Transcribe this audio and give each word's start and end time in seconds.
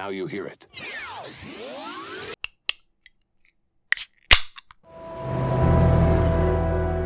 Now 0.00 0.08
you 0.08 0.26
hear 0.26 0.46
it. 0.46 0.64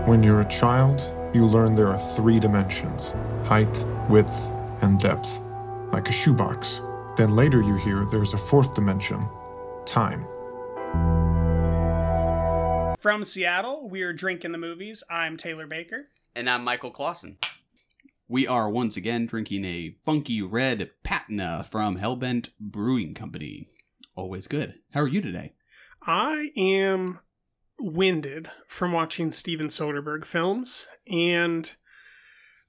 When 0.06 0.22
you're 0.22 0.42
a 0.42 0.48
child, 0.48 1.02
you 1.34 1.44
learn 1.44 1.74
there 1.74 1.88
are 1.88 1.98
three 2.14 2.38
dimensions 2.38 3.12
height, 3.46 3.84
width, 4.08 4.48
and 4.82 5.00
depth, 5.00 5.40
like 5.92 6.08
a 6.08 6.12
shoebox. 6.12 6.80
Then 7.16 7.34
later 7.34 7.60
you 7.62 7.74
hear 7.74 8.04
there's 8.04 8.32
a 8.32 8.38
fourth 8.38 8.76
dimension 8.76 9.26
time. 9.84 10.24
From 13.00 13.24
Seattle, 13.24 13.88
we're 13.88 14.12
drinking 14.12 14.52
the 14.52 14.58
movies. 14.58 15.02
I'm 15.10 15.36
Taylor 15.36 15.66
Baker. 15.66 16.10
And 16.36 16.48
I'm 16.48 16.62
Michael 16.62 16.92
Clausen. 16.92 17.38
We 18.26 18.46
are 18.46 18.70
once 18.70 18.96
again 18.96 19.26
drinking 19.26 19.66
a 19.66 19.96
funky 20.04 20.40
red 20.40 20.90
patina 21.02 21.66
from 21.70 21.98
Hellbent 21.98 22.50
Brewing 22.58 23.12
Company. 23.12 23.66
Always 24.16 24.46
good. 24.46 24.76
How 24.92 25.02
are 25.02 25.08
you 25.08 25.20
today? 25.20 25.52
I 26.06 26.50
am 26.56 27.20
winded 27.78 28.48
from 28.66 28.92
watching 28.92 29.30
Steven 29.30 29.66
Soderbergh 29.66 30.24
films 30.24 30.86
and 31.06 31.70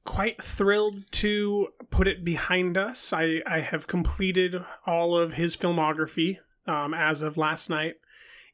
quite 0.04 0.41
thrilled 0.41 1.10
to 1.12 1.70
put 1.90 2.08
it 2.08 2.26
behind 2.26 2.77
us. 2.77 3.13
I, 3.13 3.41
I 3.48 3.62
have 3.62 3.88
completed 3.88 4.55
all 4.85 5.18
of 5.18 5.34
his 5.34 5.55
filmography 5.55 6.38
um, 6.68 6.94
as 6.94 7.22
of 7.22 7.38
last 7.38 7.70
night, 7.70 7.96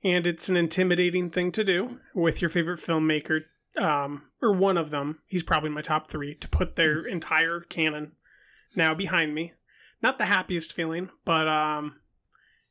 and 0.03 0.27
it's 0.27 0.49
an 0.49 0.57
intimidating 0.57 1.31
thing 1.31 1.51
to 1.53 1.63
do 1.63 1.99
with 2.13 2.41
your 2.41 2.49
favorite 2.49 2.79
filmmaker, 2.79 3.41
um, 3.77 4.23
or 4.41 4.51
one 4.53 4.77
of 4.77 4.89
them. 4.89 5.19
He's 5.27 5.43
probably 5.43 5.69
my 5.69 5.81
top 5.81 6.07
three 6.07 6.35
to 6.35 6.47
put 6.47 6.75
their 6.75 7.05
entire 7.05 7.59
canon 7.61 8.13
now 8.75 8.93
behind 8.93 9.33
me. 9.35 9.53
Not 10.01 10.17
the 10.17 10.25
happiest 10.25 10.73
feeling, 10.73 11.09
but 11.25 11.47
um, 11.47 11.97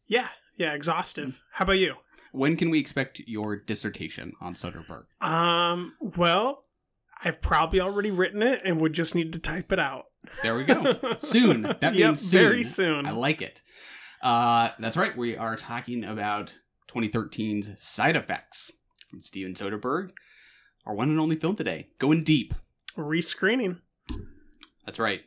yeah, 0.06 0.28
yeah, 0.56 0.72
exhaustive. 0.74 1.42
How 1.54 1.64
about 1.64 1.78
you? 1.78 1.94
When 2.32 2.56
can 2.56 2.70
we 2.70 2.78
expect 2.80 3.20
your 3.26 3.56
dissertation 3.56 4.32
on 4.40 4.54
Soderbergh? 4.54 5.04
Um, 5.24 5.94
well, 6.00 6.64
I've 7.24 7.40
probably 7.40 7.80
already 7.80 8.10
written 8.10 8.42
it 8.42 8.62
and 8.64 8.80
would 8.80 8.92
just 8.92 9.14
need 9.14 9.32
to 9.32 9.38
type 9.38 9.72
it 9.72 9.78
out. 9.78 10.06
There 10.42 10.56
we 10.56 10.64
go. 10.64 10.98
soon. 11.18 11.62
That 11.80 11.92
means 11.94 11.98
Yep, 11.98 12.16
soon. 12.18 12.40
very 12.48 12.62
soon. 12.62 13.06
I 13.06 13.10
like 13.12 13.42
it. 13.42 13.62
Uh, 14.22 14.70
that's 14.78 14.96
right. 14.96 15.16
We 15.16 15.36
are 15.36 15.56
talking 15.56 16.04
about 16.04 16.54
2013's 16.94 17.80
Side 17.82 18.16
Effects 18.16 18.72
from 19.10 19.22
Steven 19.22 19.54
Soderbergh, 19.54 20.10
our 20.90 20.96
one 20.96 21.08
and 21.08 21.20
only 21.20 21.36
film 21.36 21.54
today. 21.54 21.86
Going 22.00 22.24
deep. 22.24 22.52
Rescreening. 22.96 23.78
That's 24.84 24.98
right. 24.98 25.20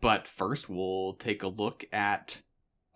But 0.00 0.26
first, 0.26 0.68
we'll 0.68 1.14
take 1.14 1.44
a 1.44 1.48
look 1.48 1.84
at 1.92 2.42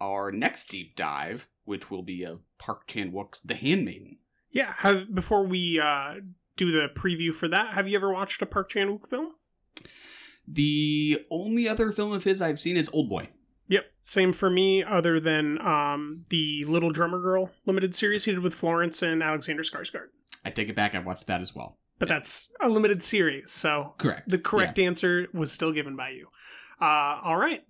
our 0.00 0.32
next 0.32 0.66
deep 0.66 0.96
dive, 0.96 1.46
which 1.64 1.92
will 1.92 2.02
be 2.02 2.24
of 2.24 2.40
Park 2.58 2.88
Chan 2.88 3.12
Wook's 3.12 3.40
The 3.40 3.54
Handmaiden. 3.54 4.16
Yeah. 4.50 4.74
Have 4.78 5.14
before 5.14 5.46
we 5.46 5.80
uh, 5.80 6.14
do 6.56 6.72
the 6.72 6.88
preview 6.92 7.32
for 7.32 7.46
that, 7.46 7.74
have 7.74 7.86
you 7.86 7.96
ever 7.96 8.12
watched 8.12 8.42
a 8.42 8.46
Park 8.46 8.70
Chan 8.70 8.88
Wook 8.88 9.08
film? 9.08 9.34
The 10.48 11.20
only 11.30 11.68
other 11.68 11.92
film 11.92 12.12
of 12.12 12.24
his 12.24 12.42
I've 12.42 12.58
seen 12.58 12.76
is 12.76 12.90
Old 12.92 13.08
Boy. 13.08 13.28
Yep. 13.68 13.84
Same 14.02 14.32
for 14.32 14.50
me. 14.50 14.82
Other 14.82 15.20
than 15.20 15.64
um, 15.64 16.24
the 16.30 16.64
Little 16.64 16.90
Drummer 16.90 17.20
Girl 17.20 17.52
limited 17.64 17.94
series 17.94 18.24
he 18.24 18.32
did 18.32 18.40
with 18.40 18.54
Florence 18.54 19.02
and 19.02 19.22
Alexander 19.22 19.62
Skarsgård. 19.62 20.08
I 20.44 20.50
take 20.50 20.68
it 20.68 20.76
back. 20.76 20.94
I 20.94 20.98
watched 20.98 21.26
that 21.26 21.40
as 21.40 21.54
well. 21.54 21.78
But 21.98 22.08
that's 22.08 22.50
a 22.60 22.68
limited 22.68 23.02
series, 23.02 23.50
so 23.52 23.94
Correct. 23.98 24.28
the 24.28 24.38
correct 24.38 24.78
answer 24.78 25.28
was 25.32 25.52
still 25.52 25.72
given 25.72 25.96
by 25.96 26.10
you. 26.10 26.28
Uh, 26.80 27.20
all 27.22 27.36
right. 27.36 27.64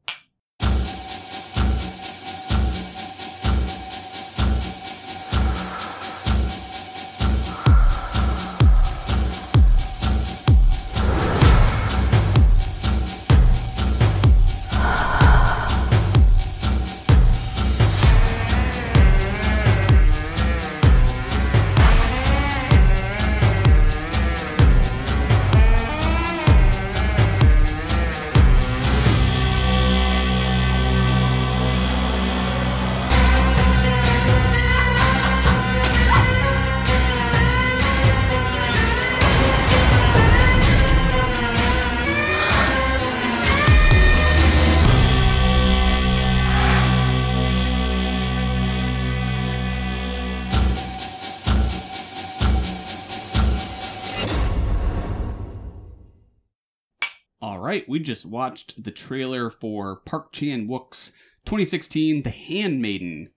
We 57.94 58.00
just 58.00 58.27
watched 58.27 58.82
the 58.82 58.90
trailer 58.90 59.48
for 59.48 59.94
Park 59.94 60.32
Chan 60.32 60.66
Wook's 60.66 61.12
2016 61.44 62.24
The 62.24 62.30
Handmaiden. 62.30 63.30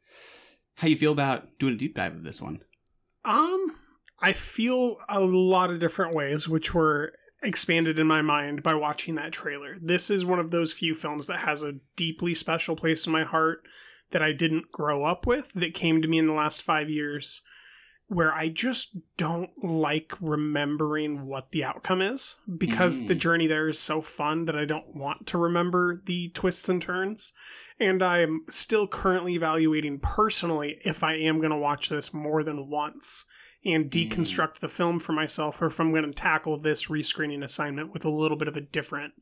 How 0.77 0.87
you 0.87 0.97
feel 0.97 1.11
about 1.11 1.59
doing 1.59 1.75
a 1.75 1.77
deep 1.77 1.93
dive 1.93 2.15
of 2.15 2.23
this 2.23 2.41
one? 2.41 2.61
Um, 3.23 3.77
I 4.19 4.33
feel 4.33 4.97
a 5.07 5.19
lot 5.19 5.69
of 5.69 5.77
different 5.77 6.15
ways, 6.15 6.49
which 6.49 6.73
were 6.73 7.13
expanded 7.43 7.99
in 7.99 8.07
my 8.07 8.23
mind 8.23 8.63
by 8.63 8.73
watching 8.73 9.13
that 9.13 9.31
trailer. 9.31 9.77
This 9.79 10.09
is 10.09 10.25
one 10.25 10.39
of 10.39 10.49
those 10.49 10.73
few 10.73 10.95
films 10.95 11.27
that 11.27 11.41
has 11.41 11.61
a 11.61 11.75
deeply 11.95 12.33
special 12.33 12.75
place 12.75 13.05
in 13.05 13.13
my 13.13 13.25
heart 13.25 13.59
that 14.09 14.23
I 14.23 14.33
didn't 14.33 14.71
grow 14.71 15.05
up 15.05 15.27
with, 15.27 15.53
that 15.53 15.75
came 15.75 16.01
to 16.01 16.07
me 16.07 16.17
in 16.17 16.25
the 16.25 16.33
last 16.33 16.63
five 16.63 16.89
years, 16.89 17.43
where 18.09 18.33
I 18.33 18.47
just 18.47 18.97
don't 19.17 19.51
like 19.63 20.13
remembering 20.21 21.25
what 21.25 21.51
the 21.51 21.63
outcome 21.65 22.01
is 22.01 22.37
because 22.57 23.07
the 23.07 23.15
Mm. 23.15 23.19
journey 23.19 23.47
there 23.47 23.67
is 23.67 23.79
so 23.79 23.99
fun 23.99 24.45
that 24.45 24.55
I 24.55 24.63
don't 24.63 24.95
want 24.95 25.27
to 25.27 25.37
remember 25.37 26.01
the 26.05 26.29
twists 26.29 26.69
and 26.69 26.81
turns. 26.81 27.33
And 27.79 28.01
I 28.01 28.19
am 28.19 28.45
still 28.49 28.87
currently 28.87 29.35
evaluating 29.35 29.99
personally 29.99 30.77
if 30.85 31.03
I 31.03 31.15
am 31.15 31.39
going 31.39 31.51
to 31.51 31.57
watch 31.57 31.89
this 31.89 32.13
more 32.13 32.43
than 32.43 32.69
once 32.69 33.25
and 33.65 33.91
deconstruct 33.91 34.59
the 34.59 34.69
film 34.69 34.99
for 34.99 35.11
myself, 35.11 35.61
or 35.61 35.65
if 35.65 35.77
I'm 35.79 35.91
going 35.91 36.05
to 36.05 36.13
tackle 36.13 36.57
this 36.57 36.87
rescreening 36.87 37.43
assignment 37.43 37.91
with 37.91 38.05
a 38.05 38.09
little 38.09 38.37
bit 38.37 38.47
of 38.47 38.55
a 38.55 38.61
different 38.61 39.15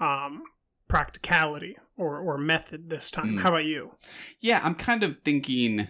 um, 0.00 0.42
practicality 0.88 1.76
or, 1.98 2.18
or 2.20 2.38
method 2.38 2.88
this 2.88 3.10
time. 3.10 3.32
Mm. 3.34 3.40
How 3.42 3.50
about 3.50 3.64
you? 3.66 3.92
Yeah, 4.40 4.60
I'm 4.64 4.74
kind 4.74 5.02
of 5.02 5.18
thinking 5.18 5.88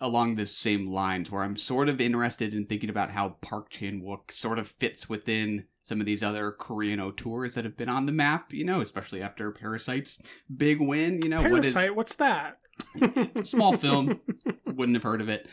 along 0.00 0.34
this 0.34 0.56
same 0.56 0.90
lines 0.90 1.30
where 1.30 1.42
I'm 1.42 1.56
sort 1.56 1.88
of 1.88 2.00
interested 2.00 2.52
in 2.52 2.66
thinking 2.66 2.90
about 2.90 3.12
how 3.12 3.36
Park 3.40 3.70
Chan 3.70 4.02
Wook 4.02 4.30
sort 4.30 4.58
of 4.58 4.68
fits 4.68 5.08
within 5.08 5.66
some 5.82 6.00
of 6.00 6.06
these 6.06 6.22
other 6.22 6.50
Korean 6.50 7.00
auteurs 7.00 7.54
that 7.54 7.64
have 7.64 7.76
been 7.76 7.88
on 7.88 8.06
the 8.06 8.12
map, 8.12 8.52
you 8.52 8.64
know, 8.64 8.80
especially 8.80 9.22
after 9.22 9.50
Parasite's 9.52 10.20
big 10.54 10.80
win, 10.80 11.20
you 11.22 11.28
know, 11.28 11.42
Parasite, 11.42 11.94
what's 11.94 12.16
that? 12.16 12.58
small 13.44 13.72
film, 13.76 14.20
wouldn't 14.66 14.96
have 14.96 15.04
heard 15.04 15.20
of 15.20 15.28
it. 15.28 15.48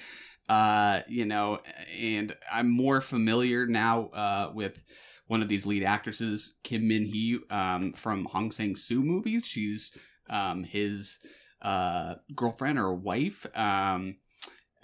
Uh, 0.50 1.02
you 1.08 1.25
know, 1.25 1.60
and 2.02 2.36
I'm 2.52 2.70
more 2.70 3.00
familiar 3.00 3.66
now 3.66 4.08
uh 4.08 4.52
with 4.54 4.84
one 5.28 5.42
of 5.42 5.48
these 5.48 5.66
lead 5.66 5.84
actresses, 5.84 6.56
Kim 6.64 6.88
Min 6.88 7.06
Hee, 7.06 7.40
um, 7.50 7.94
from 7.94 8.25
Hong 8.25 8.52
Sang 8.52 8.75
Soo 8.75 9.02
movies. 9.04 9.46
She's 9.46 9.98
um 10.30 10.64
his 10.66 11.20
uh 11.62 12.16
girlfriend 12.36 12.78
or 12.78 12.94
wife. 12.94 13.45
Um 13.56 14.18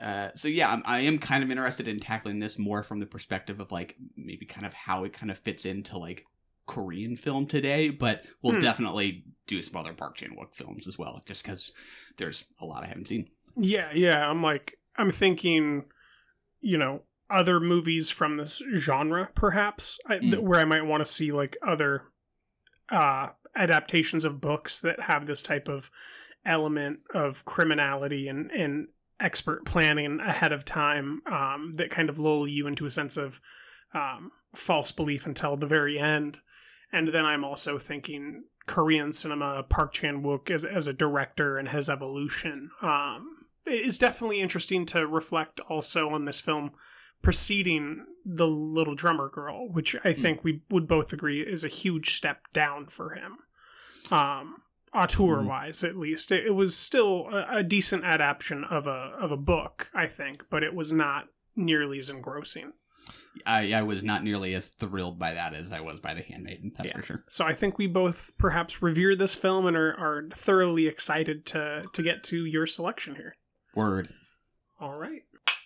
uh, 0.01 0.29
so 0.35 0.47
yeah, 0.47 0.71
I'm, 0.71 0.83
I 0.85 0.99
am 1.01 1.17
kind 1.19 1.43
of 1.43 1.49
interested 1.51 1.87
in 1.87 1.99
tackling 1.99 2.39
this 2.39 2.57
more 2.57 2.83
from 2.83 2.99
the 2.99 3.05
perspective 3.05 3.59
of 3.59 3.71
like 3.71 3.95
maybe 4.15 4.45
kind 4.45 4.65
of 4.65 4.73
how 4.73 5.03
it 5.03 5.13
kind 5.13 5.29
of 5.31 5.37
fits 5.37 5.65
into 5.65 5.97
like 5.97 6.25
Korean 6.67 7.15
film 7.15 7.45
today, 7.47 7.89
but 7.89 8.23
we'll 8.41 8.53
Hmm. 8.55 8.59
definitely 8.61 9.25
do 9.47 9.61
some 9.61 9.79
other 9.79 9.93
Park 9.93 10.17
Chan 10.17 10.35
Wook 10.39 10.55
films 10.55 10.87
as 10.87 10.97
well, 10.97 11.21
just 11.25 11.43
because 11.43 11.73
there's 12.17 12.45
a 12.61 12.65
lot 12.65 12.83
I 12.83 12.87
haven't 12.87 13.07
seen. 13.07 13.27
Yeah, 13.57 13.89
yeah. 13.93 14.29
I'm 14.29 14.43
like, 14.43 14.77
I'm 14.95 15.09
thinking, 15.11 15.85
you 16.61 16.77
know, 16.77 17.01
other 17.29 17.59
movies 17.59 18.09
from 18.09 18.37
this 18.37 18.61
genre, 18.75 19.29
perhaps, 19.35 19.99
I, 20.07 20.19
th- 20.19 20.33
Mm. 20.33 20.39
where 20.41 20.59
I 20.59 20.65
might 20.65 20.85
want 20.85 21.03
to 21.05 21.11
see 21.11 21.31
like 21.31 21.57
other 21.65 22.03
uh, 22.89 23.29
adaptations 23.55 24.23
of 24.25 24.39
books 24.41 24.79
that 24.79 24.99
have 25.01 25.25
this 25.25 25.41
type 25.41 25.67
of 25.67 25.89
element 26.45 26.99
of 27.13 27.43
criminality 27.45 28.27
and, 28.27 28.49
and 28.51 28.87
expert 29.19 29.65
planning 29.65 30.19
ahead 30.19 30.51
of 30.51 30.65
time 30.65 31.21
um, 31.25 31.73
that 31.75 31.91
kind 31.91 32.09
of 32.09 32.19
lull 32.19 32.47
you 32.47 32.67
into 32.67 32.85
a 32.85 32.91
sense 32.91 33.17
of 33.17 33.39
um, 33.93 34.31
false 34.55 34.91
belief 34.91 35.25
until 35.25 35.57
the 35.57 35.67
very 35.67 35.99
end. 35.99 36.39
And 36.91 37.09
then 37.09 37.25
I'm 37.25 37.43
also 37.43 37.77
thinking 37.77 38.45
Korean 38.65 39.11
cinema, 39.11 39.63
Park 39.63 39.93
Chan 39.93 40.23
Wook 40.23 40.49
as, 40.49 40.63
as 40.63 40.87
a 40.87 40.93
director 40.93 41.57
and 41.57 41.69
his 41.69 41.89
evolution. 41.89 42.71
Um, 42.81 43.45
it's 43.65 43.97
definitely 43.97 44.41
interesting 44.41 44.85
to 44.87 45.05
reflect 45.05 45.59
also 45.67 46.09
on 46.09 46.25
this 46.25 46.39
film 46.39 46.71
preceding 47.21 48.05
The 48.25 48.47
Little 48.47 48.95
Drummer 48.95 49.29
Girl, 49.29 49.69
which 49.69 49.95
I 50.03 50.13
think 50.13 50.43
we 50.43 50.61
would 50.69 50.87
both 50.87 51.11
agree 51.11 51.41
is 51.41 51.63
a 51.63 51.69
huge 51.69 52.11
step 52.11 52.43
down 52.53 52.87
for 52.87 53.15
him. 53.15 53.37
Um, 54.11 54.55
auteur 54.93 55.41
wise, 55.41 55.79
mm-hmm. 55.79 55.87
at 55.87 55.95
least, 55.97 56.31
it, 56.31 56.45
it 56.45 56.55
was 56.55 56.77
still 56.77 57.27
a, 57.31 57.57
a 57.57 57.63
decent 57.63 58.03
adaptation 58.03 58.63
of 58.63 58.87
a 58.87 59.13
of 59.19 59.31
a 59.31 59.37
book, 59.37 59.89
I 59.93 60.05
think, 60.05 60.45
but 60.49 60.63
it 60.63 60.73
was 60.73 60.91
not 60.91 61.27
nearly 61.55 61.99
as 61.99 62.09
engrossing. 62.09 62.73
I, 63.45 63.73
I 63.73 63.83
was 63.83 64.03
not 64.03 64.23
nearly 64.23 64.53
as 64.53 64.69
thrilled 64.69 65.19
by 65.19 65.33
that 65.33 65.53
as 65.53 65.71
I 65.71 65.79
was 65.79 65.99
by 65.99 66.13
The 66.13 66.21
Handmaiden. 66.21 66.73
That's 66.75 66.89
Yeah. 66.89 66.97
for 66.97 67.03
sure. 67.03 67.23
So 67.29 67.45
I 67.45 67.53
think 67.53 67.77
we 67.77 67.87
both 67.87 68.31
perhaps 68.37 68.81
revere 68.81 69.15
this 69.15 69.35
film 69.35 69.65
and 69.65 69.77
are, 69.77 69.93
are 69.93 70.29
thoroughly 70.33 70.87
excited 70.87 71.45
to 71.47 71.83
to 71.91 72.03
get 72.03 72.23
to 72.25 72.45
your 72.45 72.65
selection 72.65 73.15
here. 73.15 73.35
Word. 73.75 74.09
All 74.79 74.97
right. 74.97 75.21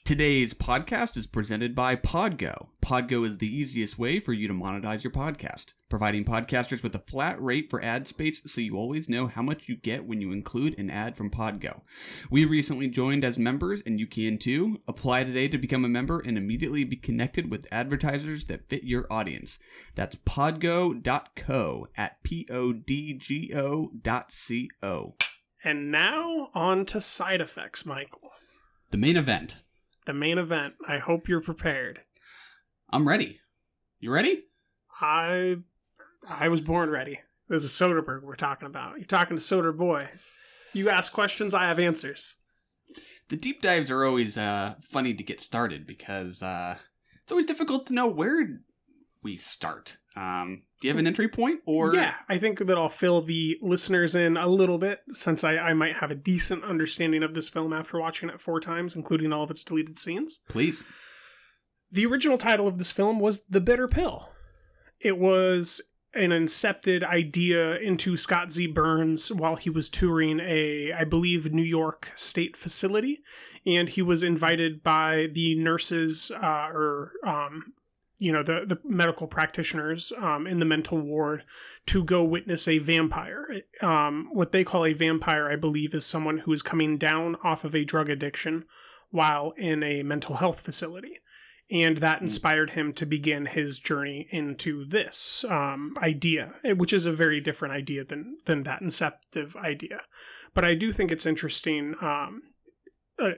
Today's 0.06 0.54
podcast 0.54 1.16
is 1.16 1.26
presented 1.26 1.74
by 1.74 1.96
Podgo. 1.96 2.68
Podgo 2.82 3.26
is 3.26 3.38
the 3.38 3.48
easiest 3.48 3.98
way 3.98 4.20
for 4.20 4.34
you 4.34 4.50
to 4.50 4.54
monetize 4.54 5.02
your 5.02 5.12
podcast, 5.12 5.76
providing 5.88 6.26
podcasters 6.26 6.84
with 6.84 6.94
a 6.94 7.00
flat 7.00 7.42
rate 7.42 7.70
for 7.70 7.82
ad 7.82 8.06
space 8.06 8.42
so 8.46 8.60
you 8.60 8.76
always 8.76 9.08
know 9.08 9.28
how 9.28 9.42
much 9.42 9.70
you 9.70 9.78
get 9.78 10.06
when 10.06 10.20
you 10.20 10.34
include 10.34 10.78
an 10.78 10.90
ad 10.90 11.16
from 11.16 11.30
Podgo. 11.30 11.84
We 12.30 12.44
recently 12.44 12.90
joined 12.90 13.24
as 13.24 13.40
members 13.40 13.82
and 13.86 13.98
you 13.98 14.06
can 14.06 14.38
too. 14.38 14.82
Apply 14.90 15.24
today 15.24 15.48
to 15.48 15.58
become 15.58 15.86
a 15.86 15.90
member 15.90 16.20
and 16.20 16.38
immediately 16.38 16.84
be 16.84 16.98
connected 16.98 17.50
with 17.50 17.66
advertisers 17.72 18.44
that 18.48 18.68
fit 18.68 18.84
your 18.84 19.08
audience. 19.10 19.58
That's 19.96 20.18
podgo.co 20.18 21.88
at 21.96 22.22
P 22.24 22.46
O 22.52 22.74
D 22.74 23.14
G 23.14 23.54
O 23.56 23.90
C 24.28 24.70
O. 24.84 25.16
And 25.64 25.94
now 25.94 26.50
on 26.54 26.86
to 26.88 27.00
side 27.00 27.40
effects, 27.40 27.86
Michael. 27.86 28.32
The 28.92 28.98
main 28.98 29.16
event. 29.16 29.62
The 30.06 30.14
main 30.14 30.38
event. 30.38 30.76
I 30.88 30.98
hope 30.98 31.28
you're 31.28 31.42
prepared. 31.42 32.00
I'm 32.92 33.08
ready. 33.08 33.40
You 34.00 34.12
ready? 34.14 34.44
I 35.00 35.58
I 36.28 36.50
was 36.50 36.62
born 36.62 36.90
ready. 36.90 37.20
This 37.50 37.64
is 37.64 37.72
Soderbergh 37.72 38.24
we're 38.24 38.36
talking 38.36 38.68
about. 38.68 38.98
You're 38.98 39.06
talking 39.06 39.38
to 39.38 39.42
Soder 39.44 39.76
Boy. 39.76 40.10
You 40.74 40.90
ask 40.90 41.12
questions, 41.14 41.54
I 41.54 41.66
have 41.66 41.80
answers. 41.80 42.40
the 43.30 43.38
deep 43.38 43.62
dives 43.62 43.92
are 43.92 44.04
always 44.04 44.38
uh, 44.38 44.76
funny 44.82 45.14
to 45.14 45.24
get 45.24 45.40
started 45.40 45.86
because 45.86 46.42
uh, 46.42 46.78
it's 47.22 47.32
always 47.32 47.46
difficult 47.46 47.86
to 47.88 47.94
know 47.94 48.08
where 48.08 48.60
we 49.22 49.38
start. 49.38 49.98
Um, 50.16 50.64
do 50.84 50.88
you 50.88 50.94
have 50.94 51.00
an 51.00 51.08
entry 51.08 51.30
point, 51.30 51.62
or 51.66 51.96
yeah, 51.96 52.16
I 52.28 52.38
think 52.38 52.60
that 52.60 52.78
I'll 52.78 52.90
fill 52.90 53.22
the 53.22 53.58
listeners 53.62 54.16
in 54.16 54.36
a 54.36 54.50
little 54.50 54.78
bit 54.78 55.00
since 55.12 55.42
I, 55.42 55.56
I 55.56 55.74
might 55.74 55.96
have 55.96 56.12
a 56.12 56.16
decent 56.16 56.66
understanding 56.66 57.24
of 57.24 57.34
this 57.34 57.48
film 57.48 57.72
after 57.72 57.98
watching 57.98 58.28
it 58.28 58.42
four 58.42 58.60
times, 58.60 58.94
including 58.94 59.32
all 59.32 59.44
of 59.44 59.50
its 59.50 59.64
deleted 59.64 59.98
scenes. 59.98 60.42
please? 60.50 60.84
The 61.90 62.06
original 62.06 62.38
title 62.38 62.68
of 62.68 62.80
this 62.80 62.92
film 62.92 63.22
was 63.22 63.46
The 63.46 63.62
Bitter 63.62 63.88
Pill. 63.88 64.28
It 65.00 65.18
was 65.18 65.82
an 66.14 66.32
incepted 66.32 67.02
idea 67.02 67.78
into 67.78 68.18
Scott 68.18 68.52
Z. 68.52 68.68
Burns 68.68 69.32
while 69.32 69.56
he 69.56 69.70
was 69.70 69.88
touring 69.88 70.42
a, 70.42 70.92
I 70.92 71.06
believe, 71.06 71.54
New 71.54 71.64
York 71.64 72.12
state 72.18 72.58
facility. 72.58 73.20
And 73.66 73.88
he 73.88 74.02
was 74.02 74.22
invited 74.22 74.84
by 74.84 75.30
the 75.32 75.56
nurses 75.56 76.30
uh, 76.30 76.68
or, 76.74 77.14
um, 77.26 77.72
you 78.24 78.32
know, 78.32 78.42
the, 78.42 78.64
the 78.66 78.80
medical 78.86 79.28
practitioners 79.28 80.14
um, 80.18 80.48
in 80.48 80.60
the 80.60 80.66
mental 80.66 80.98
ward 80.98 81.44
to 81.88 82.04
go 82.06 82.24
witness 82.24 82.70
a 82.70 82.80
vampire. 82.80 83.62
Um, 83.82 84.30
what 84.32 84.54
they 84.54 84.64
call 84.64 84.86
a 84.86 84.94
vampire, 84.94 85.52
I 85.52 85.58
believe, 85.58 85.94
is 85.94 86.06
someone 86.06 86.38
who 86.40 86.54
is 86.54 86.62
coming 86.62 86.98
down 86.98 87.36
off 87.44 87.66
of 87.66 87.76
a 87.76 87.84
drug 87.84 88.10
addiction 88.10 88.64
while 89.10 89.54
in 89.58 89.84
a 89.84 90.04
mental 90.04 90.38
health 90.38 90.62
facility 90.62 91.20
and 91.72 91.98
that 91.98 92.22
inspired 92.22 92.72
him 92.72 92.94
to 92.94 93.06
begin 93.06 93.46
his 93.46 93.80
journey 93.80 94.28
into 94.30 94.86
this 94.86 95.44
um, 95.50 95.96
idea, 95.98 96.54
eh, 96.64 96.74
which 96.74 96.94
is 96.94 97.06
a 97.06 97.14
very 97.14 97.42
different 97.42 97.74
idea 97.74 98.04
than 98.04 98.38
than 98.46 98.64
that 98.64 98.82
inceptive 98.82 99.56
idea. 99.56 100.02
But 100.54 100.66
I 100.66 100.76
do 100.76 100.92
think 100.92 101.12
it's 101.12 101.26
interesting. 101.26 101.96
Um, 102.02 102.44
uh, 103.18 103.32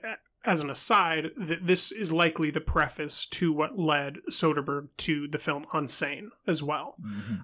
as 0.46 0.62
an 0.62 0.70
aside, 0.70 1.32
that 1.38 1.68
this 1.68 1.92
is 1.92 2.14
likely 2.14 2.52
the 2.52 2.62
preface 2.62 3.26
to 3.26 3.52
what 3.52 3.78
led 3.78 4.18
Soderbergh 4.30 4.90
to 4.98 5.28
the 5.28 5.38
film 5.38 5.66
Unsane 5.74 6.30
as 6.48 6.62
well. 6.62 6.96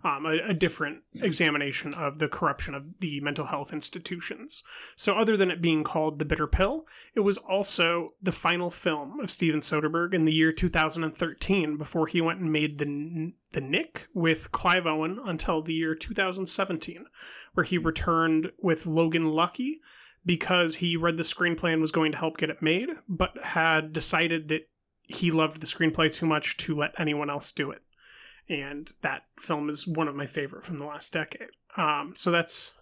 Um, 0.04 0.26
a, 0.26 0.40
a 0.50 0.54
different 0.54 1.04
examination 1.16 1.94
of 1.94 2.20
the 2.20 2.28
corruption 2.28 2.76
of 2.76 3.00
the 3.00 3.20
mental 3.22 3.46
health 3.46 3.74
institutions. 3.74 4.64
So, 4.96 5.16
other 5.16 5.36
than 5.36 5.52
it 5.52 5.62
being 5.62 5.84
called 5.84 6.20
The 6.20 6.26
Bitter 6.26 6.48
Pill, 6.48 6.86
it 7.16 7.22
was 7.22 7.38
also 7.38 8.14
the 8.22 8.32
final 8.32 8.70
film 8.70 9.20
of 9.20 9.32
Steven 9.32 9.62
Soderbergh 9.62 10.14
in 10.14 10.26
the 10.26 10.34
year 10.34 10.52
2013 10.52 11.78
before 11.78 12.08
he 12.08 12.22
went 12.22 12.40
and 12.40 12.52
made 12.52 12.78
the 12.78 13.34
the 13.54 13.62
Knick 13.62 14.08
with 14.14 14.52
Clive 14.52 14.86
Owen 14.86 15.20
until 15.26 15.62
the 15.62 15.74
year 15.74 15.94
2017, 15.94 17.06
where 17.54 17.64
he 17.64 17.78
returned 17.78 18.52
with 18.60 18.86
Logan 18.86 19.30
Lucky 19.30 19.82
because 20.26 20.76
he 20.76 20.96
read 20.96 21.18
the 21.18 21.24
screenplay 21.24 21.74
and 21.74 21.82
was 21.82 21.92
going 21.92 22.12
to 22.12 22.18
help 22.18 22.38
get 22.38 22.50
it 22.50 22.62
made, 22.62 22.90
but 23.08 23.38
had 23.44 23.94
decided 23.94 24.48
that 24.50 24.70
he 25.04 25.32
loved 25.32 25.62
the 25.62 25.68
screenplay 25.68 26.14
too 26.14 26.26
much 26.26 26.58
to 26.58 26.76
let 26.76 27.00
anyone 27.00 27.30
else 27.30 27.52
do 27.52 27.72
it. 27.72 27.82
And 28.50 28.92
that 29.02 29.24
film 29.40 29.70
is 29.70 29.88
one 29.88 30.08
of 30.08 30.16
my 30.16 30.26
favorite 30.26 30.66
from 30.66 30.78
the 30.78 30.86
last 30.86 31.14
decade. 31.14 31.50
Um, 31.78 32.14
so 32.16 32.32
that's 32.32 32.74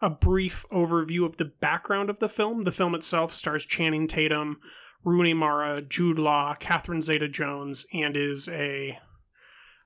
a 0.00 0.10
brief 0.10 0.64
overview 0.70 1.24
of 1.24 1.36
the 1.36 1.46
background 1.46 2.10
of 2.10 2.18
the 2.18 2.28
film. 2.28 2.64
The 2.64 2.72
film 2.72 2.94
itself 2.94 3.32
stars 3.32 3.64
Channing 3.64 4.06
Tatum, 4.06 4.60
Rooney 5.02 5.34
Mara, 5.34 5.82
Jude 5.82 6.18
Law, 6.18 6.54
Catherine 6.54 7.02
Zeta 7.02 7.28
Jones, 7.28 7.86
and 7.92 8.16
is 8.16 8.48
a 8.48 8.98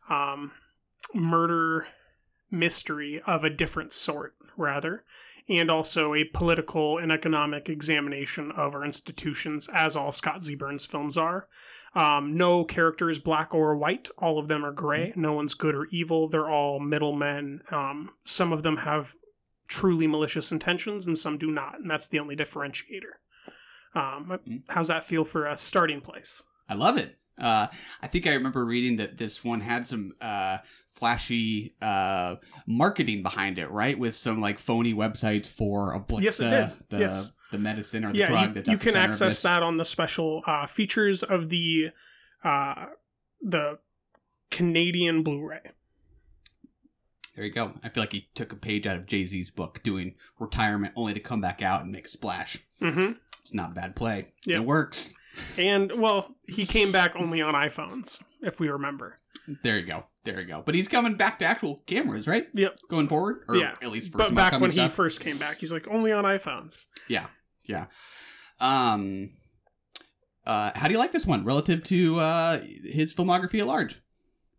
um, 0.08 0.52
murder 1.14 1.86
mystery 2.50 3.20
of 3.26 3.44
a 3.44 3.50
different 3.50 3.92
sort, 3.92 4.34
rather, 4.58 5.04
and 5.48 5.70
also 5.70 6.14
a 6.14 6.24
political 6.24 6.98
and 6.98 7.10
economic 7.10 7.68
examination 7.68 8.50
of 8.52 8.74
our 8.74 8.84
institutions, 8.84 9.68
as 9.72 9.96
all 9.96 10.12
Scott 10.12 10.42
Z. 10.42 10.56
Burns 10.56 10.86
films 10.86 11.16
are. 11.16 11.48
Um, 11.94 12.36
no 12.36 12.64
character 12.64 13.08
is 13.08 13.18
black 13.18 13.54
or 13.54 13.76
white. 13.76 14.08
All 14.18 14.38
of 14.38 14.48
them 14.48 14.64
are 14.64 14.72
gray. 14.72 15.12
No 15.16 15.32
one's 15.32 15.54
good 15.54 15.74
or 15.74 15.86
evil. 15.86 16.28
They're 16.28 16.50
all 16.50 16.80
middlemen. 16.80 17.62
Um, 17.70 18.10
some 18.24 18.52
of 18.52 18.62
them 18.62 18.78
have 18.78 19.14
truly 19.68 20.06
malicious 20.06 20.52
intentions, 20.52 21.06
and 21.06 21.16
some 21.16 21.38
do 21.38 21.50
not, 21.50 21.80
and 21.80 21.88
that's 21.88 22.08
the 22.08 22.18
only 22.18 22.36
differentiator. 22.36 23.18
Um, 23.94 24.62
how's 24.68 24.88
that 24.88 25.04
feel 25.04 25.24
for 25.24 25.46
a 25.46 25.56
starting 25.56 26.00
place? 26.00 26.42
I 26.68 26.74
love 26.74 26.96
it. 26.96 27.16
Uh, 27.38 27.66
I 28.02 28.06
think 28.06 28.26
I 28.26 28.34
remember 28.34 28.64
reading 28.64 28.96
that 28.96 29.16
this 29.18 29.44
one 29.44 29.60
had 29.60 29.86
some 29.86 30.14
uh, 30.20 30.58
flashy 30.86 31.74
uh, 31.80 32.36
marketing 32.66 33.22
behind 33.22 33.58
it, 33.58 33.70
right? 33.70 33.98
With 33.98 34.14
some 34.14 34.40
like 34.40 34.58
phony 34.58 34.92
websites 34.94 35.46
for 35.48 35.94
Ablixa, 35.98 36.22
Yes, 36.22 36.38
the 36.38 36.98
Yes. 36.98 37.36
the 37.52 37.58
medicine 37.58 38.04
or 38.04 38.12
the 38.12 38.18
yeah, 38.18 38.28
drug 38.28 38.56
you, 38.56 38.72
you 38.72 38.78
can 38.78 38.96
access 38.96 39.40
that 39.42 39.62
on 39.62 39.76
the 39.76 39.84
special 39.84 40.42
uh, 40.46 40.66
features 40.66 41.22
of 41.22 41.48
the 41.48 41.90
uh, 42.44 42.86
the 43.40 43.78
Canadian 44.50 45.22
Blu-ray. 45.22 45.60
There 47.36 47.44
you 47.44 47.52
go. 47.52 47.74
I 47.84 47.88
feel 47.88 48.02
like 48.02 48.12
he 48.12 48.28
took 48.34 48.52
a 48.52 48.56
page 48.56 48.86
out 48.86 48.96
of 48.96 49.06
Jay 49.06 49.24
Z's 49.24 49.48
book, 49.50 49.80
doing 49.84 50.14
retirement 50.40 50.92
only 50.96 51.14
to 51.14 51.20
come 51.20 51.40
back 51.40 51.62
out 51.62 51.82
and 51.82 51.92
make 51.92 52.06
a 52.06 52.08
splash. 52.08 52.58
hmm 52.80 53.12
It's 53.40 53.54
not 53.54 53.74
bad 53.74 53.96
play. 53.96 54.32
It 54.46 54.60
works. 54.64 55.14
And 55.56 55.92
well, 56.00 56.34
he 56.46 56.66
came 56.66 56.90
back 56.92 57.14
only 57.16 57.40
on 57.40 57.54
iPhones, 57.54 58.22
if 58.42 58.58
we 58.60 58.68
remember. 58.68 59.18
There 59.62 59.78
you 59.78 59.86
go. 59.86 60.04
There 60.24 60.40
you 60.40 60.46
go. 60.46 60.62
But 60.64 60.74
he's 60.74 60.88
coming 60.88 61.14
back 61.16 61.38
to 61.38 61.44
actual 61.46 61.82
cameras, 61.86 62.26
right? 62.26 62.48
Yep. 62.54 62.78
Going 62.90 63.08
forward, 63.08 63.44
or 63.48 63.56
Yeah. 63.56 63.74
at 63.80 63.90
least 63.90 64.12
for 64.12 64.18
But 64.18 64.34
back 64.34 64.60
when 64.60 64.70
he 64.70 64.88
first 64.88 65.20
came 65.22 65.38
back, 65.38 65.56
he's 65.58 65.72
like 65.72 65.88
only 65.88 66.12
on 66.12 66.24
iPhones. 66.24 66.86
Yeah, 67.08 67.28
yeah. 67.64 67.86
Um, 68.60 69.30
uh, 70.44 70.72
how 70.74 70.86
do 70.88 70.92
you 70.92 70.98
like 70.98 71.12
this 71.12 71.24
one 71.26 71.44
relative 71.44 71.82
to 71.84 72.18
uh 72.20 72.58
his 72.84 73.14
filmography 73.14 73.60
at 73.60 73.66
large? 73.66 74.00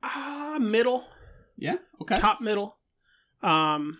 Ah, 0.01 0.57
middle, 0.59 1.07
Yeah. 1.57 1.75
Okay. 2.01 2.15
top 2.15 2.41
middle. 2.41 2.77
Um, 3.43 3.99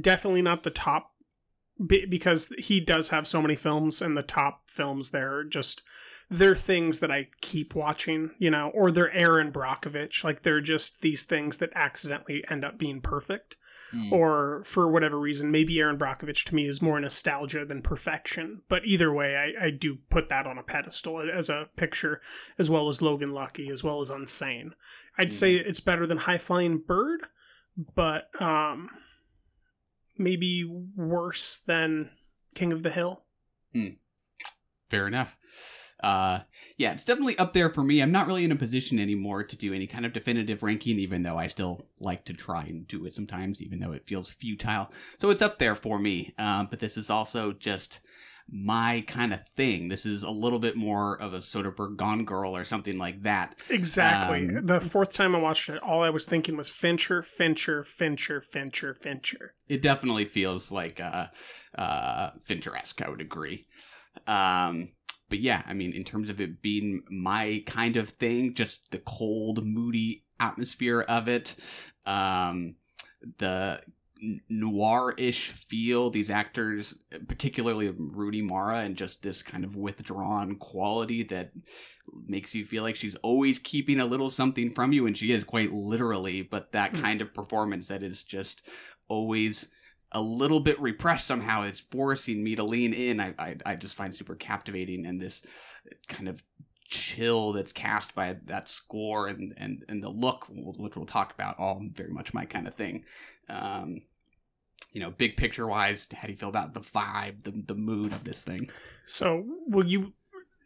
definitely 0.00 0.42
not 0.42 0.62
the 0.62 0.70
top 0.70 1.09
be- 1.86 2.06
because 2.06 2.52
he 2.58 2.80
does 2.80 3.08
have 3.10 3.26
so 3.26 3.42
many 3.42 3.54
films, 3.54 4.02
and 4.02 4.16
the 4.16 4.22
top 4.22 4.62
films 4.68 5.10
there 5.10 5.34
are 5.34 5.44
just 5.44 5.82
they're 6.30 6.54
things 6.54 7.00
that 7.00 7.10
I 7.10 7.28
keep 7.40 7.74
watching, 7.74 8.30
you 8.38 8.50
know, 8.50 8.70
or 8.72 8.92
they're 8.92 9.12
Erin 9.12 9.52
Brockovich, 9.52 10.22
like 10.22 10.42
they're 10.42 10.60
just 10.60 11.02
these 11.02 11.24
things 11.24 11.56
that 11.58 11.72
accidentally 11.74 12.44
end 12.48 12.64
up 12.64 12.78
being 12.78 13.00
perfect. 13.00 13.56
Hmm. 13.92 14.12
or 14.12 14.62
for 14.64 14.88
whatever 14.88 15.18
reason, 15.18 15.50
maybe 15.50 15.80
Erin 15.80 15.98
Brockovich 15.98 16.44
to 16.44 16.54
me 16.54 16.68
is 16.68 16.80
more 16.80 17.00
nostalgia 17.00 17.64
than 17.64 17.82
perfection. 17.82 18.62
But 18.68 18.84
either 18.84 19.12
way, 19.12 19.36
I, 19.36 19.66
I 19.66 19.70
do 19.70 19.98
put 20.10 20.28
that 20.28 20.46
on 20.46 20.58
a 20.58 20.62
pedestal 20.62 21.20
as 21.20 21.48
a 21.50 21.68
picture, 21.74 22.20
as 22.56 22.70
well 22.70 22.88
as 22.88 23.02
Logan 23.02 23.32
Lucky, 23.32 23.68
as 23.68 23.82
well 23.82 24.00
as 24.00 24.10
Unsane. 24.10 24.74
I'd 25.18 25.32
say 25.32 25.56
it's 25.56 25.80
better 25.80 26.06
than 26.06 26.18
High 26.18 26.38
Flying 26.38 26.78
Bird, 26.78 27.26
but 27.96 28.28
um, 28.40 28.90
maybe 30.20 30.64
worse 30.96 31.58
than 31.58 32.10
King 32.54 32.72
of 32.72 32.82
the 32.82 32.90
Hill. 32.90 33.24
Fair 34.88 35.06
enough. 35.06 35.36
Uh, 36.02 36.40
yeah, 36.78 36.92
it's 36.92 37.04
definitely 37.04 37.38
up 37.38 37.52
there 37.52 37.68
for 37.68 37.82
me. 37.82 38.00
I'm 38.00 38.10
not 38.10 38.26
really 38.26 38.44
in 38.44 38.52
a 38.52 38.56
position 38.56 38.98
anymore 38.98 39.44
to 39.44 39.56
do 39.56 39.74
any 39.74 39.86
kind 39.86 40.06
of 40.06 40.12
definitive 40.12 40.62
ranking, 40.62 40.98
even 40.98 41.22
though 41.22 41.36
I 41.36 41.46
still 41.46 41.86
like 41.98 42.24
to 42.24 42.32
try 42.32 42.62
and 42.64 42.88
do 42.88 43.04
it 43.04 43.14
sometimes, 43.14 43.60
even 43.60 43.80
though 43.80 43.92
it 43.92 44.06
feels 44.06 44.30
futile. 44.30 44.90
So 45.18 45.30
it's 45.30 45.42
up 45.42 45.58
there 45.58 45.74
for 45.74 45.98
me. 45.98 46.34
Um, 46.38 46.68
but 46.70 46.80
this 46.80 46.96
is 46.96 47.10
also 47.10 47.52
just 47.52 48.00
my 48.52 49.04
kind 49.06 49.32
of 49.32 49.46
thing. 49.48 49.88
This 49.88 50.04
is 50.04 50.22
a 50.22 50.30
little 50.30 50.58
bit 50.58 50.76
more 50.76 51.20
of 51.20 51.32
a 51.32 51.38
Soderbergh 51.38 51.96
Gone 51.96 52.24
Girl 52.24 52.56
or 52.56 52.64
something 52.64 52.98
like 52.98 53.22
that. 53.22 53.58
Exactly. 53.68 54.48
Um, 54.48 54.66
the 54.66 54.80
fourth 54.80 55.12
time 55.12 55.36
I 55.36 55.40
watched 55.40 55.68
it, 55.68 55.82
all 55.82 56.02
I 56.02 56.10
was 56.10 56.26
thinking 56.26 56.56
was 56.56 56.68
Fincher, 56.68 57.22
Fincher, 57.22 57.84
Fincher, 57.84 58.40
Fincher, 58.40 58.94
Fincher. 58.94 59.54
It 59.68 59.82
definitely 59.82 60.24
feels 60.24 60.72
like 60.72 61.00
uh, 61.00 61.28
uh, 61.76 62.30
Fincher-esque, 62.42 63.00
I 63.02 63.08
would 63.08 63.20
agree. 63.20 63.66
Um, 64.26 64.88
but 65.28 65.38
yeah, 65.38 65.62
I 65.66 65.74
mean, 65.74 65.92
in 65.92 66.02
terms 66.02 66.28
of 66.28 66.40
it 66.40 66.60
being 66.60 67.02
my 67.08 67.62
kind 67.66 67.96
of 67.96 68.08
thing, 68.08 68.54
just 68.54 68.90
the 68.90 68.98
cold, 68.98 69.64
moody 69.64 70.24
atmosphere 70.40 71.02
of 71.02 71.28
it, 71.28 71.54
um, 72.04 72.74
the 73.38 73.80
noir-ish 74.48 75.48
feel, 75.48 76.10
these 76.10 76.30
actors, 76.30 76.98
particularly 77.28 77.90
Rooney 77.96 78.42
Mara, 78.42 78.80
and 78.80 78.96
just 78.96 79.22
this 79.22 79.42
kind 79.42 79.64
of 79.64 79.76
withdrawn 79.76 80.56
quality 80.56 81.22
that 81.24 81.52
makes 82.26 82.54
you 82.54 82.64
feel 82.64 82.82
like 82.82 82.96
she's 82.96 83.14
always 83.16 83.58
keeping 83.58 84.00
a 84.00 84.06
little 84.06 84.30
something 84.30 84.70
from 84.70 84.92
you, 84.92 85.06
and 85.06 85.16
she 85.16 85.32
is 85.32 85.44
quite 85.44 85.72
literally, 85.72 86.42
but 86.42 86.72
that 86.72 86.92
Mm. 86.92 87.02
kind 87.02 87.20
of 87.20 87.34
performance 87.34 87.88
that 87.88 88.02
is 88.02 88.22
just 88.22 88.66
always 89.08 89.70
a 90.12 90.20
little 90.20 90.60
bit 90.60 90.80
repressed 90.80 91.26
somehow. 91.26 91.62
It's 91.62 91.78
forcing 91.80 92.42
me 92.42 92.56
to 92.56 92.64
lean 92.64 92.92
in. 92.92 93.20
I, 93.20 93.34
I, 93.38 93.56
I 93.64 93.74
just 93.76 93.94
find 93.94 94.14
super 94.14 94.34
captivating 94.34 95.06
and 95.06 95.20
this 95.20 95.46
kind 96.08 96.28
of 96.28 96.42
chill 96.88 97.52
that's 97.52 97.72
cast 97.72 98.16
by 98.16 98.36
that 98.46 98.68
score 98.68 99.28
and, 99.28 99.54
and, 99.56 99.84
and 99.88 100.02
the 100.02 100.08
look, 100.08 100.46
which 100.48 100.96
we'll 100.96 101.06
talk 101.06 101.32
about, 101.32 101.58
all 101.60 101.80
very 101.92 102.10
much 102.10 102.34
my 102.34 102.44
kind 102.44 102.66
of 102.66 102.74
thing. 102.74 103.04
Um, 103.48 104.00
you 104.92 105.00
know, 105.00 105.10
big 105.10 105.36
picture 105.36 105.66
wise, 105.66 106.08
how 106.14 106.26
do 106.26 106.32
you 106.32 106.38
feel 106.38 106.48
about 106.48 106.74
the 106.74 106.80
vibe, 106.80 107.42
the, 107.42 107.50
the 107.50 107.74
mood 107.74 108.12
of 108.12 108.24
this 108.24 108.44
thing? 108.44 108.70
So, 109.06 109.44
will 109.66 109.86
you, 109.86 110.14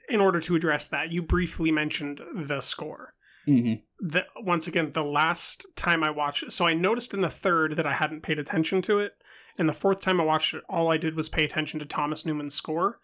in 0.09 0.21
order 0.21 0.41
to 0.41 0.57
address 0.57 0.87
that, 0.89 1.13
you 1.13 1.23
briefly 1.23 1.71
mentioned 1.71 2.21
the 2.35 2.61
score. 2.61 3.15
Mm-hmm. 3.47 4.07
The, 4.07 4.27
once 4.41 4.67
again, 4.67 4.93
the 4.93 5.05
last 5.05 5.67
time 5.77 6.03
I 6.03 6.11
watched 6.11 6.43
it, 6.43 6.53
so 6.53 6.67
I 6.67 6.75
noticed 6.75 7.15
in 7.15 7.21
the 7.21 7.29
third 7.29 7.77
that 7.77 7.87
I 7.87 7.93
hadn't 7.93 8.23
paid 8.23 8.39
attention 8.39 8.83
to 8.83 8.99
it. 8.99 9.13
And 9.59 9.69
the 9.69 9.75
fourth 9.75 10.01
time 10.01 10.21
I 10.21 10.25
watched 10.25 10.55
it, 10.55 10.65
all 10.69 10.91
I 10.91 10.97
did 10.97 11.15
was 11.15 11.29
pay 11.29 11.45
attention 11.45 11.79
to 11.81 11.87
Thomas 11.87 12.27
Newman's 12.27 12.55
score. 12.55 12.99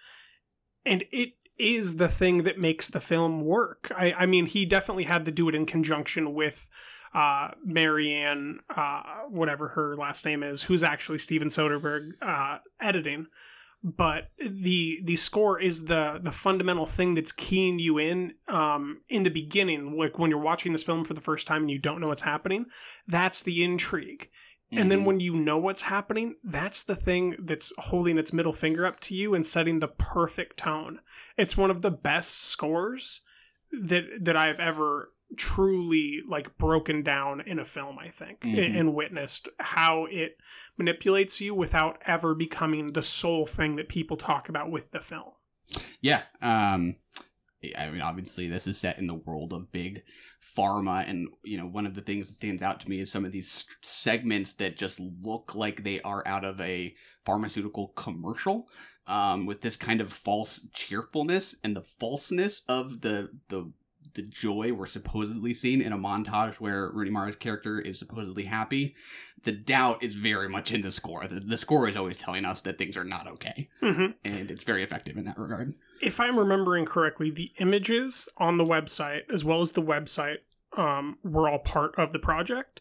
And 0.84 1.04
it 1.12 1.34
is 1.58 1.98
the 1.98 2.08
thing 2.08 2.42
that 2.44 2.58
makes 2.58 2.88
the 2.88 3.00
film 3.00 3.44
work. 3.44 3.92
I, 3.96 4.12
I 4.12 4.26
mean, 4.26 4.46
he 4.46 4.64
definitely 4.64 5.04
had 5.04 5.24
to 5.26 5.30
do 5.30 5.48
it 5.48 5.54
in 5.54 5.66
conjunction 5.66 6.34
with 6.34 6.68
uh, 7.14 7.50
Marianne, 7.64 8.60
uh, 8.74 9.02
whatever 9.28 9.68
her 9.68 9.96
last 9.96 10.24
name 10.24 10.42
is, 10.42 10.64
who's 10.64 10.82
actually 10.82 11.18
Steven 11.18 11.48
Soderbergh 11.48 12.10
uh, 12.22 12.58
editing. 12.80 13.26
But 13.82 14.28
the 14.38 15.00
the 15.02 15.16
score 15.16 15.58
is 15.58 15.86
the 15.86 16.20
the 16.22 16.32
fundamental 16.32 16.84
thing 16.84 17.14
that's 17.14 17.32
keying 17.32 17.78
you 17.78 17.96
in 17.96 18.34
um, 18.46 19.00
in 19.08 19.22
the 19.22 19.30
beginning, 19.30 19.96
like 19.98 20.18
when 20.18 20.28
you're 20.30 20.38
watching 20.38 20.72
this 20.72 20.84
film 20.84 21.02
for 21.02 21.14
the 21.14 21.20
first 21.22 21.46
time 21.46 21.62
and 21.62 21.70
you 21.70 21.78
don't 21.78 21.98
know 22.00 22.08
what's 22.08 22.22
happening. 22.22 22.66
That's 23.08 23.42
the 23.42 23.64
intrigue. 23.64 24.28
And 24.72 24.82
Mm-hmm. 24.82 24.88
then 24.88 25.04
when 25.04 25.18
you 25.20 25.34
know 25.34 25.58
what's 25.58 25.82
happening, 25.82 26.36
that's 26.44 26.84
the 26.84 26.94
thing 26.94 27.34
that's 27.40 27.72
holding 27.76 28.18
its 28.18 28.32
middle 28.32 28.52
finger 28.52 28.86
up 28.86 29.00
to 29.00 29.16
you 29.16 29.34
and 29.34 29.44
setting 29.44 29.80
the 29.80 29.88
perfect 29.88 30.58
tone. 30.58 31.00
It's 31.36 31.56
one 31.56 31.70
of 31.70 31.82
the 31.82 31.90
best 31.90 32.44
scores 32.44 33.22
that 33.72 34.04
that 34.20 34.36
I've 34.36 34.60
ever 34.60 35.12
truly 35.36 36.22
like 36.26 36.56
broken 36.58 37.02
down 37.02 37.40
in 37.40 37.58
a 37.58 37.64
film, 37.64 37.98
I 37.98 38.08
think, 38.08 38.44
and, 38.44 38.56
Mhm. 38.56 38.80
and 38.80 38.94
witnessed 38.94 39.48
how 39.58 40.06
it 40.06 40.36
manipulates 40.76 41.40
you 41.40 41.54
without 41.54 42.02
ever 42.06 42.34
becoming 42.34 42.92
the 42.92 43.02
sole 43.02 43.46
thing 43.46 43.76
that 43.76 43.88
people 43.88 44.16
talk 44.16 44.48
about 44.48 44.70
with 44.70 44.90
the 44.90 45.00
film. 45.00 45.32
Yeah. 46.00 46.22
Um, 46.42 46.96
I 47.76 47.90
mean, 47.90 48.00
obviously, 48.00 48.48
this 48.48 48.66
is 48.66 48.78
set 48.78 48.98
in 48.98 49.06
the 49.06 49.14
world 49.14 49.52
of 49.52 49.70
big 49.70 50.02
pharma, 50.56 51.06
and 51.06 51.28
you 51.44 51.58
know, 51.58 51.66
one 51.66 51.86
of 51.86 51.94
the 51.94 52.00
things 52.00 52.28
that 52.28 52.34
stands 52.34 52.62
out 52.62 52.80
to 52.80 52.88
me 52.88 53.00
is 53.00 53.12
some 53.12 53.24
of 53.24 53.32
these 53.32 53.66
segments 53.82 54.54
that 54.54 54.78
just 54.78 54.98
look 54.98 55.54
like 55.54 55.84
they 55.84 56.00
are 56.00 56.26
out 56.26 56.44
of 56.44 56.60
a 56.60 56.94
pharmaceutical 57.26 57.88
commercial, 57.88 58.66
um, 59.06 59.44
with 59.44 59.60
this 59.60 59.76
kind 59.76 60.00
of 60.00 60.10
false 60.10 60.68
cheerfulness 60.72 61.54
and 61.62 61.76
the 61.76 61.82
falseness 61.82 62.62
of 62.66 63.02
the 63.02 63.30
the 63.48 63.72
the 64.14 64.22
joy 64.22 64.72
we're 64.72 64.86
supposedly 64.86 65.52
seeing 65.54 65.80
in 65.80 65.92
a 65.92 65.98
montage 65.98 66.54
where 66.56 66.88
Rooney 66.90 67.10
Mara's 67.10 67.36
character 67.36 67.80
is 67.80 67.98
supposedly 67.98 68.44
happy. 68.44 68.94
The 69.44 69.52
doubt 69.52 70.02
is 70.02 70.14
very 70.14 70.48
much 70.48 70.72
in 70.72 70.82
the 70.82 70.90
score. 70.90 71.26
The, 71.26 71.40
the 71.40 71.56
score 71.56 71.88
is 71.88 71.96
always 71.96 72.16
telling 72.16 72.44
us 72.44 72.60
that 72.62 72.78
things 72.78 72.96
are 72.96 73.04
not 73.04 73.26
okay, 73.26 73.68
Mm-hmm. 73.82 74.06
and 74.24 74.50
it's 74.50 74.64
very 74.64 74.82
effective 74.82 75.16
in 75.16 75.24
that 75.24 75.38
regard. 75.38 75.74
if 76.02 76.20
I'm 76.20 76.38
remembering 76.38 76.84
correctly, 76.86 77.30
the 77.30 77.50
images 77.58 78.28
on 78.36 78.58
the 78.58 78.64
website, 78.64 79.22
as 79.32 79.44
well 79.44 79.60
as 79.62 79.72
the 79.72 79.82
website, 79.82 80.38
um, 80.76 81.18
were 81.24 81.48
all 81.48 81.58
part 81.58 81.94
of 81.98 82.12
the 82.12 82.18
project. 82.18 82.80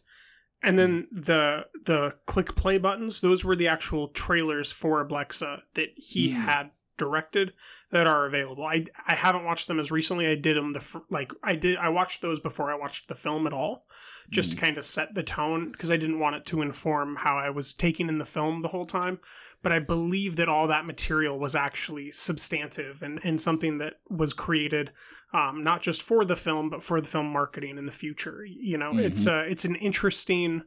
And 0.62 0.78
then 0.78 1.08
the 1.10 1.68
the 1.86 2.18
click 2.26 2.54
play 2.56 2.78
buttons, 2.78 3.22
those 3.22 3.46
were 3.46 3.56
the 3.56 3.70
actual 3.70 4.10
trailers 4.10 4.74
for 4.74 5.06
Ablixa 5.06 5.62
that 5.76 5.90
he 5.96 6.32
had 6.32 6.72
directed 7.00 7.54
that 7.92 8.06
are 8.06 8.28
available. 8.28 8.66
I, 8.66 8.86
I 9.08 9.16
haven't 9.16 9.46
watched 9.46 9.68
them 9.68 9.80
as 9.80 9.92
recently. 9.92 10.28
I 10.28 10.36
did 10.36 10.56
them 10.56 10.74
the 10.74 11.02
like 11.10 11.32
I 11.44 11.56
did 11.56 11.78
I 11.78 11.90
watched 11.90 12.22
those 12.22 12.40
before 12.40 12.72
I 12.72 12.78
watched 12.78 13.08
the 13.08 13.16
film 13.16 13.48
at 13.48 13.54
all, 13.54 13.86
just 14.30 14.52
to 14.52 14.58
kind 14.58 14.78
of 14.78 14.86
set 14.86 15.16
the 15.16 15.24
tone 15.24 15.72
because 15.72 15.92
I 15.92 15.98
didn't 15.98 16.20
want 16.20 16.36
it 16.36 16.46
to 16.48 16.62
inform 16.62 17.16
how 17.16 17.38
I 17.38 17.50
was 17.50 17.74
taking 17.74 18.10
in 18.10 18.20
the 18.20 18.26
film 18.26 18.62
the 18.62 18.68
whole 18.68 18.86
time. 18.86 19.20
But 19.64 19.72
I 19.72 19.80
believe 19.80 20.36
that 20.36 20.48
all 20.48 20.68
that 20.68 20.86
material 20.86 21.40
was 21.40 21.56
actually 21.56 22.12
substantive 22.12 23.02
and, 23.02 23.20
and 23.24 23.42
something 23.42 23.80
that 23.80 23.96
was 24.10 24.34
created 24.34 24.92
um, 25.34 25.62
not 25.62 25.82
just 25.82 26.02
for 26.02 26.26
the 26.26 26.36
film 26.36 26.70
but 26.70 26.84
for 26.84 27.02
the 27.02 27.08
film 27.08 27.28
marketing 27.28 27.78
in 27.78 27.86
the 27.86 27.92
future. 27.92 28.46
You 28.46 28.78
know, 28.78 28.92
it's 28.94 29.26
uh, 29.28 29.46
it's 29.48 29.66
an 29.66 29.76
interesting 29.76 30.64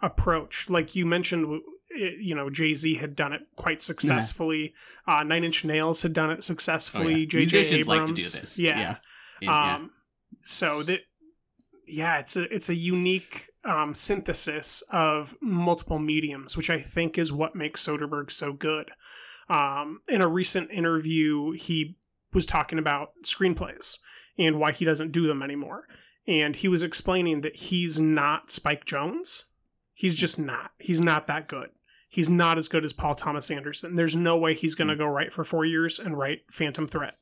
approach. 0.00 0.68
Like 0.68 0.94
you 0.94 1.06
mentioned, 1.06 1.62
it, 1.94 2.18
you 2.20 2.34
know, 2.34 2.50
Jay 2.50 2.74
Z 2.74 2.96
had 2.96 3.14
done 3.16 3.32
it 3.32 3.42
quite 3.56 3.80
successfully. 3.80 4.74
Uh, 5.06 5.22
Nine 5.24 5.44
Inch 5.44 5.64
Nails 5.64 6.02
had 6.02 6.12
done 6.12 6.30
it 6.30 6.38
Oh, 6.38 6.42
successfully. 6.42 7.20
yeah. 7.20 7.26
J.J. 7.26 7.58
Abrams, 7.58 7.86
like 7.88 8.00
to 8.06 8.12
do 8.12 8.14
this. 8.14 8.58
yeah. 8.58 8.96
Yeah. 9.40 9.74
Um, 9.74 9.90
so 10.42 10.82
that 10.84 11.00
yeah, 11.86 12.18
it's 12.18 12.36
a 12.36 12.42
it's 12.54 12.68
a 12.68 12.74
unique 12.74 13.48
um, 13.64 13.94
synthesis 13.94 14.82
of 14.90 15.34
multiple 15.40 15.98
mediums, 15.98 16.56
which 16.56 16.70
I 16.70 16.78
think 16.78 17.18
is 17.18 17.32
what 17.32 17.54
makes 17.54 17.86
Soderbergh 17.86 18.30
so 18.30 18.52
good. 18.52 18.90
Um, 19.48 20.00
in 20.08 20.22
a 20.22 20.28
recent 20.28 20.70
interview, 20.70 21.52
he 21.52 21.96
was 22.32 22.46
talking 22.46 22.78
about 22.78 23.10
screenplays 23.24 23.98
and 24.38 24.58
why 24.58 24.72
he 24.72 24.84
doesn't 24.84 25.12
do 25.12 25.26
them 25.26 25.42
anymore. 25.42 25.86
And 26.26 26.56
he 26.56 26.68
was 26.68 26.82
explaining 26.82 27.42
that 27.42 27.54
he's 27.56 28.00
not 28.00 28.50
Spike 28.50 28.86
Jonze. 28.86 29.42
He's 29.92 30.14
just 30.14 30.38
not. 30.38 30.70
He's 30.78 31.00
not 31.02 31.26
that 31.26 31.46
good. 31.48 31.68
He's 32.14 32.30
not 32.30 32.58
as 32.58 32.68
good 32.68 32.84
as 32.84 32.92
Paul 32.92 33.16
Thomas 33.16 33.50
Anderson. 33.50 33.96
There's 33.96 34.14
no 34.14 34.38
way 34.38 34.54
he's 34.54 34.76
going 34.76 34.86
to 34.86 34.94
hmm. 34.94 35.00
go 35.00 35.06
write 35.06 35.32
for 35.32 35.42
four 35.42 35.64
years 35.64 35.98
and 35.98 36.16
write 36.16 36.42
Phantom 36.48 36.86
Thread. 36.86 37.14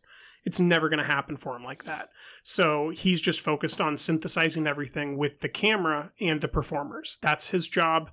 It's 0.45 0.61
never 0.61 0.91
going 0.91 0.99
to 0.99 1.05
happen 1.05 1.39
for 1.39 1.57
him 1.57 1.65
like 1.65 1.85
that. 1.85 2.09
So 2.43 2.91
he's 2.91 3.23
just 3.23 3.41
focused 3.41 3.81
on 3.81 3.97
synthesizing 3.97 4.67
everything 4.67 5.17
with 5.17 5.41
the 5.41 5.49
camera 5.49 6.13
and 6.21 6.43
the 6.43 6.49
performers. 6.49 7.19
That's 7.23 7.49
his 7.49 7.69
job. 7.69 8.11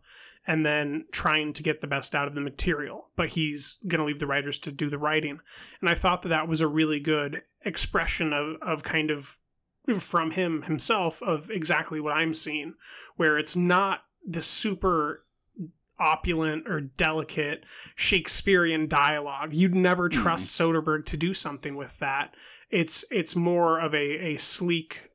And 0.48 0.65
then 0.65 1.05
trying 1.12 1.51
to 1.51 1.63
get 1.63 1.81
the 1.81 1.88
best 1.88 2.15
out 2.15 2.29
of 2.29 2.33
the 2.33 2.39
material. 2.39 3.09
But 3.17 3.29
he's 3.29 3.83
going 3.86 4.00
to 4.00 4.05
leave 4.05 4.19
the 4.19 4.27
writers 4.27 4.57
to 4.59 4.71
do 4.71 4.89
the 4.89 4.98
writing. 4.98 5.41
And 5.81 5.89
I 5.89 5.95
thought 5.95 6.21
that 6.21 6.29
that 6.29 6.48
was 6.48 6.62
a 6.62 6.67
really 6.67 7.01
good 7.01 7.41
expression 7.65 8.31
of, 8.31 8.55
of 8.62 8.83
kind 8.83 9.12
of 9.12 9.38
from 10.00 10.31
him 10.31 10.62
himself 10.62 11.21
of 11.24 11.50
exactly 11.50 12.00
what 12.00 12.13
I'm 12.13 12.33
seeing, 12.33 12.75
where 13.17 13.38
it's 13.38 13.57
not 13.57 14.03
the 14.25 14.41
super 14.41 15.25
opulent 16.00 16.68
or 16.68 16.82
delicate 16.82 17.65
Shakespearean 17.96 18.88
dialogue. 18.88 19.53
You'd 19.53 19.75
never 19.75 20.10
trust 20.10 20.60
Soderbergh 20.60 21.06
to 21.06 21.18
do 21.18 21.34
something 21.34 21.75
with 21.75 22.00
that. 22.00 22.34
It's 22.70 23.06
it's 23.12 23.36
more 23.36 23.79
of 23.79 23.94
a, 23.94 24.34
a 24.34 24.38
sleek 24.38 25.10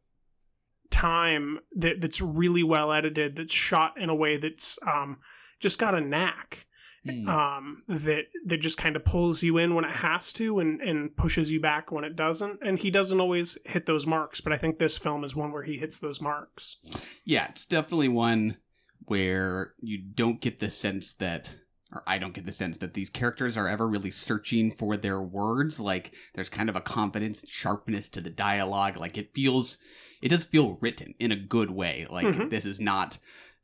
time 0.91 1.59
that, 1.73 2.01
that's 2.01 2.21
really 2.21 2.63
well 2.63 2.93
edited, 2.93 3.37
that's 3.37 3.53
shot 3.53 3.99
in 3.99 4.09
a 4.09 4.15
way 4.15 4.37
that's 4.37 4.79
um, 4.87 5.19
just 5.61 5.79
got 5.79 5.95
a 5.95 6.01
knack. 6.01 6.67
Hmm. 7.07 7.29
Um, 7.29 7.83
that 7.87 8.29
that 8.47 8.63
just 8.63 8.79
kind 8.79 8.97
of 8.97 9.05
pulls 9.05 9.43
you 9.43 9.59
in 9.59 9.75
when 9.75 9.85
it 9.85 9.91
has 9.91 10.33
to 10.35 10.59
and, 10.59 10.81
and 10.81 11.15
pushes 11.15 11.51
you 11.51 11.61
back 11.61 11.93
when 11.93 12.03
it 12.03 12.17
doesn't. 12.17 12.61
And 12.63 12.79
he 12.79 12.91
doesn't 12.91 13.21
always 13.21 13.59
hit 13.67 13.85
those 13.85 14.07
marks, 14.07 14.41
but 14.41 14.55
I 14.55 14.57
think 14.57 14.79
this 14.79 14.97
film 14.97 15.23
is 15.23 15.37
one 15.37 15.53
where 15.53 15.65
he 15.65 15.77
hits 15.77 15.99
those 15.99 16.23
marks. 16.23 16.79
yeah, 17.23 17.49
it's 17.51 17.67
definitely 17.67 18.09
one 18.09 18.57
where 19.07 19.75
you 19.81 19.99
don't 19.99 20.41
get 20.41 20.61
the 20.61 20.71
sense 20.71 21.13
that 21.15 21.57
or 21.93 22.03
I 22.09 22.19
don't 22.19 22.35
get 22.35 22.45
the 22.45 22.51
sense 22.51 22.79
that 22.79 22.95
these 22.95 23.09
characters 23.09 23.57
are 23.57 23.69
ever 23.69 23.87
really 23.89 24.11
searching 24.11 24.73
for 24.73 24.97
their 24.97 25.21
words. 25.23 25.79
Like 25.79 26.13
there's 26.35 26.49
kind 26.49 26.69
of 26.69 26.75
a 26.75 26.81
confidence 26.81 27.43
and 27.43 27.49
sharpness 27.51 28.09
to 28.11 28.21
the 28.21 28.31
dialogue. 28.31 28.97
Like 28.97 29.17
it 29.17 29.33
feels, 29.33 29.79
it 30.21 30.31
does 30.31 30.45
feel 30.45 30.77
written 30.81 31.15
in 31.21 31.31
a 31.31 31.37
good 31.37 31.71
way. 31.71 32.07
Like 32.11 32.27
Mhm. 32.27 32.51
this 32.51 32.65
is 32.65 32.81
not, 32.81 33.19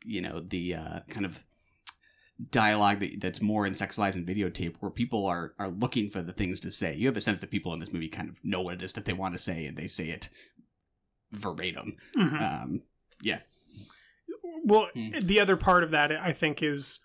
you 0.04 0.20
know, 0.20 0.38
the 0.38 0.76
uh, 0.76 1.00
kind 1.08 1.26
of 1.26 1.44
dialogue 2.52 3.00
that, 3.00 3.20
that's 3.20 3.42
more 3.42 3.66
in 3.66 3.74
Sex 3.74 3.96
sexualized 3.98 4.14
and 4.14 4.26
videotape 4.26 4.76
where 4.78 4.92
people 4.92 5.26
are 5.26 5.54
are 5.58 5.68
looking 5.68 6.08
for 6.08 6.22
the 6.22 6.32
things 6.32 6.60
to 6.60 6.70
say. 6.70 6.94
You 6.94 7.08
have 7.08 7.16
a 7.16 7.20
sense 7.20 7.40
that 7.40 7.50
people 7.50 7.72
in 7.74 7.80
this 7.80 7.92
movie 7.92 8.08
kind 8.08 8.28
of 8.28 8.38
know 8.44 8.60
what 8.60 8.74
it 8.74 8.82
is 8.82 8.92
that 8.92 9.06
they 9.06 9.12
want 9.12 9.34
to 9.34 9.38
say 9.38 9.66
and 9.66 9.76
they 9.76 9.88
say 9.88 10.08
it 10.10 10.28
verbatim. 11.32 11.96
Mhm. 12.16 12.40
Um, 12.62 12.82
yeah. 13.22 13.40
Well, 14.70 14.88
Hmm. 14.94 15.10
the 15.20 15.40
other 15.40 15.56
part 15.56 15.82
of 15.82 15.90
that, 15.90 16.12
I 16.12 16.32
think, 16.32 16.62
is 16.62 17.00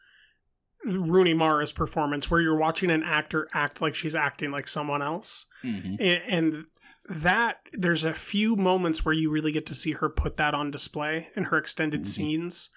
Rooney 0.86 1.34
Mara's 1.34 1.74
performance, 1.74 2.30
where 2.30 2.40
you're 2.42 2.58
watching 2.58 2.92
an 2.92 3.04
actor 3.04 3.48
act 3.54 3.82
like 3.82 3.96
she's 3.96 4.16
acting 4.16 4.52
like 4.52 4.68
someone 4.68 5.02
else. 5.02 5.48
Mhm. 5.64 5.98
And 6.30 6.66
that, 7.10 7.58
there's 7.74 8.04
a 8.04 8.14
few 8.14 8.56
moments 8.56 9.04
where 9.04 9.14
you 9.14 9.32
really 9.32 9.52
get 9.52 9.66
to 9.68 9.76
see 9.76 9.94
her 9.94 10.10
put 10.10 10.38
that 10.38 10.54
on 10.54 10.70
display 10.72 11.30
in 11.36 11.46
her 11.46 11.58
extended 11.58 12.02
Mhm. 12.02 12.06
scenes. 12.06 12.70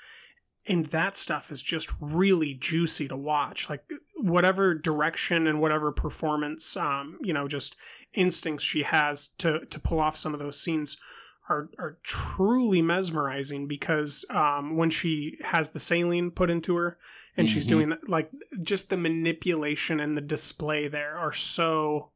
And 0.66 0.86
that 0.86 1.16
stuff 1.16 1.50
is 1.50 1.62
just 1.62 1.90
really 2.00 2.52
juicy 2.54 3.08
to 3.08 3.16
watch. 3.16 3.70
Like, 3.70 3.84
whatever 4.16 4.74
direction 4.74 5.46
and 5.46 5.60
whatever 5.60 5.92
performance, 5.92 6.76
um, 6.76 7.18
you 7.22 7.32
know, 7.32 7.48
just 7.48 7.76
instincts 8.14 8.64
she 8.64 8.82
has 8.82 9.28
to, 9.38 9.64
to 9.66 9.78
pull 9.80 9.98
off 10.00 10.16
some 10.16 10.34
of 10.34 10.40
those 10.40 10.60
scenes 10.60 10.98
are 11.48 11.70
are 11.78 11.98
truly 12.02 12.82
mesmerizing 12.82 13.66
because 13.66 14.24
um, 14.30 14.76
when 14.76 14.90
she 14.90 15.38
has 15.42 15.70
the 15.70 15.78
saline 15.80 16.30
put 16.30 16.50
into 16.50 16.76
her 16.76 16.98
and 17.36 17.48
she's 17.48 17.66
Mhm. 17.66 17.70
doing 17.70 17.88
that, 17.90 18.08
like 18.08 18.30
just 18.62 18.90
the 18.90 18.96
manipulation 18.96 20.00
and 20.00 20.16
the 20.16 20.20
display 20.20 20.88
there 20.88 21.16
are 21.16 21.32
so 21.32 22.10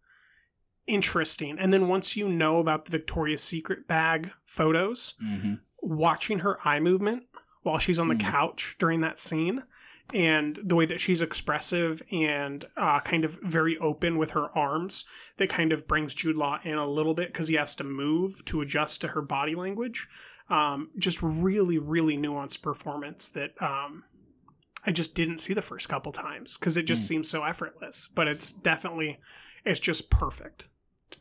interesting. 0.86 1.58
And 1.58 1.72
then 1.72 1.88
once 1.88 2.16
you 2.16 2.28
know 2.28 2.58
about 2.58 2.84
the 2.84 2.90
Victoria's 2.90 3.42
Secret 3.42 3.86
bag 3.86 4.30
photos, 4.44 5.14
Mhm. 5.22 5.60
watching 5.82 6.40
her 6.40 6.58
eye 6.66 6.80
movement 6.80 7.24
while 7.62 7.78
she's 7.78 7.98
on 7.98 8.08
the 8.08 8.14
Mm. 8.16 8.20
couch 8.30 8.76
during 8.78 9.00
that 9.02 9.18
scene 9.18 9.62
and 10.14 10.56
the 10.62 10.74
way 10.76 10.86
that 10.86 11.00
she's 11.00 11.22
expressive 11.22 12.02
and 12.12 12.64
uh, 12.76 13.00
kind 13.00 13.24
of 13.24 13.38
very 13.42 13.76
open 13.78 14.18
with 14.18 14.30
her 14.32 14.56
arms 14.56 15.04
that 15.38 15.48
kind 15.48 15.72
of 15.72 15.86
brings 15.88 16.14
Jude 16.14 16.36
Law 16.36 16.58
in 16.64 16.74
a 16.74 16.86
little 16.86 17.14
bit 17.14 17.28
because 17.28 17.48
he 17.48 17.54
has 17.54 17.74
to 17.76 17.84
move 17.84 18.44
to 18.46 18.60
adjust 18.60 19.00
to 19.02 19.08
her 19.08 19.22
body 19.22 19.54
language. 19.54 20.06
Um, 20.50 20.90
just 20.98 21.20
really, 21.22 21.78
really 21.78 22.16
nuanced 22.16 22.62
performance 22.62 23.28
that 23.30 23.52
um, 23.62 24.04
I 24.84 24.92
just 24.92 25.14
didn't 25.14 25.38
see 25.38 25.54
the 25.54 25.62
first 25.62 25.88
couple 25.88 26.12
times 26.12 26.58
because 26.58 26.76
it 26.76 26.84
just 26.86 27.04
Mm. 27.04 27.08
seems 27.08 27.28
so 27.30 27.44
effortless. 27.44 28.10
But 28.14 28.28
it's 28.28 28.50
definitely, 28.52 29.18
it's 29.64 29.80
just 29.80 30.10
perfect. 30.10 30.68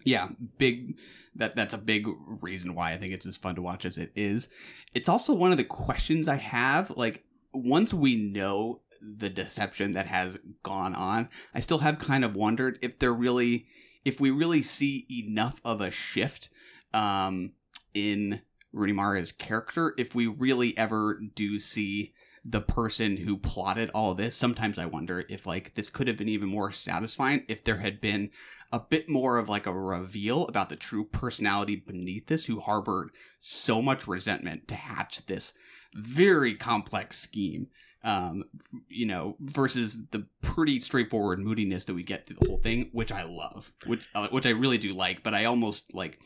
yeah 0.03 0.29
big 0.57 0.97
that 1.35 1.55
that's 1.55 1.73
a 1.75 1.77
big 1.77 2.07
reason 2.41 2.73
why 2.73 2.91
i 2.91 2.97
think 2.97 3.13
it's 3.13 3.27
as 3.27 3.37
fun 3.37 3.53
to 3.53 3.61
watch 3.61 3.85
as 3.85 3.99
it 3.99 4.11
is 4.15 4.49
it's 4.95 5.07
also 5.07 5.31
one 5.33 5.51
of 5.51 5.59
the 5.59 5.63
questions 5.63 6.27
i 6.27 6.37
have 6.37 6.89
like 6.97 7.23
once 7.53 7.93
we 7.93 8.15
know 8.15 8.81
the 9.01 9.29
deception 9.29 9.93
that 9.93 10.05
has 10.07 10.37
gone 10.61 10.93
on 10.93 11.27
i 11.55 11.59
still 11.59 11.79
have 11.79 11.97
kind 11.97 12.23
of 12.23 12.35
wondered 12.35 12.77
if 12.81 12.99
they're 12.99 13.13
really 13.13 13.65
if 14.05 14.19
we 14.19 14.29
really 14.29 14.61
see 14.61 15.05
enough 15.09 15.59
of 15.65 15.81
a 15.81 15.91
shift 15.91 16.49
um 16.93 17.51
in 17.93 18.41
Rooney 18.73 18.93
Mara's 18.93 19.31
character 19.31 19.93
if 19.97 20.15
we 20.15 20.27
really 20.27 20.77
ever 20.77 21.19
do 21.35 21.59
see 21.59 22.13
the 22.43 22.61
person 22.61 23.17
who 23.17 23.37
plotted 23.37 23.91
all 23.93 24.13
this. 24.13 24.35
Sometimes 24.35 24.79
i 24.79 24.85
wonder 24.85 25.25
if 25.29 25.45
like 25.45 25.75
this 25.75 25.89
could 25.89 26.07
have 26.07 26.17
been 26.17 26.29
even 26.29 26.49
more 26.49 26.71
satisfying 26.71 27.45
if 27.47 27.63
there 27.63 27.77
had 27.77 28.01
been 28.01 28.31
a 28.71 28.79
bit 28.79 29.09
more 29.09 29.37
of 29.37 29.49
like 29.49 29.67
a 29.67 29.73
reveal 29.73 30.47
about 30.47 30.69
the 30.69 30.75
true 30.75 31.05
personality 31.05 31.75
beneath 31.75 32.27
this 32.27 32.45
who 32.45 32.59
harbored 32.59 33.11
so 33.39 33.81
much 33.81 34.07
resentment 34.07 34.67
to 34.67 34.75
hatch 34.75 35.25
this 35.25 35.53
very 35.93 36.53
complex 36.53 37.17
scheme 37.19 37.67
um 38.03 38.43
you 38.87 39.05
know 39.05 39.35
versus 39.39 40.07
the 40.11 40.25
pretty 40.41 40.79
straightforward 40.79 41.39
moodiness 41.39 41.83
that 41.85 41.93
we 41.93 42.01
get 42.03 42.25
through 42.25 42.37
the 42.39 42.49
whole 42.49 42.57
thing 42.57 42.89
which 42.93 43.11
i 43.11 43.23
love 43.23 43.71
which 43.85 44.07
uh, 44.15 44.27
which 44.29 44.45
i 44.45 44.49
really 44.49 44.77
do 44.77 44.93
like 44.93 45.21
but 45.21 45.33
i 45.33 45.45
almost 45.45 45.93
like 45.93 46.19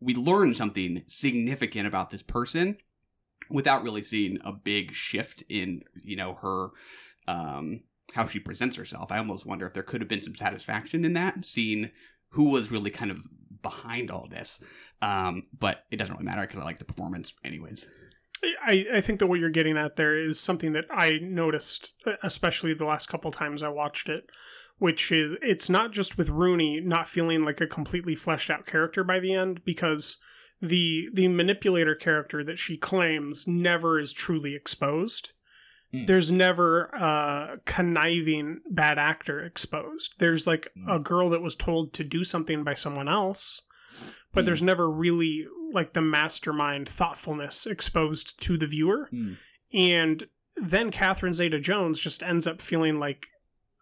we 0.00 0.14
learn 0.14 0.54
something 0.54 1.02
significant 1.06 1.86
about 1.86 2.10
this 2.10 2.22
person 2.22 2.76
without 3.50 3.82
really 3.82 4.02
seeing 4.02 4.38
a 4.44 4.52
big 4.52 4.92
shift 4.92 5.42
in 5.48 5.82
you 5.94 6.16
know 6.16 6.34
her 6.34 6.70
um 7.28 7.80
how 8.14 8.26
she 8.26 8.38
presents 8.38 8.76
herself. 8.76 9.10
I 9.10 9.18
almost 9.18 9.46
wonder 9.46 9.66
if 9.66 9.74
there 9.74 9.82
could 9.82 10.00
have 10.00 10.08
been 10.08 10.20
some 10.20 10.36
satisfaction 10.36 11.04
in 11.04 11.12
that 11.14 11.44
seeing 11.44 11.90
who 12.30 12.50
was 12.50 12.70
really 12.70 12.90
kind 12.90 13.10
of 13.10 13.26
behind 13.62 14.10
all 14.10 14.28
this. 14.28 14.62
Um 15.02 15.44
but 15.58 15.84
it 15.90 15.96
doesn't 15.96 16.14
really 16.14 16.24
matter 16.24 16.42
because 16.42 16.60
i 16.60 16.64
like 16.64 16.78
the 16.78 16.84
performance 16.84 17.32
anyways 17.44 17.86
I, 18.64 18.86
I 18.94 19.00
think 19.00 19.18
that 19.18 19.26
what 19.26 19.40
you're 19.40 19.50
getting 19.50 19.76
at 19.76 19.96
there 19.96 20.16
is 20.16 20.40
something 20.40 20.72
that 20.72 20.86
I 20.90 21.18
noticed, 21.22 21.92
especially 22.22 22.74
the 22.74 22.84
last 22.84 23.08
couple 23.08 23.30
times 23.32 23.62
I 23.62 23.68
watched 23.68 24.08
it, 24.08 24.28
which 24.78 25.10
is 25.12 25.36
it's 25.42 25.70
not 25.70 25.92
just 25.92 26.18
with 26.18 26.28
Rooney 26.28 26.80
not 26.80 27.08
feeling 27.08 27.42
like 27.42 27.60
a 27.60 27.66
completely 27.66 28.14
fleshed 28.14 28.50
out 28.50 28.66
character 28.66 29.02
by 29.04 29.20
the 29.20 29.32
end, 29.34 29.64
because 29.64 30.18
the 30.60 31.08
the 31.12 31.28
manipulator 31.28 31.94
character 31.94 32.42
that 32.44 32.58
she 32.58 32.76
claims 32.76 33.46
never 33.46 33.98
is 33.98 34.12
truly 34.12 34.54
exposed. 34.54 35.32
Mm. 35.94 36.06
There's 36.06 36.32
never 36.32 36.84
a 36.86 37.58
conniving 37.64 38.60
bad 38.70 38.98
actor 38.98 39.44
exposed. 39.44 40.14
There's 40.18 40.46
like 40.46 40.68
a 40.88 40.98
girl 40.98 41.28
that 41.30 41.42
was 41.42 41.54
told 41.54 41.92
to 41.94 42.04
do 42.04 42.24
something 42.24 42.64
by 42.64 42.74
someone 42.74 43.08
else, 43.08 43.62
but 44.32 44.42
Mm. 44.42 44.46
there's 44.46 44.62
never 44.62 44.90
really 44.90 45.46
like 45.72 45.92
the 45.92 46.00
mastermind 46.02 46.88
thoughtfulness 46.88 47.66
exposed 47.66 48.40
to 48.42 48.56
the 48.56 48.66
viewer. 48.66 49.08
Mm. 49.12 49.36
And 49.72 50.24
then 50.56 50.90
Catherine 50.90 51.34
Zeta 51.34 51.60
Jones 51.60 52.00
just 52.00 52.22
ends 52.22 52.46
up 52.46 52.60
feeling 52.62 52.98
like 52.98 53.26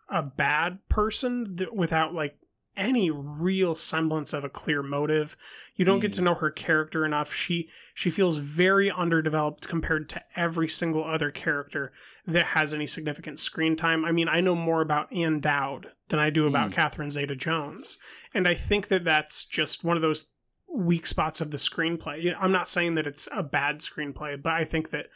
a 0.09 0.23
bad 0.23 0.79
person 0.89 1.57
th- 1.57 1.71
without 1.73 2.13
like 2.15 2.37
any 2.77 3.09
real 3.09 3.77
semblance 3.77 4.33
of 4.33 4.43
a 4.43 4.49
clear 4.49 4.83
motive. 4.83 5.37
You 5.77 5.85
don't 5.85 6.01
get 6.01 6.11
Mm. 6.11 6.15
to 6.17 6.23
know 6.23 6.35
her 6.35 6.51
character 6.51 7.05
enough. 7.05 7.33
She 7.33 7.69
she 7.95 8.11
feels 8.11 8.39
very 8.39 8.91
underdeveloped 8.91 9.69
compared 9.69 10.09
to 10.09 10.23
every 10.35 10.67
single 10.69 11.05
other 11.05 11.31
character 11.31 11.93
that 12.27 12.47
has 12.47 12.75
any 12.75 12.89
significant 12.89 13.39
screen 13.39 13.77
time. 13.77 14.05
I 14.05 14.11
mean, 14.11 14.29
I 14.29 14.41
know 14.41 14.57
more 14.57 14.81
about 14.83 15.13
Ann 15.13 15.39
Dowd 15.39 15.93
than 16.09 16.19
I 16.19 16.31
do 16.31 16.49
about 16.49 16.71
Mm. 16.71 16.75
Catherine 16.75 17.11
Zeta 17.13 17.37
Jones. 17.37 17.97
And 18.35 18.49
I 18.49 18.55
think 18.55 18.89
that 18.89 19.05
that's 19.05 19.45
just 19.45 19.85
one 19.85 19.95
of 19.95 20.03
those 20.03 20.33
weak 20.75 21.07
spots 21.07 21.41
of 21.41 21.51
the 21.51 21.57
screenplay. 21.57 22.35
I'm 22.39 22.53
not 22.53 22.69
saying 22.69 22.95
that 22.95 23.07
it's 23.07 23.29
a 23.33 23.43
bad 23.43 23.79
screenplay, 23.79 24.43
but 24.43 24.53
I 24.53 24.65
think 24.65 24.91
that 24.91 25.07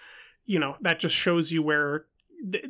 you 0.45 0.59
know 0.59 0.77
that 0.81 1.01
just 1.01 1.17
shows 1.17 1.51
you 1.53 1.63
where 1.63 2.07
th- 2.51 2.67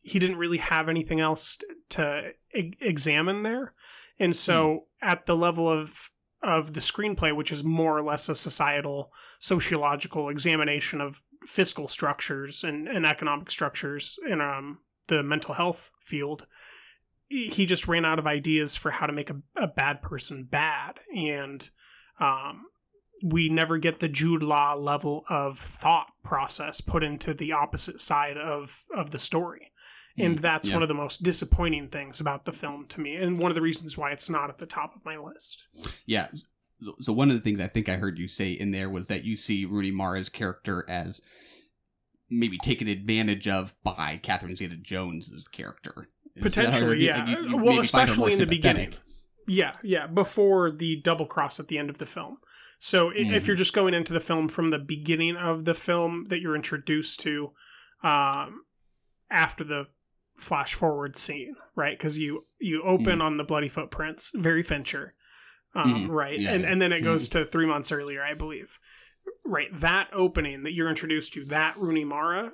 he 0.00 0.18
didn't 0.18 0.38
really 0.38 0.58
have 0.58 0.88
anything 0.88 1.20
else 1.20 1.58
to 1.90 2.32
e- 2.54 2.72
examine 2.80 3.42
there, 3.42 3.74
and 4.18 4.34
so 4.34 4.86
at 5.02 5.26
the 5.26 5.36
level 5.36 5.68
of 5.68 6.10
of 6.42 6.74
the 6.74 6.80
screenplay, 6.80 7.34
which 7.34 7.50
is 7.52 7.64
more 7.64 7.96
or 7.96 8.02
less 8.02 8.28
a 8.28 8.34
societal 8.34 9.12
sociological 9.38 10.28
examination 10.28 11.00
of 11.00 11.22
fiscal 11.46 11.88
structures 11.88 12.64
and, 12.64 12.88
and 12.88 13.06
economic 13.06 13.50
structures 13.50 14.18
in 14.26 14.40
um, 14.40 14.78
the 15.08 15.22
mental 15.22 15.54
health 15.54 15.90
field, 16.00 16.46
he 17.28 17.66
just 17.66 17.88
ran 17.88 18.04
out 18.04 18.18
of 18.18 18.26
ideas 18.26 18.76
for 18.76 18.90
how 18.92 19.06
to 19.06 19.12
make 19.12 19.30
a, 19.30 19.40
a 19.56 19.66
bad 19.66 20.02
person 20.02 20.44
bad. 20.44 20.98
And 21.16 21.68
um, 22.20 22.66
we 23.22 23.48
never 23.48 23.78
get 23.78 24.00
the 24.00 24.08
Jude 24.08 24.42
Law 24.42 24.74
level 24.74 25.24
of 25.28 25.58
thought 25.58 26.08
process 26.22 26.80
put 26.80 27.02
into 27.02 27.32
the 27.34 27.52
opposite 27.52 28.00
side 28.00 28.36
of 28.36 28.84
of 28.94 29.10
the 29.10 29.18
story. 29.18 29.70
And 30.16 30.38
Mm, 30.38 30.42
that's 30.42 30.68
yeah. 30.68 30.74
one 30.74 30.82
of 30.82 30.88
the 30.88 30.94
most 30.94 31.24
disappointing 31.24 31.88
things 31.88 32.20
about 32.20 32.44
the 32.44 32.52
film 32.52 32.86
to 32.88 33.00
me, 33.00 33.16
and 33.16 33.38
one 33.40 33.50
of 33.50 33.56
the 33.56 33.62
reasons 33.62 33.98
why 33.98 34.12
it's 34.12 34.30
not 34.30 34.48
at 34.48 34.58
the 34.58 34.66
top 34.66 34.94
of 34.94 35.04
my 35.04 35.16
list. 35.16 35.66
Yeah. 36.06 36.28
So 37.00 37.12
one 37.12 37.30
of 37.30 37.34
the 37.36 37.40
things 37.40 37.58
I 37.60 37.66
think 37.66 37.88
I 37.88 37.96
heard 37.96 38.18
you 38.18 38.28
say 38.28 38.52
in 38.52 38.70
there 38.70 38.88
was 38.90 39.06
that 39.08 39.24
you 39.24 39.36
see 39.36 39.64
Rooney 39.64 39.90
Mara's 39.90 40.28
character 40.28 40.84
as 40.88 41.20
maybe 42.30 42.58
taken 42.58 42.88
advantage 42.88 43.48
of 43.48 43.74
by 43.82 44.18
Catherine 44.22 44.56
Zeta 44.56 44.76
Jones's 44.76 45.46
character. 45.48 46.08
Is 46.36 46.44
that 46.54 46.56
how 46.56 46.62
I 46.62 46.64
heard 46.64 46.72
Potentially, 46.98 47.06
yeah. 47.06 47.24
Like, 47.24 47.28
you- 47.38 47.48
you 47.48 47.56
well, 47.56 47.74
maybe 47.76 47.86
find 47.86 48.08
her 48.10 48.16
more 48.16 48.28
especially 48.28 48.32
in 48.34 48.38
the 48.38 48.46
beginning. 48.46 48.94
Yeah, 49.46 49.72
yeah, 49.82 50.06
before 50.06 50.70
the 50.70 51.00
double 51.02 51.26
cross 51.26 51.60
at 51.60 51.68
the 51.68 51.78
end 51.78 51.90
of 51.90 51.98
the 51.98 52.06
film. 52.06 52.38
So 52.78 53.10
i 53.10 53.14
if 53.14 53.44
Mhm. 53.44 53.46
you're 53.46 53.56
just 53.56 53.72
going 53.74 53.94
into 53.94 54.12
the 54.12 54.20
film 54.20 54.48
from 54.48 54.70
the 54.70 54.78
beginning 54.78 55.36
of 55.36 55.64
the 55.64 55.74
film 55.74 56.24
that 56.28 56.40
you're 56.40 56.56
introduced 56.56 57.20
to 57.20 57.52
um, 58.02 58.64
after 59.30 59.64
the 59.64 59.86
flash 60.36 60.74
forward 60.74 61.16
scene, 61.16 61.56
right? 61.74 61.96
Because 61.96 62.18
you 62.18 62.42
you 62.58 62.82
open 62.82 63.22
on 63.22 63.38
the 63.38 63.44
bloody 63.44 63.68
footprints, 63.70 64.30
very 64.34 64.62
Fincher, 64.62 65.14
um, 65.74 66.08
Mhm. 66.08 66.10
right? 66.10 66.38
Yeah, 66.38 66.52
and 66.52 66.62
yeah. 66.64 66.70
and 66.72 66.82
then 66.82 66.92
it 66.92 67.00
goes 67.02 67.28
to 67.30 67.44
three 67.46 67.64
months 67.66 67.90
earlier, 67.90 68.22
I 68.22 68.34
believe. 68.34 68.78
Right, 69.46 69.70
that 69.72 70.08
opening 70.12 70.62
that 70.64 70.72
you're 70.72 70.90
introduced 70.90 71.32
to, 71.34 71.44
that 71.46 71.76
Rooney 71.78 72.04
Mara, 72.04 72.52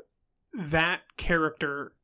that 0.52 1.02
character 1.16 1.94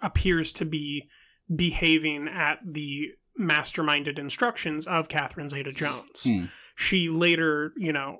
appears 0.00 0.52
to 0.52 0.64
be 0.64 1.08
behaving 1.54 2.28
at 2.28 2.60
the 2.64 3.14
masterminded 3.40 4.18
instructions 4.18 4.86
of 4.86 5.08
Catherine 5.08 5.48
Zeta 5.50 5.72
Jones. 5.72 6.24
Hmm. 6.24 6.44
She 6.76 7.08
later, 7.08 7.72
you 7.76 7.92
know, 7.92 8.18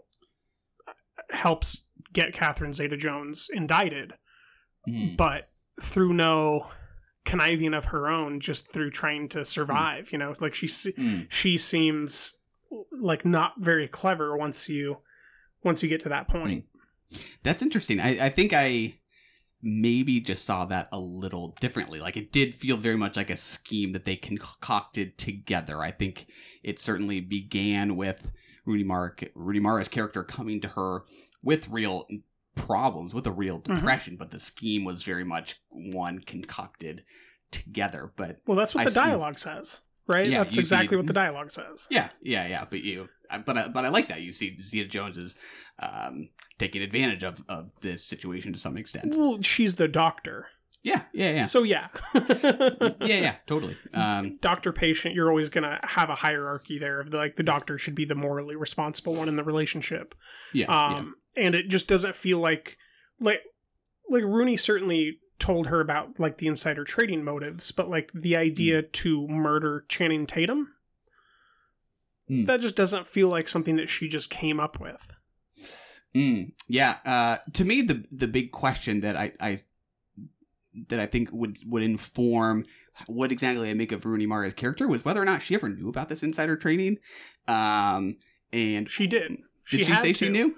helps 1.31 1.89
get 2.13 2.33
Catherine 2.33 2.73
Zeta 2.73 2.97
Jones 2.97 3.49
indicted, 3.53 4.15
Mm. 4.89 5.17
but 5.17 5.45
through 5.81 6.13
no 6.15 6.71
conniving 7.25 7.75
of 7.75 7.87
her 7.87 8.09
own, 8.09 8.39
just 8.41 8.73
through 8.73 8.91
trying 8.91 9.29
to 9.31 9.45
survive. 9.45 10.13
You 10.13 10.19
know, 10.19 10.35
like 10.41 10.55
she 10.55 10.67
Mm. 10.67 11.27
she 11.31 11.59
seems 11.59 12.33
like 12.93 13.25
not 13.25 13.55
very 13.59 13.89
clever 13.89 14.37
once 14.37 14.69
you 14.69 14.99
once 15.63 15.83
you 15.83 15.89
get 15.89 16.01
to 16.03 16.09
that 16.09 16.29
point. 16.29 16.65
That's 17.43 17.63
interesting. 17.63 18.01
I, 18.01 18.27
I 18.27 18.29
think 18.29 18.53
I 18.53 18.95
maybe 19.67 20.21
just 20.21 20.45
saw 20.45 20.65
that 20.67 20.89
a 20.93 20.99
little 20.99 21.57
differently. 21.61 21.99
Like 22.01 22.17
it 22.17 22.31
did 22.31 22.55
feel 22.55 22.77
very 22.77 22.97
much 22.97 23.17
like 23.17 23.31
a 23.31 23.37
scheme 23.37 23.93
that 23.93 24.05
they 24.05 24.15
concocted 24.17 25.19
together. 25.19 25.83
I 25.83 25.91
think 25.91 26.31
it 26.63 26.79
certainly 26.79 27.21
began 27.21 27.97
with 27.97 28.31
Rooney 28.65 28.85
Rooney 29.35 29.61
Mara's 29.61 29.89
character 29.89 30.23
coming 30.23 30.61
to 30.61 30.69
her 30.69 31.05
with 31.43 31.69
real 31.69 32.07
problems, 32.55 33.13
with 33.13 33.27
a 33.27 33.33
real 33.33 33.61
Mhm. 33.61 33.77
depression, 33.77 34.17
but 34.17 34.31
the 34.31 34.39
scheme 34.39 34.85
was 34.85 35.03
very 35.03 35.25
much 35.25 35.61
one 35.69 36.21
concocted 36.21 37.05
together. 37.51 38.13
But 38.17 38.41
Well, 38.47 38.57
that's 38.57 38.75
what 38.75 38.83
I 38.83 38.85
the 38.85 38.91
see. 38.93 39.01
dialogue 39.01 39.39
says, 39.39 39.81
right? 40.09 40.29
Yeah, 40.29 40.39
that's 40.39 40.55
you 40.55 40.57
see- 40.57 40.61
exactly 40.63 40.97
what 40.97 41.07
the 41.07 41.13
dialogue 41.13 41.51
says. 41.51 41.87
yeah, 41.91 42.09
yeah, 42.23 42.47
yeah. 42.47 42.65
But 42.69 42.83
you, 42.83 43.09
but 43.45 43.57
I, 43.59 43.69
but 43.69 43.85
I 43.85 43.89
like 43.89 44.09
that 44.09 44.23
you 44.23 44.33
see 44.33 44.57
Zeta 44.61 44.89
Jones 44.89 45.19
is 45.19 45.37
um, 45.81 46.29
taking 46.59 46.83
advantage 46.83 47.23
of 47.23 47.45
of 47.49 47.71
this 47.81 48.05
situation 48.05 48.53
to 48.53 48.59
some 48.59 48.77
extent. 48.77 49.15
Well, 49.17 49.43
she's 49.43 49.77
the 49.77 49.89
doctor, 49.89 50.49
Yeah, 50.83 51.03
yeah, 51.13 51.31
yeah. 51.35 51.45
so 51.45 51.63
yeah, 51.65 51.89
yeah, 52.15 52.93
yeah, 53.01 53.35
totally. 53.47 53.77
Um, 53.93 54.39
doctor 54.41 54.73
patient. 54.73 55.15
You're 55.15 55.29
always 55.31 55.49
gonna 55.51 55.81
have 55.83 56.09
a 56.11 56.15
hierarchy 56.15 56.79
there 56.79 57.01
of 57.01 57.11
the, 57.11 57.17
like 57.19 57.35
the 57.35 57.43
doctor 57.43 57.79
should 57.79 57.95
be 57.95 58.05
the 58.05 58.15
morally 58.15 58.57
responsible 58.57 59.15
one 59.17 59.29
in 59.29 59.37
the 59.37 59.45
relationship. 59.45 60.15
yeah, 60.55 60.67
yeah. 60.69 60.99
um, 60.99 61.15
and 61.37 61.55
it 61.55 61.69
just 61.69 61.89
doesn't 61.89 62.15
feel 62.15 62.39
like 62.39 62.77
like 63.21 63.41
like 64.09 64.23
Rooney 64.23 64.57
certainly 64.57 65.19
told 65.39 65.67
her 65.69 65.81
about 65.81 66.19
like 66.19 66.39
the 66.39 66.47
insider 66.47 66.85
trading 66.85 67.23
motives, 67.25 67.71
but 67.73 67.89
like 67.91 68.11
the 68.13 68.37
idea 68.37 68.81
Hmm. 68.83 68.87
to 68.93 69.29
murder 69.29 69.85
Channing 69.89 70.27
Tatum, 70.27 70.73
Mm. 72.31 72.47
that 72.47 72.61
just 72.61 72.75
doesn't 72.77 73.07
feel 73.07 73.29
like 73.29 73.49
something 73.49 73.77
that 73.77 73.89
she 73.89 74.09
just 74.09 74.31
came 74.31 74.59
up 74.59 74.81
with. 74.81 75.13
Mm, 76.15 76.53
yeah. 76.67 76.97
Uh, 77.05 77.37
to 77.53 77.65
me, 77.65 77.83
the 77.83 78.05
the 78.11 78.27
big 78.27 78.51
question 78.51 79.01
that 79.01 79.17
I, 79.17 79.33
I 79.39 79.59
that 80.89 80.99
I 80.99 81.07
think 81.07 81.29
would 81.33 81.59
would 81.67 81.83
inform 81.85 82.65
what 83.07 83.31
exactly 83.31 83.71
I 83.71 83.75
make 83.75 83.93
of 83.93 84.05
Rooney 84.07 84.27
Mara's 84.27 84.55
character 84.55 84.89
was 84.89 85.05
whether 85.05 85.21
or 85.23 85.25
not 85.25 85.43
she 85.43 85.55
ever 85.55 85.69
knew 85.69 85.89
about 85.89 86.09
this 86.09 86.23
insider 86.23 86.57
trading. 86.57 86.99
Um, 87.47 88.17
and 88.53 88.91
She 88.91 89.07
did. 89.07 89.29
did 89.29 89.39
She, 89.65 89.85
she, 89.85 89.93
had 89.93 90.03
say 90.03 90.13
to. 90.13 90.27
she 90.27 90.29
knew? 90.31 90.57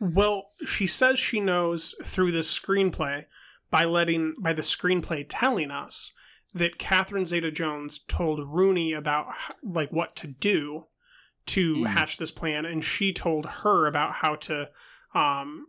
Well, 0.00 0.50
she 0.66 0.86
says 0.86 1.18
she 1.18 1.40
knows 1.40 1.94
through 2.02 2.32
this 2.32 2.58
screenplay 2.58 3.24
by 3.70 3.84
letting 3.84 4.34
by 4.42 4.52
the 4.52 4.62
screenplay 4.62 5.24
telling 5.28 5.70
us 5.70 6.12
that 6.54 6.78
Catherine 6.78 7.26
Zeta-Jones 7.26 7.98
told 7.98 8.40
Rooney 8.48 8.92
about 8.92 9.26
like 9.62 9.90
what 9.92 10.16
to 10.16 10.26
do 10.26 10.84
to 11.46 11.74
Mm. 11.74 11.86
hatch 11.88 12.16
this 12.18 12.30
plan, 12.30 12.64
and 12.64 12.84
she 12.84 13.12
told 13.12 13.46
her 13.62 13.86
about 13.86 14.14
how 14.14 14.34
to 14.36 14.70
um, 15.14 15.66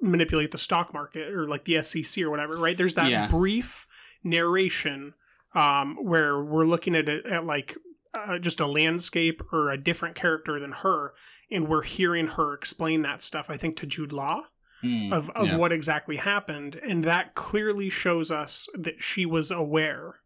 manipulate 0.00 0.50
the 0.50 0.58
stock 0.58 0.92
market 0.92 1.32
or 1.32 1.46
like 1.46 1.64
the 1.64 1.76
SEC 1.82 2.22
or 2.22 2.30
whatever. 2.30 2.56
Right? 2.58 2.76
There's 2.76 2.94
that 2.94 3.10
Yeah. 3.10 3.28
brief 3.28 3.86
narration 4.22 5.14
um, 5.54 5.96
where 6.02 6.42
we're 6.42 6.66
looking 6.66 6.94
at 6.94 7.08
it 7.08 7.26
at 7.26 7.44
like. 7.44 7.76
Uh, 8.14 8.38
just 8.38 8.60
a 8.60 8.66
landscape 8.66 9.42
or 9.52 9.68
a 9.70 9.76
different 9.76 10.14
character 10.14 10.58
than 10.58 10.72
her, 10.72 11.12
and 11.50 11.68
we're 11.68 11.82
hearing 11.82 12.28
her 12.28 12.54
explain 12.54 13.02
that 13.02 13.20
stuff. 13.22 13.50
I 13.50 13.58
think 13.58 13.76
to 13.76 13.86
Jude 13.86 14.10
Law 14.12 14.44
Mm, 14.84 15.12
of, 15.12 15.30
of 15.30 15.48
yeah. 15.48 15.56
what 15.56 15.72
exactly 15.72 16.16
happened, 16.16 16.76
and 16.82 17.02
that 17.04 17.34
clearly 17.34 17.88
shows 17.88 18.30
us 18.30 18.68
that 18.74 19.00
she 19.00 19.24
was 19.24 19.50
aware 19.50 20.16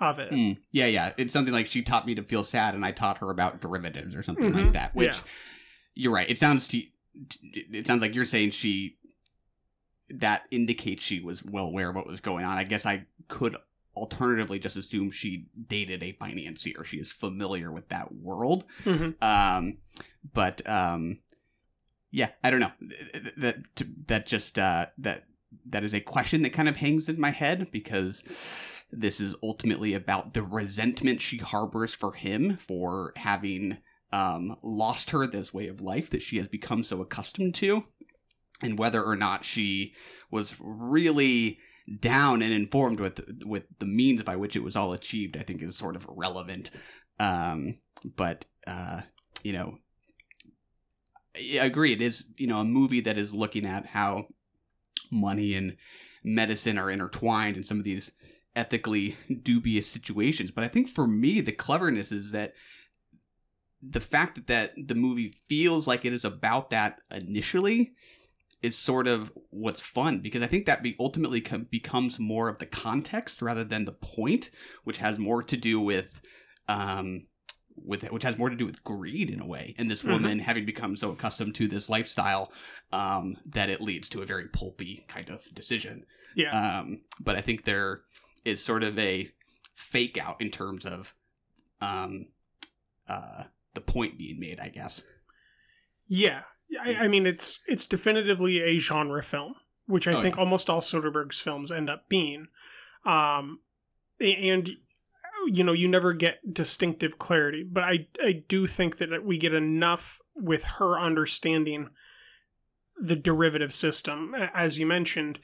of 0.00 0.18
it. 0.18 0.32
Mm, 0.32 0.58
yeah, 0.72 0.86
yeah. 0.86 1.12
It's 1.16 1.32
something 1.32 1.54
like 1.54 1.66
she 1.68 1.82
taught 1.82 2.06
me 2.06 2.14
to 2.16 2.22
feel 2.22 2.42
sad, 2.42 2.74
and 2.74 2.84
I 2.84 2.90
taught 2.92 3.18
her 3.18 3.30
about 3.30 3.60
derivatives 3.60 4.16
or 4.16 4.22
something 4.22 4.50
Mhm, 4.52 4.64
like 4.64 4.72
that. 4.72 4.94
Which 4.94 5.14
yeah. 5.14 5.20
you're 5.94 6.12
right. 6.12 6.28
It 6.28 6.38
sounds 6.38 6.66
to 6.68 6.82
it 7.52 7.86
sounds 7.86 8.02
like 8.02 8.14
you're 8.14 8.24
saying 8.24 8.50
she 8.50 8.96
that 10.08 10.42
indicates 10.50 11.02
she 11.02 11.20
was 11.20 11.44
well 11.44 11.66
aware 11.66 11.90
of 11.90 11.96
what 11.96 12.06
was 12.06 12.20
going 12.20 12.44
on. 12.44 12.58
I 12.58 12.64
guess 12.64 12.84
I 12.86 13.06
could 13.28 13.56
alternatively 13.96 14.58
just 14.58 14.76
assume 14.76 15.10
she 15.10 15.46
dated 15.68 16.02
a 16.02 16.12
financier. 16.12 16.84
She 16.84 16.96
is 16.96 17.12
familiar 17.12 17.70
with 17.70 17.88
that 17.90 18.12
world. 18.14 18.64
Mhm. 18.84 19.22
Um, 19.22 19.78
but 20.32 20.68
um, 20.68 21.18
yeah, 22.10 22.30
I 22.42 22.50
don't 22.50 22.60
know. 22.60 22.72
That 23.36 23.56
that 24.08 24.26
just 24.26 24.58
uh, 24.58 24.86
that 24.98 25.24
that 25.66 25.84
is 25.84 25.94
a 25.94 26.00
question 26.00 26.42
that 26.42 26.52
kind 26.52 26.68
of 26.68 26.76
hangs 26.76 27.08
in 27.08 27.20
my 27.20 27.30
head 27.30 27.70
because 27.70 28.24
this 28.90 29.20
is 29.20 29.34
ultimately 29.42 29.94
about 29.94 30.34
the 30.34 30.42
resentment 30.42 31.20
she 31.20 31.38
harbors 31.38 31.94
for 31.94 32.12
him 32.14 32.56
for 32.56 33.12
having 33.16 33.78
um, 34.12 34.56
lost 34.62 35.10
her 35.10 35.26
this 35.26 35.54
way 35.54 35.68
of 35.68 35.80
life 35.80 36.10
that 36.10 36.22
she 36.22 36.36
has 36.38 36.48
become 36.48 36.82
so 36.82 37.00
accustomed 37.00 37.54
to, 37.56 37.84
and 38.60 38.78
whether 38.78 39.02
or 39.02 39.16
not 39.16 39.44
she 39.44 39.94
was 40.30 40.56
really 40.60 41.58
down 42.00 42.42
and 42.42 42.52
informed 42.52 43.00
with 43.00 43.20
with 43.44 43.64
the 43.78 43.86
means 43.86 44.22
by 44.22 44.36
which 44.36 44.56
it 44.56 44.64
was 44.64 44.74
all 44.74 44.92
achieved, 44.92 45.36
I 45.36 45.42
think 45.42 45.62
is 45.62 45.76
sort 45.76 45.96
of 45.96 46.08
irrelevant. 46.08 46.70
Um, 47.20 47.76
but 48.04 48.46
uh, 48.66 49.02
you 49.44 49.52
know, 49.52 49.78
I 51.40 51.64
agree. 51.64 51.92
It 51.92 52.02
is 52.02 52.30
you 52.36 52.46
know 52.46 52.58
a 52.58 52.64
movie 52.64 53.00
that 53.00 53.18
is 53.18 53.34
looking 53.34 53.66
at 53.66 53.86
how 53.86 54.26
money 55.10 55.54
and 55.54 55.76
medicine 56.22 56.78
are 56.78 56.90
intertwined 56.90 57.56
in 57.56 57.64
some 57.64 57.78
of 57.78 57.84
these 57.84 58.12
ethically 58.54 59.16
dubious 59.42 59.86
situations. 59.86 60.50
But 60.50 60.64
I 60.64 60.68
think 60.68 60.88
for 60.88 61.06
me, 61.06 61.40
the 61.40 61.52
cleverness 61.52 62.12
is 62.12 62.32
that 62.32 62.54
the 63.82 64.00
fact 64.00 64.34
that, 64.36 64.46
that 64.46 64.88
the 64.88 64.94
movie 64.94 65.34
feels 65.48 65.86
like 65.86 66.04
it 66.04 66.12
is 66.12 66.24
about 66.24 66.70
that 66.70 67.00
initially 67.10 67.92
is 68.62 68.76
sort 68.76 69.08
of 69.08 69.32
what's 69.48 69.80
fun 69.80 70.18
because 70.18 70.42
I 70.42 70.46
think 70.46 70.66
that 70.66 70.82
be 70.82 70.94
ultimately 71.00 71.40
com- 71.40 71.66
becomes 71.70 72.18
more 72.18 72.48
of 72.48 72.58
the 72.58 72.66
context 72.66 73.40
rather 73.40 73.64
than 73.64 73.86
the 73.86 73.92
point, 73.92 74.50
which 74.84 74.98
has 74.98 75.18
more 75.18 75.42
to 75.42 75.56
do 75.56 75.80
with 75.80 76.20
um, 76.68 77.26
with 77.84 78.02
which 78.10 78.22
has 78.22 78.36
more 78.38 78.50
to 78.50 78.56
do 78.56 78.66
with 78.66 78.82
greed 78.84 79.30
in 79.30 79.40
a 79.40 79.46
way, 79.46 79.74
and 79.78 79.90
this 79.90 80.02
Mhm. 80.02 80.10
woman 80.12 80.38
having 80.40 80.64
become 80.64 80.96
so 80.96 81.10
accustomed 81.12 81.54
to 81.56 81.68
this 81.68 81.88
lifestyle 81.88 82.52
um, 82.92 83.36
that 83.46 83.68
it 83.70 83.80
leads 83.80 84.08
to 84.10 84.22
a 84.22 84.26
very 84.26 84.48
pulpy 84.48 85.04
kind 85.08 85.28
of 85.30 85.52
decision. 85.54 86.04
Yeah. 86.34 86.50
Um, 86.80 87.02
but 87.20 87.36
I 87.36 87.40
think 87.40 87.64
there 87.64 88.02
is 88.44 88.64
sort 88.64 88.82
of 88.84 88.98
a 88.98 89.30
fake 89.74 90.18
out 90.18 90.40
in 90.40 90.50
terms 90.50 90.84
of 90.86 91.14
um, 91.80 92.26
uh, 93.08 93.44
the 93.74 93.80
point 93.80 94.18
being 94.18 94.38
made, 94.38 94.60
I 94.60 94.68
guess. 94.68 95.02
Yeah, 96.08 96.42
I, 96.80 96.94
I 96.96 97.08
mean 97.08 97.26
it's 97.26 97.60
it's 97.66 97.86
definitively 97.86 98.60
a 98.60 98.78
genre 98.78 99.22
film, 99.22 99.54
which 99.86 100.06
I 100.08 100.12
Oh, 100.14 100.22
think 100.22 100.36
almost 100.38 100.68
all 100.68 100.80
Soderbergh's 100.80 101.40
films 101.40 101.70
end 101.70 101.88
up 101.88 102.08
being. 102.08 102.46
Um, 103.04 103.60
and 104.20 104.68
you 105.52 105.64
know 105.64 105.72
you 105.72 105.88
never 105.88 106.12
get 106.12 106.54
distinctive 106.54 107.18
clarity, 107.18 107.62
but 107.62 107.84
I 107.84 108.06
I 108.22 108.44
do 108.46 108.66
think 108.66 108.98
that 108.98 109.24
we 109.24 109.38
get 109.38 109.54
enough 109.54 110.20
with 110.34 110.64
her 110.78 110.98
understanding 110.98 111.90
the 113.00 113.16
derivative 113.16 113.72
system, 113.72 114.34
as 114.34 114.78
you 114.78 114.86
mentioned, 114.86 115.40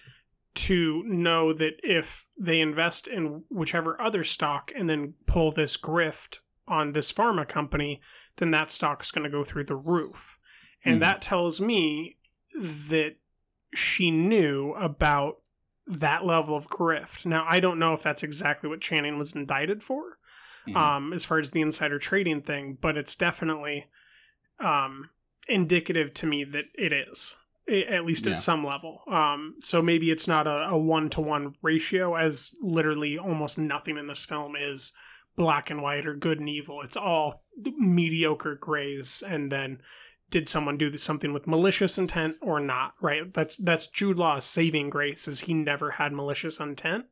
to 0.54 1.02
know 1.04 1.52
that 1.52 1.74
if 1.82 2.26
they 2.38 2.60
invest 2.60 3.06
in 3.06 3.44
whichever 3.50 4.00
other 4.00 4.24
stock 4.24 4.70
and 4.76 4.88
then 4.88 5.14
pull 5.26 5.50
this 5.50 5.76
grift 5.76 6.38
on 6.68 6.92
this 6.92 7.12
pharma 7.12 7.48
company, 7.48 8.00
then 8.36 8.50
that 8.50 8.70
stock's 8.70 9.10
going 9.10 9.24
to 9.24 9.30
go 9.30 9.42
through 9.42 9.64
the 9.64 9.76
roof. 9.76 10.38
And 10.84 10.96
Mhm. 10.96 11.00
that 11.00 11.22
tells 11.22 11.60
me 11.60 12.18
that 12.54 13.16
she 13.74 14.10
knew 14.10 14.72
about 14.74 15.38
that 15.86 16.24
level 16.24 16.56
of 16.56 16.68
grift. 16.68 17.24
Now, 17.26 17.44
I 17.48 17.60
don't 17.60 17.78
know 17.78 17.92
if 17.92 18.02
that's 18.02 18.22
exactly 18.22 18.68
what 18.68 18.80
Channing 18.80 19.18
was 19.18 19.34
indicted 19.36 19.82
for, 19.82 20.18
Mhm. 20.66 20.76
um, 20.76 21.12
as 21.12 21.24
far 21.24 21.38
as 21.38 21.52
the 21.52 21.60
insider 21.60 21.98
trading 21.98 22.40
thing, 22.42 22.76
but 22.80 22.96
it's 22.96 23.14
definitely 23.14 23.86
um, 24.58 25.10
indicative 25.48 26.14
to 26.14 26.26
me 26.26 26.42
that 26.42 26.64
it 26.74 26.90
is, 26.92 27.36
at 27.68 28.04
least 28.06 28.24
Yeah. 28.24 28.32
at 28.32 28.38
some 28.38 28.64
level. 28.64 29.02
Um, 29.06 29.56
so 29.60 29.82
maybe 29.82 30.10
it's 30.10 30.26
not 30.26 30.46
a 30.46 30.76
one 30.78 31.10
to 31.10 31.20
one 31.20 31.54
ratio, 31.62 32.14
as 32.14 32.54
literally 32.62 33.18
almost 33.18 33.58
nothing 33.58 33.98
in 33.98 34.06
this 34.06 34.24
film 34.24 34.56
is 34.56 34.96
black 35.36 35.68
and 35.70 35.82
white 35.82 36.06
or 36.06 36.14
good 36.14 36.40
and 36.40 36.48
evil. 36.48 36.80
It's 36.80 36.96
all 36.96 37.44
mediocre 37.76 38.54
grays, 38.54 39.22
and 39.22 39.52
then 39.52 39.82
did 40.30 40.48
someone 40.48 40.76
do 40.76 40.96
something 40.98 41.32
with 41.32 41.46
malicious 41.46 41.98
intent 41.98 42.36
or 42.40 42.60
not? 42.60 42.92
Right. 43.00 43.32
That's 43.32 43.56
that's 43.56 43.86
Jude 43.86 44.18
Law's 44.18 44.44
saving 44.44 44.90
grace 44.90 45.28
is 45.28 45.40
he 45.40 45.54
never 45.54 45.92
had 45.92 46.12
malicious 46.12 46.60
intent. 46.60 47.06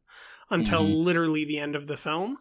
until 0.51 0.85
Mhm. 0.85 1.03
literally 1.05 1.45
the 1.47 1.59
end 1.59 1.75
of 1.75 1.87
the 1.87 1.97
film. 1.97 2.37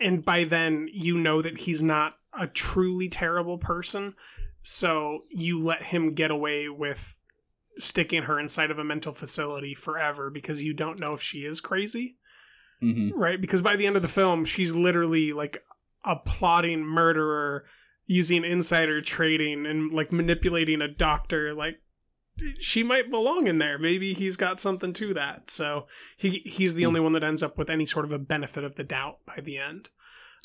And 0.00 0.24
by 0.24 0.42
then, 0.42 0.88
you 0.92 1.16
know 1.16 1.40
that 1.42 1.60
he's 1.60 1.80
not 1.80 2.16
a 2.32 2.48
truly 2.48 3.08
terrible 3.08 3.56
person. 3.56 4.14
So 4.64 5.20
you 5.30 5.62
let 5.62 5.84
him 5.84 6.12
get 6.12 6.32
away 6.32 6.68
with 6.68 7.20
sticking 7.78 8.24
her 8.24 8.40
inside 8.40 8.72
of 8.72 8.80
a 8.80 8.84
mental 8.84 9.12
facility 9.12 9.74
forever 9.74 10.28
because 10.28 10.64
you 10.64 10.74
don't 10.74 10.98
know 10.98 11.12
if 11.12 11.22
she 11.22 11.44
is 11.44 11.60
crazy 11.60 12.16
hmm 12.80 13.10
right? 13.14 13.40
Because 13.40 13.62
by 13.62 13.76
the 13.76 13.86
end 13.86 13.94
of 13.96 14.02
the 14.02 14.08
film, 14.08 14.44
she's 14.44 14.74
literally 14.74 15.32
like 15.32 15.62
a 16.04 16.16
plotting 16.16 16.82
murderer 16.84 17.64
using 18.06 18.44
insider 18.44 19.00
trading 19.00 19.66
and 19.66 19.90
like 19.92 20.12
manipulating 20.12 20.80
a 20.80 20.88
doctor. 20.88 21.54
Like 21.54 21.76
she 22.58 22.82
might 22.82 23.10
belong 23.10 23.46
in 23.46 23.58
there. 23.58 23.78
Maybe 23.78 24.12
he's 24.14 24.36
got 24.36 24.60
something 24.60 24.92
to 24.94 25.14
that. 25.14 25.50
So 25.50 25.86
he 26.16 26.42
he's 26.44 26.74
the 26.74 26.82
Hmm. 26.82 26.88
only 26.88 27.00
one 27.00 27.12
that 27.12 27.24
ends 27.24 27.42
up 27.42 27.58
with 27.58 27.70
any 27.70 27.86
sort 27.86 28.04
of 28.04 28.12
a 28.12 28.18
benefit 28.18 28.64
of 28.64 28.76
the 28.76 28.84
doubt 28.84 29.18
by 29.26 29.40
the 29.42 29.58
end. 29.58 29.88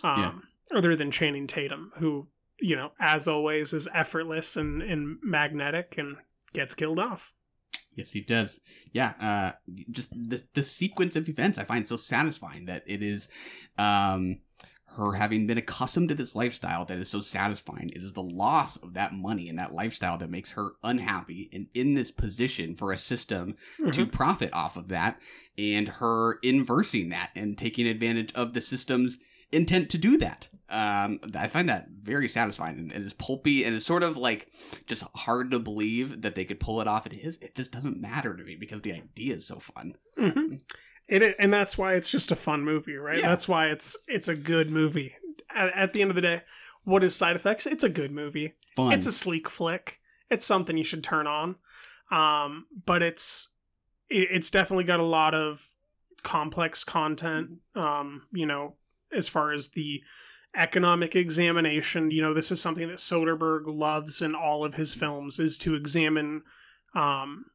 Um, 0.04 0.47
Other 0.74 0.95
than 0.95 1.12
Channing 1.12 1.47
Tatum, 1.47 1.91
who 1.97 2.30
you 2.63 2.76
know, 2.76 2.91
as 3.00 3.28
always, 3.28 3.74
is 3.74 3.88
effortless 3.93 4.56
and, 4.56 4.84
and 4.84 5.17
magnetic 5.24 5.97
and 5.97 6.17
gets 6.54 6.76
killed 6.76 7.00
off. 7.00 7.34
Yes, 7.95 8.12
he 8.12 8.21
does. 8.21 8.62
Yeah, 8.93 9.13
uh, 9.19 9.52
just 9.89 10.12
the 10.12 10.43
the 10.54 10.63
sequence 10.63 11.15
of 11.15 11.28
events 11.28 11.58
I 11.58 11.63
find 11.65 11.86
so 11.88 11.97
satisfying 11.97 12.65
that 12.65 12.84
it 12.86 13.02
is, 13.04 13.30
um, 13.78 14.39
her 14.97 15.13
having 15.13 15.47
been 15.47 15.58
accustomed 15.58 16.10
to 16.10 16.15
this 16.15 16.36
lifestyle 16.36 16.84
that 16.86 16.97
is 16.99 17.10
so 17.10 17.21
satisfying. 17.21 17.89
It 17.89 18.04
is 18.04 18.13
the 18.13 18.21
loss 18.23 18.75
of 18.77 18.93
that 18.93 19.13
money 19.13 19.47
and 19.47 19.58
that 19.58 19.73
lifestyle 19.73 20.17
that 20.17 20.30
makes 20.30 20.51
her 20.51 20.73
unhappy 20.84 21.49
and 21.54 21.67
in 21.73 21.93
this 21.93 22.12
position 22.12 22.75
for 22.75 22.91
a 22.91 22.97
system 22.97 23.56
to 23.77 24.06
Mhm. 24.06 24.12
profit 24.12 24.49
off 24.54 24.75
of 24.75 24.89
that, 24.89 25.19
and 25.58 25.88
her 25.88 26.39
inversing 26.43 27.10
that 27.10 27.32
and 27.36 27.58
taking 27.58 27.88
advantage 27.88 28.34
of 28.34 28.54
the 28.54 28.62
system's 28.62 29.17
intent 29.51 29.89
to 29.91 29.97
do 29.97 30.17
that. 30.17 30.47
Um, 30.69 31.19
I 31.36 31.47
find 31.47 31.67
that 31.67 31.89
very 32.01 32.30
satisfying 32.30 32.77
and 32.80 32.91
it 32.93 33.01
is 33.01 33.12
pulpy 33.12 33.65
and 33.65 33.75
it's 33.75 33.86
sort 33.86 34.04
of 34.04 34.15
like 34.15 34.47
just 34.88 35.04
hard 35.13 35.51
to 35.51 35.60
believe 35.60 36.21
that 36.21 36.36
they 36.36 36.45
could 36.45 36.62
pull 36.62 36.80
it 36.80 36.88
off. 36.88 37.06
It 37.06 37.13
is. 37.13 37.38
It 37.39 37.56
just 37.56 37.71
doesn't 37.73 37.99
matter 37.99 38.36
to 38.38 38.43
me 38.45 38.56
because 38.56 38.82
the 38.82 38.93
idea 38.93 39.36
is 39.36 39.45
so 39.45 39.60
fun. 39.60 39.95
hmm 40.17 40.56
It, 41.07 41.35
and 41.39 41.53
that's 41.53 41.77
why 41.77 41.95
it's 41.95 42.09
just 42.09 42.31
a 42.31 42.35
fun 42.35 42.63
movie, 42.63 42.95
right? 42.95 43.19
Yeah. 43.19 43.27
That's 43.27 43.47
why 43.47 43.67
it's 43.67 43.97
it's 44.07 44.27
a 44.27 44.35
good 44.35 44.69
movie. 44.69 45.15
At, 45.53 45.73
at 45.75 45.93
the 45.93 46.01
end 46.01 46.11
of 46.11 46.15
the 46.15 46.21
day, 46.21 46.41
what 46.85 47.03
is 47.03 47.15
side 47.15 47.35
effects? 47.35 47.65
It's 47.65 47.83
a 47.83 47.89
good 47.89 48.11
movie. 48.11 48.53
Fun. 48.75 48.93
It's 48.93 49.05
a 49.05 49.11
sleek 49.11 49.49
flick. 49.49 49.99
It's 50.29 50.45
something 50.45 50.77
you 50.77 50.85
should 50.85 51.03
turn 51.03 51.27
on. 51.27 51.55
Um, 52.11 52.67
but 52.85 53.01
it's 53.01 53.53
it, 54.09 54.29
it's 54.31 54.49
definitely 54.49 54.85
got 54.85 54.99
a 54.99 55.05
lot 55.05 55.33
of 55.33 55.61
complex 56.23 56.83
content. 56.83 57.59
Um, 57.75 58.27
you 58.31 58.45
know, 58.45 58.75
as 59.11 59.27
far 59.27 59.51
as 59.51 59.69
the 59.69 60.01
economic 60.55 61.15
examination, 61.15 62.11
you 62.11 62.21
know, 62.21 62.33
this 62.33 62.51
is 62.51 62.61
something 62.61 62.87
that 62.87 62.97
Soderbergh 62.97 63.67
loves 63.67 64.21
in 64.21 64.35
all 64.35 64.63
of 64.65 64.75
his 64.75 64.93
films 64.93 65.39
is 65.39 65.57
to 65.57 65.75
examine 65.75 66.43
um 66.93 67.45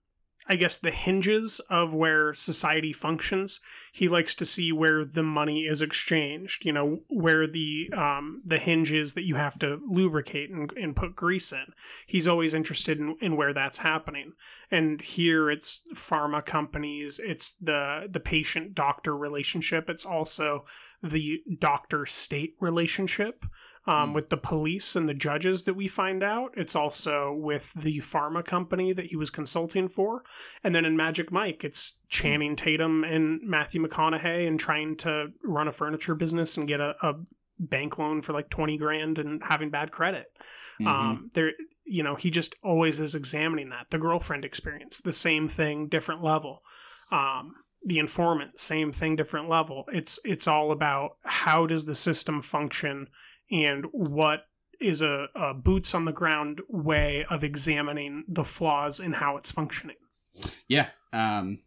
I 0.48 0.56
guess 0.56 0.78
the 0.78 0.90
hinges 0.90 1.60
of 1.70 1.92
where 1.92 2.32
society 2.32 2.92
functions. 2.92 3.60
He 3.92 4.08
likes 4.08 4.34
to 4.36 4.46
see 4.46 4.72
where 4.72 5.04
the 5.04 5.22
money 5.22 5.66
is 5.66 5.82
exchanged. 5.82 6.64
You 6.64 6.72
know 6.72 7.00
where 7.08 7.46
the 7.46 7.90
um, 7.96 8.42
the 8.44 8.58
hinges 8.58 9.14
that 9.14 9.24
you 9.24 9.34
have 9.36 9.58
to 9.60 9.80
lubricate 9.88 10.50
and, 10.50 10.72
and 10.72 10.94
put 10.94 11.16
grease 11.16 11.52
in. 11.52 11.72
He's 12.06 12.28
always 12.28 12.54
interested 12.54 12.98
in, 12.98 13.16
in 13.20 13.36
where 13.36 13.52
that's 13.52 13.78
happening. 13.78 14.32
And 14.70 15.00
here 15.00 15.50
it's 15.50 15.82
pharma 15.94 16.44
companies. 16.44 17.20
It's 17.22 17.56
the 17.56 18.08
the 18.10 18.20
patient 18.20 18.74
doctor 18.74 19.16
relationship. 19.16 19.90
It's 19.90 20.06
also 20.06 20.64
the 21.02 21.42
doctor 21.58 22.06
state 22.06 22.54
relationship 22.60 23.44
um, 23.86 24.10
Mm. 24.10 24.14
with 24.14 24.30
the 24.30 24.36
police 24.36 24.96
and 24.96 25.08
the 25.08 25.14
judges 25.14 25.64
that 25.64 25.74
we 25.74 25.86
find 25.88 26.22
out. 26.22 26.52
It's 26.56 26.74
also 26.76 27.32
with 27.32 27.72
the 27.74 27.98
pharma 27.98 28.44
company 28.44 28.92
that 28.92 29.06
he 29.06 29.16
was 29.16 29.30
consulting 29.30 29.88
for. 29.88 30.22
And 30.64 30.74
then 30.74 30.84
in 30.84 30.96
Magic 30.96 31.30
Mike, 31.30 31.62
it's 31.64 32.00
Channing 32.08 32.56
Tatum 32.56 33.04
and 33.04 33.40
Matthew 33.42 33.80
McConaughey 33.86 34.46
and 34.46 34.58
trying 34.58 34.96
to 34.98 35.28
run 35.44 35.68
a 35.68 35.72
furniture 35.72 36.14
business 36.14 36.56
and 36.56 36.66
get 36.68 36.80
a, 36.80 36.94
a 37.02 37.14
bank 37.58 37.96
loan 37.98 38.20
for 38.22 38.32
like 38.32 38.50
20 38.50 38.76
grand 38.76 39.18
and 39.18 39.42
having 39.44 39.70
bad 39.70 39.90
credit. 39.90 40.26
Mhm. 40.80 40.86
Um, 40.86 41.30
there, 41.34 41.52
you 41.84 42.02
know, 42.02 42.14
he 42.16 42.30
just 42.30 42.54
always 42.62 43.00
is 43.00 43.14
examining 43.14 43.68
that. 43.70 43.86
The 43.90 43.98
girlfriend 43.98 44.44
experience, 44.44 45.00
the 45.00 45.12
same 45.12 45.48
thing, 45.48 45.88
different 45.88 46.22
level. 46.22 46.62
Um, 47.10 47.54
the 47.82 47.98
informant, 48.00 48.58
same 48.58 48.90
thing, 48.92 49.14
different 49.16 49.48
level. 49.48 49.84
It's 49.92 50.18
it's 50.24 50.48
all 50.48 50.72
about 50.72 51.18
how 51.24 51.66
does 51.66 51.84
the 51.86 51.94
system 51.94 52.42
function 52.42 53.06
and 53.50 53.86
what 53.92 54.46
is 54.80 55.00
a, 55.02 55.28
a 55.34 55.54
boots 55.54 55.94
on 55.94 56.04
the 56.04 56.12
ground 56.12 56.60
way 56.68 57.24
of 57.30 57.42
examining 57.42 58.24
the 58.28 58.44
flaws 58.44 59.00
in 59.00 59.14
how 59.14 59.36
it's 59.36 59.50
functioning. 59.50 59.96
yeah. 60.68 60.88
Um, 61.12 61.58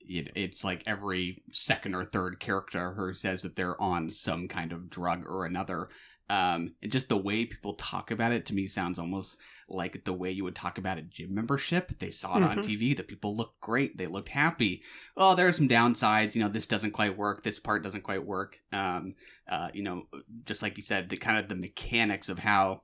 it, 0.00 0.30
it's 0.34 0.64
like 0.64 0.82
every 0.86 1.42
second 1.52 1.94
or 1.94 2.04
third 2.04 2.40
character 2.40 2.94
who 2.94 3.12
says 3.14 3.42
that 3.42 3.56
they're 3.56 3.80
on 3.80 4.10
some 4.10 4.48
kind 4.48 4.72
of 4.72 4.90
drug 4.90 5.24
or 5.26 5.44
another. 5.44 5.88
Um, 6.30 6.74
and 6.82 6.92
just 6.92 7.08
the 7.08 7.16
way 7.16 7.46
people 7.46 7.72
talk 7.74 8.10
about 8.10 8.32
it 8.32 8.44
to 8.46 8.54
me 8.54 8.66
sounds 8.66 8.98
almost 8.98 9.38
like 9.70 10.04
the 10.04 10.12
way 10.12 10.30
you 10.30 10.44
would 10.44 10.54
talk 10.54 10.76
about 10.76 10.98
a 10.98 11.02
gym 11.02 11.34
membership. 11.34 11.98
They 11.98 12.10
saw 12.10 12.36
it 12.36 12.42
on 12.42 12.58
Mhm. 12.58 12.64
TV. 12.64 12.94
The 12.96 13.02
people 13.02 13.34
looked 13.34 13.60
great. 13.60 13.96
They 13.96 14.06
looked 14.06 14.30
happy. 14.30 14.82
Oh, 15.16 15.34
there 15.34 15.48
are 15.48 15.52
some 15.52 15.68
downsides. 15.68 16.34
You 16.34 16.42
know, 16.42 16.48
this 16.50 16.66
doesn't 16.66 16.90
quite 16.90 17.16
work. 17.16 17.42
This 17.44 17.58
part 17.58 17.82
doesn't 17.82 18.02
quite 18.02 18.26
work. 18.26 18.58
Um, 18.72 19.14
uh, 19.48 19.68
you 19.72 19.82
know, 19.82 20.06
just 20.44 20.62
like 20.62 20.76
you 20.76 20.82
said, 20.82 21.08
the 21.08 21.16
kind 21.16 21.38
of 21.38 21.48
the 21.48 21.56
mechanics 21.56 22.28
of 22.28 22.40
how 22.40 22.82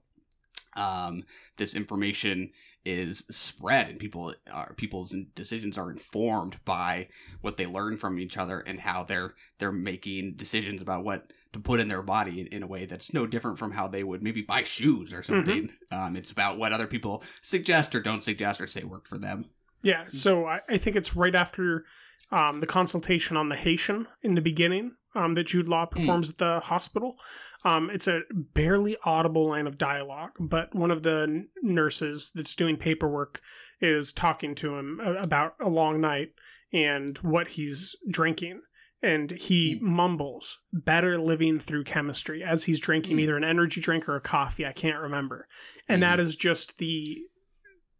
um, 0.77 1.25
this 1.57 1.75
information 1.75 2.51
is 2.85 3.25
spread 3.31 3.89
and 3.89 3.99
people 3.99 4.35
are 4.53 4.75
people's 4.75 5.15
decisions 5.35 5.79
are 5.79 5.91
informed 5.91 6.59
by 6.67 7.09
what 7.41 7.57
they 7.57 7.65
learn 7.65 7.97
from 7.97 8.19
each 8.19 8.37
other 8.37 8.61
and 8.61 8.81
how 8.81 9.03
they're 9.03 9.35
they're 9.59 9.73
making 9.73 10.35
decisions 10.35 10.83
about 10.83 11.03
what 11.03 11.31
to 11.55 11.59
put 11.59 11.81
in 11.81 11.89
their 11.89 12.03
body 12.03 12.41
in, 12.41 12.47
in 12.49 12.63
a 12.63 12.67
way 12.67 12.85
that's 12.85 13.15
no 13.15 13.27
different 13.27 13.59
from 13.59 13.73
how 13.73 13.87
they 13.87 14.05
would 14.05 14.23
maybe 14.23 14.43
buy 14.43 14.63
shoes 14.65 15.15
or 15.15 15.23
something. 15.23 15.71
Um, 15.93 16.17
it's 16.17 16.31
about 16.33 16.59
what 16.59 16.73
other 16.73 16.89
people 16.89 17.23
suggest 17.41 17.95
or 17.95 18.01
don't 18.01 18.25
suggest 18.25 18.61
or 18.61 18.67
say 18.67 18.83
worked 18.83 19.09
for 19.09 19.19
them 19.19 19.47
Yeah, 19.85 20.05
so 20.09 20.47
I, 20.47 20.61
I 20.69 20.77
think 20.79 20.97
it's 20.97 21.15
right 21.15 21.35
after 21.35 21.85
um, 22.33 22.61
the 22.61 22.67
consultation 22.67 23.37
on 23.37 23.51
the 23.51 23.57
Haitian 23.57 24.09
in 24.23 24.35
the 24.35 24.41
beginning 24.41 24.93
um, 25.15 25.35
that 25.35 25.47
Jude 25.47 25.69
Law 25.69 25.87
performs 25.87 26.31
at 26.31 26.39
the 26.39 26.61
hospital. 26.61 27.17
Um, 27.65 27.91
it's 27.91 28.09
a 28.09 28.23
barely 28.33 28.97
audible 29.05 29.45
line 29.45 29.67
of 29.67 29.79
dialogue, 29.79 30.33
but 30.41 30.75
one 30.75 30.91
of 30.91 31.03
the 31.03 31.27
n- 31.29 31.49
nurses 31.63 32.33
that's 32.35 32.55
doing 32.55 32.77
paperwork 32.77 33.41
is 33.81 34.13
talking 34.13 34.55
to 34.57 34.75
him 34.77 35.01
a- 35.05 35.15
about 35.23 35.55
a 35.61 35.69
long 35.69 36.01
night 36.01 36.31
and 36.73 37.19
what 37.19 37.49
he's 37.49 37.95
drinking. 38.11 38.63
And 39.03 39.33
he 39.33 39.79
mumbles, 39.83 40.65
better 40.73 41.19
living 41.19 41.59
through 41.59 41.85
chemistry, 41.85 42.43
as 42.43 42.65
he's 42.65 42.81
drinking 42.81 43.19
Mm. 43.19 43.21
either 43.21 43.37
an 43.37 43.45
energy 43.45 43.83
drink 43.83 44.09
or 44.09 44.17
a 44.17 44.21
coffee. 44.21 44.65
I 44.65 44.73
can't 44.73 44.99
remember. 44.99 45.47
And 45.87 46.03
that 46.03 46.19
is 46.19 46.35
just 46.35 46.79
the 46.79 47.19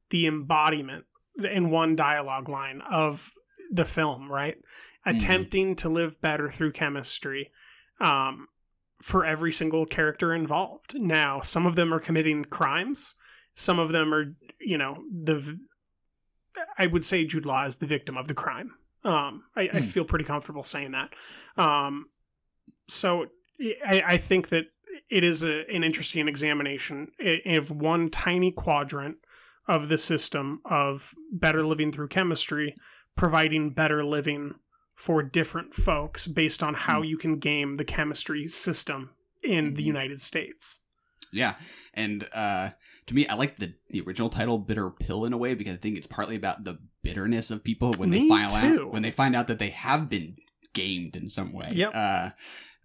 the 0.09 0.27
embodiment 0.27 1.05
in 1.43 1.71
one 1.71 1.97
dialogue 1.97 2.49
line 2.49 2.81
of 2.91 3.31
the 3.71 3.85
film, 3.85 4.31
right? 4.31 4.57
Mhm. 5.07 5.17
Attempting 5.17 5.77
to 5.77 5.89
live 5.89 6.21
better 6.21 6.49
through 6.51 6.73
chemistry 6.73 7.51
um, 8.01 8.49
for 9.03 9.25
every 9.25 9.53
single 9.53 9.87
character 9.87 10.33
involved. 10.35 10.95
Now, 10.95 11.41
some 11.41 11.67
of 11.67 11.75
them 11.75 11.93
are 11.93 12.01
committing 12.01 12.45
crimes. 12.45 13.17
Some 13.55 13.79
of 13.79 13.91
them 13.93 14.13
are, 14.15 14.35
you 14.61 14.79
know, 14.79 15.05
the. 15.11 15.59
I 16.79 16.87
would 16.87 17.05
say 17.05 17.25
Jude 17.25 17.47
Law 17.47 17.65
is 17.67 17.77
the 17.77 17.87
victim 17.87 18.17
of 18.17 18.29
the 18.29 18.35
crime. 18.35 18.73
Um, 19.03 19.45
I, 19.57 19.63
I 19.73 19.81
Hmm. 19.81 19.87
feel 19.87 20.05
pretty 20.05 20.25
comfortable 20.25 20.63
saying 20.63 20.93
that. 20.93 21.13
Um, 21.57 22.07
so 22.89 23.27
I, 23.85 24.03
I 24.07 24.17
think 24.17 24.49
that 24.49 24.67
it 25.11 25.25
is 25.25 25.43
a, 25.43 25.69
an 25.71 25.83
interesting 25.85 26.29
examination 26.29 27.11
of 27.47 27.71
one 27.71 28.09
tiny 28.11 28.53
quadrant 28.53 29.19
of 29.67 29.89
the 29.89 29.99
system 29.99 30.61
of 30.65 31.15
better 31.33 31.65
living 31.65 31.93
through 31.93 32.09
chemistry, 32.09 32.77
providing 33.17 33.71
better 33.71 34.05
living 34.05 34.55
for 34.95 35.23
different 35.23 35.75
folks 35.75 36.27
based 36.27 36.63
on 36.63 36.75
how 36.75 37.01
Hmm. 37.01 37.05
you 37.07 37.17
can 37.17 37.39
game 37.39 37.77
the 37.77 37.85
chemistry 37.85 38.47
system 38.49 39.11
in 39.43 39.75
the 39.75 39.83
Mhm. 39.83 39.87
United 39.87 40.21
States. 40.21 40.81
Yeah, 41.33 41.57
and 41.95 42.29
uh, 42.33 42.71
to 43.07 43.15
me, 43.15 43.27
I 43.27 43.35
like 43.35 43.57
the, 43.59 43.75
the 43.91 44.01
original 44.03 44.29
title 44.29 44.59
"Bitter 44.59 44.89
Pill" 44.91 45.25
in 45.25 45.33
a 45.33 45.37
way 45.37 45.55
because 45.55 45.75
I 45.75 45.79
think 45.79 45.97
it's 45.99 46.07
partly 46.07 46.37
about 46.37 46.63
the 46.65 46.79
bitterness 47.03 47.51
of 47.51 47.65
people 47.65 47.93
when 47.95 48.11
they 48.11 48.21
Me 48.21 48.29
find 48.29 48.51
too. 48.51 48.85
out 48.85 48.93
when 48.93 49.03
they 49.03 49.11
find 49.11 49.35
out 49.35 49.49
that 49.49 49.59
they 49.59 49.71
have 49.71 50.09
been 50.09 50.37
gamed 50.75 51.17
in 51.17 51.29
some 51.29 51.53
way. 51.53 51.71
Yep. 51.73 51.93
Uh, 51.95 52.31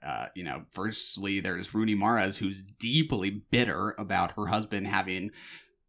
uh, 0.03 0.27
you 0.33 0.43
know, 0.43 0.63
firstly, 0.71 1.39
there's 1.39 1.73
Rooney 1.75 1.93
Mara's 1.93 2.37
who's 2.37 2.61
deeply 2.79 3.29
bitter 3.29 3.93
about 3.99 4.31
her 4.31 4.47
husband 4.47 4.87
having 4.87 5.29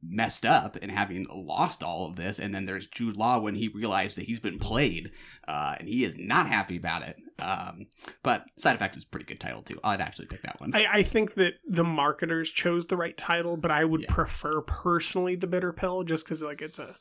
messed 0.03 0.47
up 0.47 0.77
and 0.81 0.91
having 0.91 1.27
lost 1.31 1.83
all 1.83 2.07
of 2.09 2.17
this. 2.17 2.39
And 2.39 2.55
then 2.55 2.65
there's 2.65 2.87
Jude 2.87 3.17
Law 3.17 3.39
when 3.39 3.55
he 3.55 3.69
realized 3.69 4.17
that 4.17 4.27
he's 4.27 4.41
been 4.41 4.59
played, 4.59 5.11
uh, 5.47 5.77
and 5.79 5.89
he 5.89 6.05
is 6.05 6.15
not 6.17 6.47
happy 6.47 6.77
about 6.77 7.03
it. 7.03 7.17
Um, 7.41 7.87
but 8.23 8.45
Side 8.59 8.75
Effects 8.77 8.97
is 8.99 9.05
a 9.05 9.09
pretty 9.09 9.27
good 9.27 9.41
title 9.41 9.63
too. 9.63 9.79
I'd 9.83 10.01
actually 10.01 10.27
pick 10.27 10.43
that 10.43 10.61
one. 10.61 10.73
I, 10.75 10.87
I 10.91 11.03
think 11.03 11.35
that 11.35 11.55
the 11.67 11.85
marketers 11.85 12.51
chose 12.51 12.87
the 12.87 12.97
right 12.97 13.17
title, 13.17 13.57
but 13.57 13.71
I 13.71 13.85
would 13.85 14.03
Yeah. 14.03 14.13
prefer 14.15 14.61
personally 14.63 15.37
the 15.37 15.47
Bitter 15.47 15.73
Pill 15.73 16.03
just 16.05 16.25
because 16.27 16.43
like 16.43 16.61
it's 16.63 16.79
a 16.79 16.97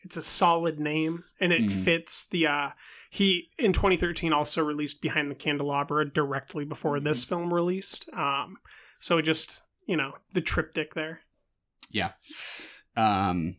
it's 0.00 0.16
a 0.18 0.22
solid 0.22 0.78
name 0.78 1.24
and 1.40 1.50
it 1.52 1.62
Mhm. 1.62 1.70
fits 1.84 2.26
the 2.28 2.46
uh 2.46 2.70
he 3.10 3.48
in 3.58 3.72
2013 3.72 4.32
also 4.32 4.62
released 4.62 5.00
Behind 5.00 5.30
the 5.30 5.34
Candelabra 5.34 6.04
directly 6.08 6.64
before 6.64 6.96
Mm-hmm. 6.96 7.04
this 7.06 7.24
film 7.24 7.52
released. 7.54 8.08
Um, 8.12 8.58
so 9.00 9.18
it 9.18 9.22
just 9.22 9.62
you 9.86 9.96
know 9.96 10.12
the 10.34 10.40
triptych 10.40 10.94
there. 10.94 11.22
Yeah. 11.94 12.10
Um, 12.96 13.56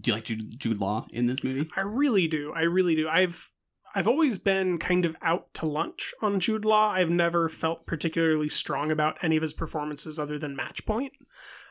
do 0.00 0.10
you 0.10 0.14
like 0.14 0.24
Jude, 0.24 0.60
Jude 0.60 0.78
Law 0.78 1.06
in 1.10 1.26
this 1.26 1.42
movie? 1.42 1.68
I 1.76 1.80
really 1.80 2.28
do. 2.28 2.52
I 2.54 2.62
really 2.62 2.94
do. 2.94 3.08
I've 3.08 3.50
I've 3.94 4.06
always 4.06 4.38
been 4.38 4.78
kind 4.78 5.04
of 5.04 5.16
out 5.22 5.52
to 5.54 5.66
lunch 5.66 6.14
on 6.22 6.38
Jude 6.38 6.64
Law. 6.64 6.90
I've 6.90 7.10
never 7.10 7.48
felt 7.48 7.86
particularly 7.86 8.48
strong 8.48 8.90
about 8.92 9.18
any 9.22 9.36
of 9.36 9.42
his 9.42 9.54
performances 9.54 10.18
other 10.18 10.38
than 10.38 10.54
Match 10.54 10.86
Point. 10.86 11.14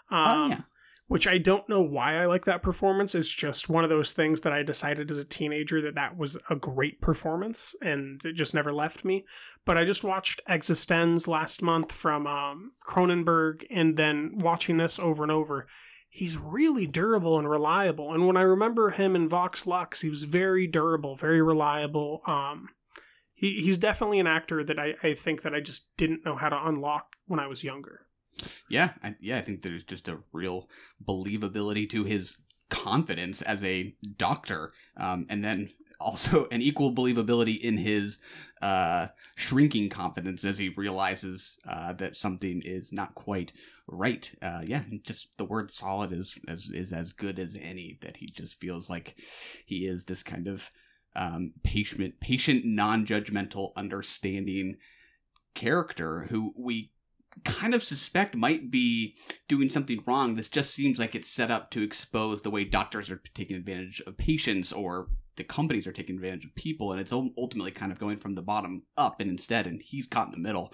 Um, 0.09 0.27
oh 0.27 0.47
yeah. 0.47 0.61
Which 1.07 1.25
I 1.25 1.37
don't 1.37 1.69
know 1.69 1.81
why 1.81 2.21
I 2.21 2.25
like 2.25 2.43
that 2.43 2.61
performance. 2.61 3.15
It's 3.15 3.33
just 3.33 3.69
one 3.69 3.85
of 3.85 3.89
those 3.89 4.11
things 4.11 4.41
that 4.41 4.51
I 4.51 4.61
decided 4.61 5.09
as 5.09 5.17
a 5.17 5.23
teenager 5.23 5.81
that 5.81 5.95
that 5.95 6.17
was 6.17 6.37
a 6.49 6.55
great 6.57 6.99
performance 6.99 7.73
and 7.81 8.19
it 8.25 8.33
just 8.33 8.53
never 8.53 8.73
left 8.73 9.05
me. 9.05 9.23
But 9.63 9.77
I 9.77 9.85
just 9.85 10.03
watched 10.03 10.41
Existenz 10.49 11.25
last 11.25 11.61
month 11.61 11.93
from 11.93 12.27
um, 12.27 12.73
Cronenberg 12.85 13.63
and 13.71 13.95
then 13.95 14.39
watching 14.39 14.75
this 14.75 14.99
over 14.99 15.23
and 15.23 15.31
over 15.31 15.65
he's 16.17 16.35
really 16.35 16.87
durable 16.87 17.37
and 17.37 17.47
reliable. 17.47 18.11
And 18.11 18.25
when 18.25 18.35
I 18.35 18.41
remember 18.41 18.89
him 18.89 19.15
in 19.15 19.29
Vox 19.29 19.67
Lux, 19.67 20.01
he 20.01 20.09
was 20.09 20.23
very 20.23 20.65
durable, 20.65 21.15
very 21.15 21.43
reliable. 21.43 22.23
Um, 22.25 22.69
he, 23.35 23.61
he's 23.61 23.77
definitely 23.77 24.19
an 24.19 24.25
actor 24.25 24.63
that 24.63 24.79
I, 24.79 24.95
I 25.03 25.13
think 25.13 25.43
that 25.43 25.53
I 25.53 25.61
just 25.61 25.95
didn't 25.95 26.25
know 26.25 26.35
how 26.35 26.49
to 26.49 26.67
unlock 26.67 27.17
when 27.27 27.39
I 27.39 27.45
was 27.45 27.63
younger. 27.63 28.07
Yeah, 28.67 28.93
I, 29.03 29.13
yeah, 29.19 29.37
I 29.37 29.41
think 29.41 29.61
there's 29.61 29.83
just 29.83 30.07
a 30.07 30.17
real 30.33 30.67
believability 31.07 31.87
to 31.91 32.03
his 32.03 32.39
confidence 32.71 33.43
as 33.43 33.63
a 33.63 33.95
doctor, 34.17 34.73
um, 34.97 35.27
and 35.29 35.45
then 35.45 35.69
also 35.99 36.47
an 36.51 36.63
equal 36.63 36.95
believability 36.95 37.59
in 37.59 37.77
his 37.77 38.19
uh, 38.63 39.09
shrinking 39.35 39.89
confidence 39.89 40.43
as 40.43 40.57
he 40.57 40.69
realizes 40.69 41.59
uh, 41.67 41.93
that 41.93 42.15
something 42.15 42.63
is 42.65 42.91
not 42.91 43.13
quite 43.13 43.53
right. 43.87 44.33
Uh, 44.41 44.61
yeah, 44.65 44.83
just 45.03 45.37
the 45.37 45.45
word 45.45 45.71
"solid" 45.71 46.11
is, 46.11 46.37
is 46.47 46.71
is 46.71 46.93
as 46.93 47.13
good 47.13 47.39
as 47.39 47.55
any. 47.59 47.97
That 48.01 48.17
he 48.17 48.27
just 48.27 48.59
feels 48.59 48.89
like 48.89 49.19
he 49.65 49.85
is 49.87 50.05
this 50.05 50.23
kind 50.23 50.47
of 50.47 50.71
um, 51.15 51.53
patient, 51.63 52.19
patient, 52.19 52.63
non-judgmental, 52.65 53.71
understanding 53.75 54.77
character 55.55 56.27
who 56.29 56.53
we 56.55 56.91
kind 57.43 57.73
of 57.73 57.83
suspect 57.83 58.35
might 58.35 58.71
be 58.71 59.15
doing 59.47 59.69
something 59.69 60.03
wrong. 60.05 60.35
This 60.35 60.49
just 60.49 60.73
seems 60.73 60.99
like 60.99 61.15
it's 61.15 61.29
set 61.29 61.51
up 61.51 61.71
to 61.71 61.81
expose 61.81 62.41
the 62.41 62.49
way 62.49 62.63
doctors 62.63 63.09
are 63.09 63.21
taking 63.33 63.57
advantage 63.57 64.01
of 64.05 64.17
patients 64.17 64.71
or 64.71 65.09
the 65.35 65.43
companies 65.43 65.85
are 65.85 65.91
taking 65.91 66.15
advantage 66.15 66.45
of 66.45 66.55
people. 66.55 66.91
And 66.91 66.99
it's 66.99 67.13
ultimately 67.13 67.71
kind 67.71 67.91
of 67.91 67.99
going 67.99 68.17
from 68.17 68.33
the 68.33 68.41
bottom 68.41 68.83
up 68.97 69.19
and 69.19 69.29
instead, 69.29 69.67
and 69.67 69.81
he's 69.81 70.07
caught 70.07 70.27
in 70.27 70.31
the 70.31 70.37
middle. 70.37 70.73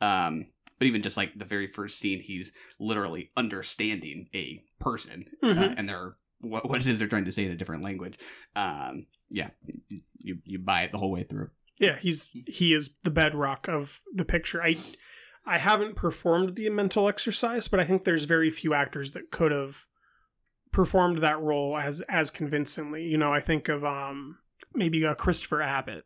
Um, 0.00 0.46
but 0.78 0.86
even 0.86 1.02
just 1.02 1.16
like 1.16 1.38
the 1.38 1.44
very 1.44 1.66
first 1.66 1.98
scene, 1.98 2.20
he's 2.20 2.52
literally 2.78 3.30
understanding 3.36 4.28
a 4.34 4.62
person 4.80 5.26
uh, 5.42 5.46
Mhm. 5.46 5.74
and 5.76 5.88
they're 5.88 6.16
what, 6.40 6.68
what 6.68 6.80
it 6.82 6.86
is 6.86 6.98
they're 6.98 7.08
trying 7.08 7.24
to 7.24 7.32
say 7.32 7.44
in 7.46 7.50
a 7.50 7.56
different 7.56 7.82
language. 7.82 8.18
Um, 8.54 9.06
yeah, 9.30 9.48
you, 10.18 10.38
you 10.44 10.58
buy 10.58 10.82
it 10.82 10.92
the 10.92 10.98
whole 10.98 11.10
way 11.10 11.22
through. 11.22 11.50
Yeah, 11.80 11.98
he's 11.98 12.36
he 12.46 12.72
is 12.74 12.98
the 13.04 13.10
bedrock 13.10 13.68
of 13.68 14.00
the 14.14 14.24
picture. 14.24 14.62
I 14.62 14.76
I 15.46 15.58
haven't 15.58 15.96
performed 15.96 16.54
the 16.54 16.68
mental 16.70 17.08
exercise, 17.08 17.68
but 17.68 17.80
I 17.80 17.84
think 17.84 18.04
there's 18.04 18.24
very 18.24 18.50
few 18.50 18.74
actors 18.74 19.12
that 19.12 19.30
could 19.30 19.52
have 19.52 19.84
performed 20.72 21.18
that 21.18 21.40
role 21.40 21.76
as 21.76 22.00
as 22.02 22.30
convincingly. 22.30 23.04
You 23.04 23.18
know, 23.18 23.32
I 23.32 23.40
think 23.40 23.68
of 23.68 23.84
um 23.84 24.38
maybe 24.74 25.04
uh, 25.06 25.14
Christopher 25.14 25.62
Abbott 25.62 26.04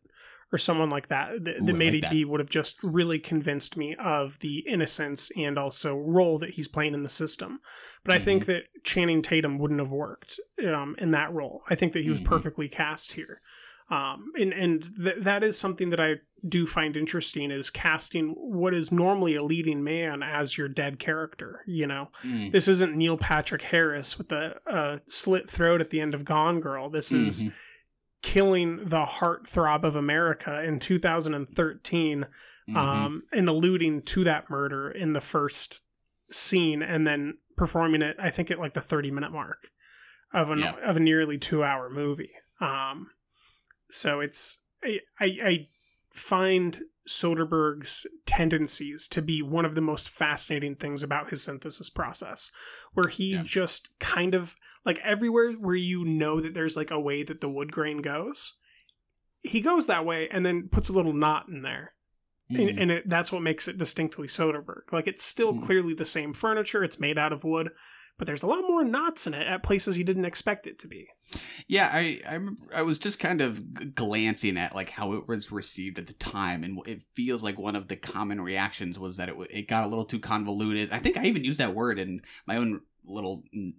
or 0.52 0.58
someone 0.58 0.90
like 0.90 1.08
that 1.08 1.44
that, 1.44 1.56
Ooh, 1.62 1.66
that 1.66 1.72
made 1.76 2.02
like 2.02 2.10
be 2.10 2.24
would 2.24 2.40
have 2.40 2.50
just 2.50 2.78
really 2.82 3.18
convinced 3.18 3.76
me 3.76 3.94
of 3.96 4.38
the 4.40 4.58
innocence 4.66 5.30
and 5.36 5.58
also 5.58 5.96
role 5.96 6.38
that 6.38 6.50
he's 6.50 6.68
playing 6.68 6.94
in 6.94 7.02
the 7.02 7.08
system. 7.08 7.60
But 8.04 8.14
I 8.14 8.18
think 8.18 8.42
Mm-hmm. 8.44 8.52
that 8.52 8.62
Channing 8.84 9.22
Tatum 9.22 9.58
wouldn't 9.58 9.80
have 9.80 9.90
worked 9.92 10.40
um, 10.66 10.96
in 10.98 11.10
that 11.12 11.32
role. 11.32 11.62
I 11.70 11.74
think 11.74 11.92
that 11.92 12.02
he 12.02 12.10
was 12.10 12.20
Mhm. 12.20 12.24
perfectly 12.24 12.68
cast 12.68 13.12
here. 13.12 13.40
Um, 13.90 14.32
and 14.38 14.52
and 14.52 14.82
th- 15.04 15.16
that 15.18 15.42
is 15.42 15.58
something 15.58 15.90
that 15.90 15.98
I 16.00 16.16
do 16.48 16.64
find 16.64 16.96
interesting 16.96 17.50
is 17.50 17.70
casting 17.70 18.28
what 18.38 18.72
is 18.72 18.90
normally 18.92 19.34
a 19.34 19.42
leading 19.42 19.82
man 19.84 20.22
as 20.22 20.56
your 20.56 20.68
dead 20.68 20.98
character. 21.00 21.60
You 21.66 21.86
know, 21.88 22.10
Mm. 22.24 22.52
this 22.52 22.68
isn't 22.68 22.96
Neil 22.96 23.16
Patrick 23.18 23.62
Harris 23.62 24.16
with 24.16 24.30
a, 24.32 24.58
a 24.66 25.00
slit 25.06 25.50
throat 25.50 25.80
at 25.80 25.90
the 25.90 26.00
end 26.00 26.14
of 26.14 26.24
Gone 26.24 26.60
Girl. 26.60 26.88
This 26.88 27.10
is 27.12 27.42
Mhm. 27.44 27.52
Killing 28.22 28.84
the 28.84 29.04
heartthrob 29.04 29.84
of 29.84 29.96
America 29.96 30.62
in 30.62 30.78
2013 30.78 32.26
Mhm. 32.68 32.76
um, 32.76 33.22
and 33.32 33.48
alluding 33.48 34.02
to 34.02 34.22
that 34.24 34.48
murder 34.50 34.90
in 34.90 35.12
the 35.14 35.20
first 35.20 35.80
scene 36.30 36.82
and 36.82 37.06
then 37.06 37.38
performing 37.56 38.02
it, 38.02 38.16
I 38.18 38.30
think, 38.30 38.50
at 38.50 38.58
like 38.58 38.74
the 38.74 38.80
30 38.80 39.10
minute 39.10 39.32
mark 39.32 39.68
of, 40.32 40.50
an, 40.50 40.58
Yeah. 40.60 40.76
of 40.82 40.96
a 40.96 41.00
nearly 41.00 41.38
two 41.38 41.64
hour 41.64 41.88
movie. 41.90 42.30
Um, 42.60 43.10
so 43.88 44.20
it's, 44.20 44.62
I, 44.84 45.00
I, 45.18 45.26
I 45.42 45.68
find 46.12 46.80
Soderbergh's 47.08 48.06
tendencies 48.26 49.08
to 49.08 49.22
be 49.22 49.42
one 49.42 49.64
of 49.64 49.74
the 49.74 49.80
most 49.80 50.08
fascinating 50.08 50.76
things 50.76 51.02
about 51.02 51.30
his 51.30 51.42
synthesis 51.42 51.90
process, 51.90 52.50
where 52.92 53.08
he 53.08 53.32
Yeah. 53.32 53.42
just 53.44 53.98
kind 53.98 54.34
of 54.34 54.54
like 54.84 54.98
everywhere 55.02 55.52
where 55.52 55.74
you 55.74 56.04
know 56.04 56.40
that 56.40 56.54
there's 56.54 56.76
like 56.76 56.90
a 56.90 57.00
way 57.00 57.22
that 57.22 57.40
the 57.40 57.48
wood 57.48 57.72
grain 57.72 58.02
goes, 58.02 58.54
he 59.42 59.60
goes 59.60 59.86
that 59.86 60.04
way 60.04 60.28
and 60.28 60.44
then 60.44 60.68
puts 60.68 60.88
a 60.88 60.92
little 60.92 61.14
knot 61.14 61.48
in 61.48 61.62
there 61.62 61.94
Mhm. 62.50 62.68
and, 62.70 62.78
and 62.80 62.90
it, 62.90 63.08
that's 63.08 63.32
what 63.32 63.42
makes 63.42 63.68
it 63.68 63.78
distinctly 63.78 64.26
Soderbergh. 64.28 64.92
Like 64.92 65.06
it's 65.06 65.22
still 65.24 65.52
Hmm. 65.54 65.64
clearly 65.64 65.94
the 65.94 66.04
same 66.04 66.34
furniture. 66.34 66.84
It's 66.84 67.00
made 67.00 67.16
out 67.16 67.32
of 67.32 67.44
wood, 67.44 67.70
but 68.20 68.26
there's 68.26 68.42
a 68.42 68.46
lot 68.46 68.60
more 68.68 68.84
knots 68.84 69.26
in 69.26 69.32
it 69.32 69.46
at 69.46 69.62
places 69.62 69.96
you 69.96 70.04
didn't 70.04 70.26
expect 70.26 70.66
it 70.66 70.78
to 70.78 70.86
be. 70.86 71.08
Yeah, 71.66 71.88
I 71.90 72.20
I, 72.28 72.38
I 72.76 72.82
was 72.82 72.98
just 72.98 73.18
kind 73.18 73.40
of 73.40 73.78
g- 73.78 73.86
glancing 73.86 74.58
at 74.58 74.74
like 74.74 74.90
how 74.90 75.14
it 75.14 75.26
was 75.26 75.50
received 75.50 75.98
at 75.98 76.06
the 76.06 76.12
time, 76.12 76.62
and 76.62 76.86
it 76.86 77.00
feels 77.14 77.42
like 77.42 77.58
one 77.58 77.74
of 77.74 77.88
the 77.88 77.96
common 77.96 78.42
reactions 78.42 78.98
was 78.98 79.16
that 79.16 79.30
it 79.30 79.32
w- 79.32 79.48
it 79.50 79.68
got 79.68 79.84
a 79.84 79.86
little 79.86 80.04
too 80.04 80.18
convoluted. 80.18 80.92
I 80.92 80.98
think 80.98 81.16
I 81.16 81.24
even 81.24 81.44
used 81.44 81.60
that 81.60 81.74
word 81.74 81.98
in 81.98 82.20
my 82.46 82.56
own 82.56 82.82
little 83.06 83.42
mm, 83.56 83.72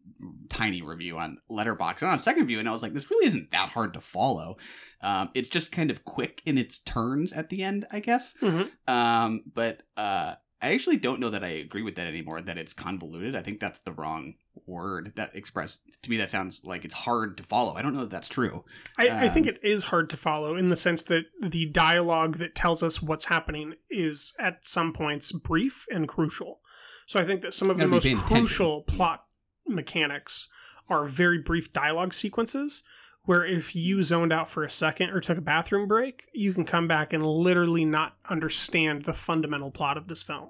tiny 0.50 0.82
review 0.82 1.20
on 1.20 1.38
Letterboxd, 1.48 2.02
and 2.02 2.10
on 2.10 2.16
a 2.16 2.20
second 2.20 2.48
view, 2.48 2.58
and 2.58 2.68
I 2.68 2.74
was 2.74 2.82
like, 2.82 2.94
this 2.94 3.12
really 3.12 3.28
isn't 3.28 3.52
that 3.52 3.70
hard 3.70 3.94
to 3.94 4.02
follow. 4.02 4.58
Um, 5.02 5.30
it's 5.36 5.50
just 5.50 5.72
kind 5.72 5.92
of 5.92 6.04
quick 6.04 6.42
in 6.48 6.58
its 6.58 6.80
turns 6.80 7.32
at 7.32 7.50
the 7.50 7.62
end, 7.62 7.86
I 7.92 8.00
guess. 8.00 8.36
Mm-hmm. 8.42 8.92
Um, 8.92 9.44
but 9.54 9.84
uh, 9.96 10.34
I 10.62 10.74
actually 10.74 10.98
don't 10.98 11.20
know 11.20 11.30
that 11.30 11.44
I 11.44 11.50
agree 11.50 11.82
with 11.82 11.96
that 11.96 12.08
anymore. 12.08 12.42
That 12.42 12.58
it's 12.58 12.74
convoluted. 12.74 13.36
I 13.36 13.42
think 13.42 13.60
that's 13.60 13.80
the 13.80 13.92
wrong 13.92 14.36
word. 14.66 15.14
That 15.16 15.36
express 15.36 15.80
to 16.04 16.10
me 16.10 16.18
that 16.18 16.30
sounds 16.30 16.62
like 16.64 16.86
it's 16.86 16.94
hard 16.94 17.38
to 17.38 17.44
follow. 17.44 17.76
I 17.76 17.82
don't 17.82 17.94
know 17.94 18.02
that 18.02 18.12
that's 18.12 18.30
true. 18.30 18.64
I, 18.98 19.26
I 19.26 19.30
think 19.30 19.48
Um, 19.48 19.56
it 19.56 19.60
is 19.64 19.86
hard 19.86 20.10
to 20.12 20.18
follow 20.18 20.56
in 20.56 20.70
the 20.70 20.76
sense 20.76 21.04
that 21.04 21.26
the 21.42 21.66
dialogue 21.66 22.38
that 22.38 22.54
tells 22.54 22.84
us 22.84 23.02
what's 23.02 23.26
happening 23.26 23.76
is 23.90 24.34
at 24.40 24.66
some 24.66 24.94
points 24.94 25.32
brief 25.32 25.86
and 25.92 26.08
crucial. 26.08 26.60
So 27.08 27.20
I 27.20 27.24
think 27.24 27.42
that 27.42 27.54
some 27.54 27.70
of 27.70 27.78
the 27.78 27.88
most 27.88 28.14
crucial 28.16 28.84
plot 28.84 29.26
mechanics 29.68 30.48
are 30.90 31.06
very 31.06 31.42
brief 31.42 31.74
dialogue 31.74 32.14
sequences 32.14 32.84
where 33.26 33.46
if 33.46 33.76
you 33.76 34.02
zoned 34.04 34.34
out 34.34 34.50
for 34.50 34.64
a 34.64 34.72
second 34.72 35.12
or 35.12 35.20
took 35.20 35.38
a 35.38 35.42
bathroom 35.42 35.88
break, 35.88 36.24
you 36.34 36.54
can 36.54 36.66
come 36.66 36.88
back 36.88 37.14
and 37.14 37.26
literally 37.26 37.86
not 37.86 38.18
understand 38.30 39.04
the 39.04 39.14
fundamental 39.14 39.72
plot 39.72 39.98
of 39.98 40.08
this 40.08 40.24
film. 40.24 40.50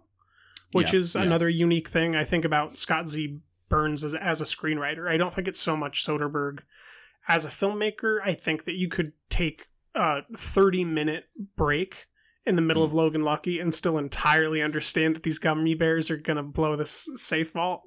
Which 0.72 0.94
Yeah, 0.94 1.00
is 1.00 1.16
yeah. 1.16 1.24
another 1.24 1.50
unique 1.50 1.90
thing 1.90 2.16
I 2.16 2.24
think 2.24 2.46
about 2.46 2.78
Scott 2.78 3.10
Z. 3.10 3.40
Burns 3.68 4.04
as, 4.04 4.14
as 4.14 4.42
a 4.42 4.44
screenwriter. 4.44 5.10
I 5.10 5.16
don't 5.16 5.34
think 5.34 5.48
it's 5.48 5.60
so 5.60 5.78
much 5.78 6.06
Soderbergh 6.06 6.60
as 7.30 7.46
a 7.46 7.50
filmmaker. 7.50 8.16
I 8.22 8.34
think 8.34 8.66
that 8.66 8.76
you 8.76 8.90
could 8.90 9.14
take 9.30 9.68
a 9.96 10.24
30 10.36 10.84
minute 10.84 11.26
break 11.56 12.08
in 12.46 12.58
the 12.58 12.62
middle 12.62 12.84
of 12.84 12.94
Logan 12.94 13.22
Lucky 13.22 13.60
and 13.62 13.74
still 13.74 13.98
entirely 13.98 14.62
understand 14.62 15.16
that 15.16 15.24
these 15.24 15.40
gummy 15.40 15.74
bears 15.74 16.12
are 16.12 16.18
going 16.18 16.36
to 16.36 16.44
blow 16.44 16.76
this 16.76 17.08
safe 17.16 17.54
vault. 17.54 17.84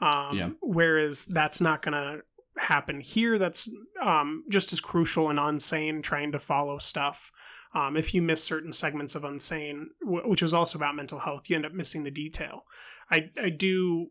Um, 0.00 0.36
Yeah. 0.36 0.50
Whereas 0.60 1.24
that's 1.24 1.62
not 1.62 1.80
going 1.80 1.94
to 1.94 2.22
happen 2.62 3.00
here. 3.00 3.38
That's 3.38 3.68
um, 4.00 4.44
just 4.48 4.72
as 4.72 4.80
crucial 4.80 5.28
and 5.28 5.38
Unsane 5.38 6.02
trying 6.02 6.32
to 6.32 6.38
follow 6.38 6.78
stuff. 6.78 7.30
Um, 7.74 7.96
if 7.96 8.14
you 8.14 8.22
miss 8.22 8.44
certain 8.44 8.72
segments 8.72 9.14
of 9.14 9.22
Unsane, 9.22 9.86
wh- 10.00 10.28
which 10.28 10.42
is 10.42 10.54
also 10.54 10.78
about 10.78 10.94
mental 10.94 11.20
health, 11.20 11.48
you 11.48 11.56
end 11.56 11.66
up 11.66 11.72
missing 11.72 12.04
the 12.04 12.10
detail. 12.10 12.64
I, 13.10 13.30
I 13.40 13.50
do 13.50 14.08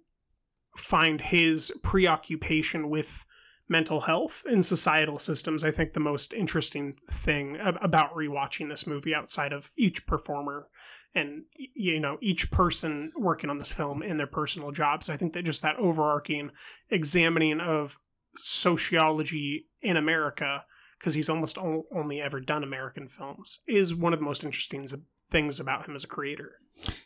find 0.76 1.22
his 1.22 1.80
preoccupation 1.84 2.90
with 2.90 3.26
mental 3.68 4.02
health 4.02 4.44
in 4.50 4.62
societal 4.62 5.18
systems 5.18 5.64
i 5.64 5.72
think 5.72 5.94
the 5.94 6.00
most 6.00 6.34
interesting 6.34 6.94
thing 7.10 7.58
about 7.82 8.14
rewatching 8.14 8.68
this 8.68 8.86
movie 8.86 9.16
outside 9.16 9.54
of 9.54 9.72
each 9.78 10.06
performer 10.06 10.68
and 11.16 11.44
you 11.56 11.98
know 11.98 12.18
each 12.20 12.52
person 12.52 13.14
working 13.16 13.50
on 13.50 13.60
this 13.60 13.72
film 13.72 14.04
in 14.04 14.18
their 14.18 14.28
personal 14.28 14.72
jobs 14.72 15.10
i 15.10 15.16
think 15.16 15.32
that 15.32 15.46
just 15.46 15.62
that 15.62 15.78
overarching 15.78 16.52
examining 16.90 17.62
of 17.62 17.98
sociology 18.38 19.66
in 19.82 19.98
america 19.98 20.66
because 21.00 21.14
he's 21.14 21.30
almost 21.30 21.58
only 21.58 22.22
ever 22.22 22.40
done 22.40 22.64
american 22.64 23.08
films 23.08 23.60
is 23.68 23.96
one 23.96 24.14
of 24.14 24.20
the 24.20 24.26
most 24.26 24.44
interesting 24.44 24.88
things 25.30 25.60
about 25.60 25.88
him 25.88 25.96
as 25.96 26.04
a 26.04 26.08
creator 26.08 26.54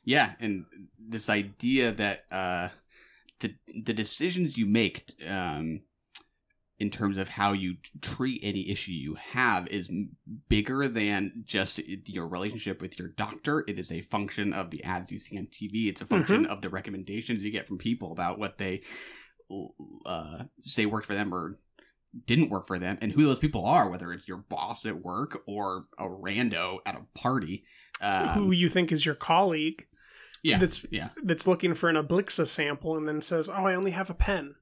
yeah 0.04 0.34
and 0.40 0.66
this 0.98 1.30
idea 1.30 1.92
that 1.92 2.26
uh 2.32 2.70
the 3.40 3.56
the 3.84 3.94
decisions 3.94 4.58
you 4.58 4.66
make 4.66 5.12
um 5.30 5.82
in 6.78 6.90
terms 6.90 7.18
of 7.18 7.30
how 7.30 7.54
you 7.54 7.78
treat 8.02 8.42
any 8.44 8.70
issue 8.70 8.92
you 8.92 9.16
have 9.16 9.68
is 9.70 9.90
bigger 10.50 10.88
than 10.88 11.44
just 11.46 11.80
your 12.10 12.28
relationship 12.28 12.82
with 12.82 13.00
your 13.00 13.08
doctor. 13.08 13.64
It 13.66 13.80
is 13.80 13.92
a 13.92 14.02
function 14.02 14.52
of 14.52 14.72
the 14.72 14.84
ads 14.84 15.10
you 15.10 15.20
see 15.20 15.38
on 15.38 15.48
TV. 15.48 15.88
It's 15.88 16.02
a 16.02 16.06
function 16.06 16.44
mm-hmm. 16.44 16.52
of 16.52 16.62
the 16.62 16.70
recommendations 16.70 17.42
you 17.42 17.52
get 17.52 17.68
from 17.68 17.78
people 17.78 18.12
about 18.12 18.38
what 18.40 18.58
they 18.58 18.82
uh, 20.06 20.44
say 20.62 20.86
worked 20.86 21.08
for 21.08 21.16
them 21.16 21.34
or 21.34 21.60
didn't 22.26 22.50
work 22.50 22.68
for 22.68 22.80
them, 22.80 22.98
and 23.02 23.12
who 23.12 23.24
those 23.24 23.40
people 23.40 23.66
are, 23.66 23.90
whether 23.90 24.14
it's 24.14 24.28
your 24.28 24.38
boss 24.38 24.86
at 24.86 25.04
work 25.04 25.42
or 25.46 25.88
a 25.98 26.06
rando 26.06 26.80
at 26.86 26.96
a 26.96 27.20
party. 27.20 27.66
Um, 28.02 28.12
so 28.12 28.28
who 28.28 28.52
you 28.52 28.70
think 28.70 28.92
is 28.92 29.06
your 29.06 29.16
colleague? 29.16 29.86
Yeah, 30.44 30.58
that's 30.58 30.86
yeah. 30.92 31.10
That's 31.24 31.48
looking 31.48 31.74
for 31.74 31.90
an 31.90 31.96
Ablixa 31.96 32.48
sample 32.48 32.96
and 32.96 33.08
then 33.08 33.22
says, 33.22 33.50
"Oh, 33.50 33.66
I 33.66 33.76
only 33.76 33.92
have 33.92 34.10
a 34.10 34.14
pen." 34.14 34.56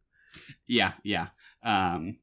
Yeah, 0.65 0.93
yeah. 1.03 1.27
Um, 1.63 2.17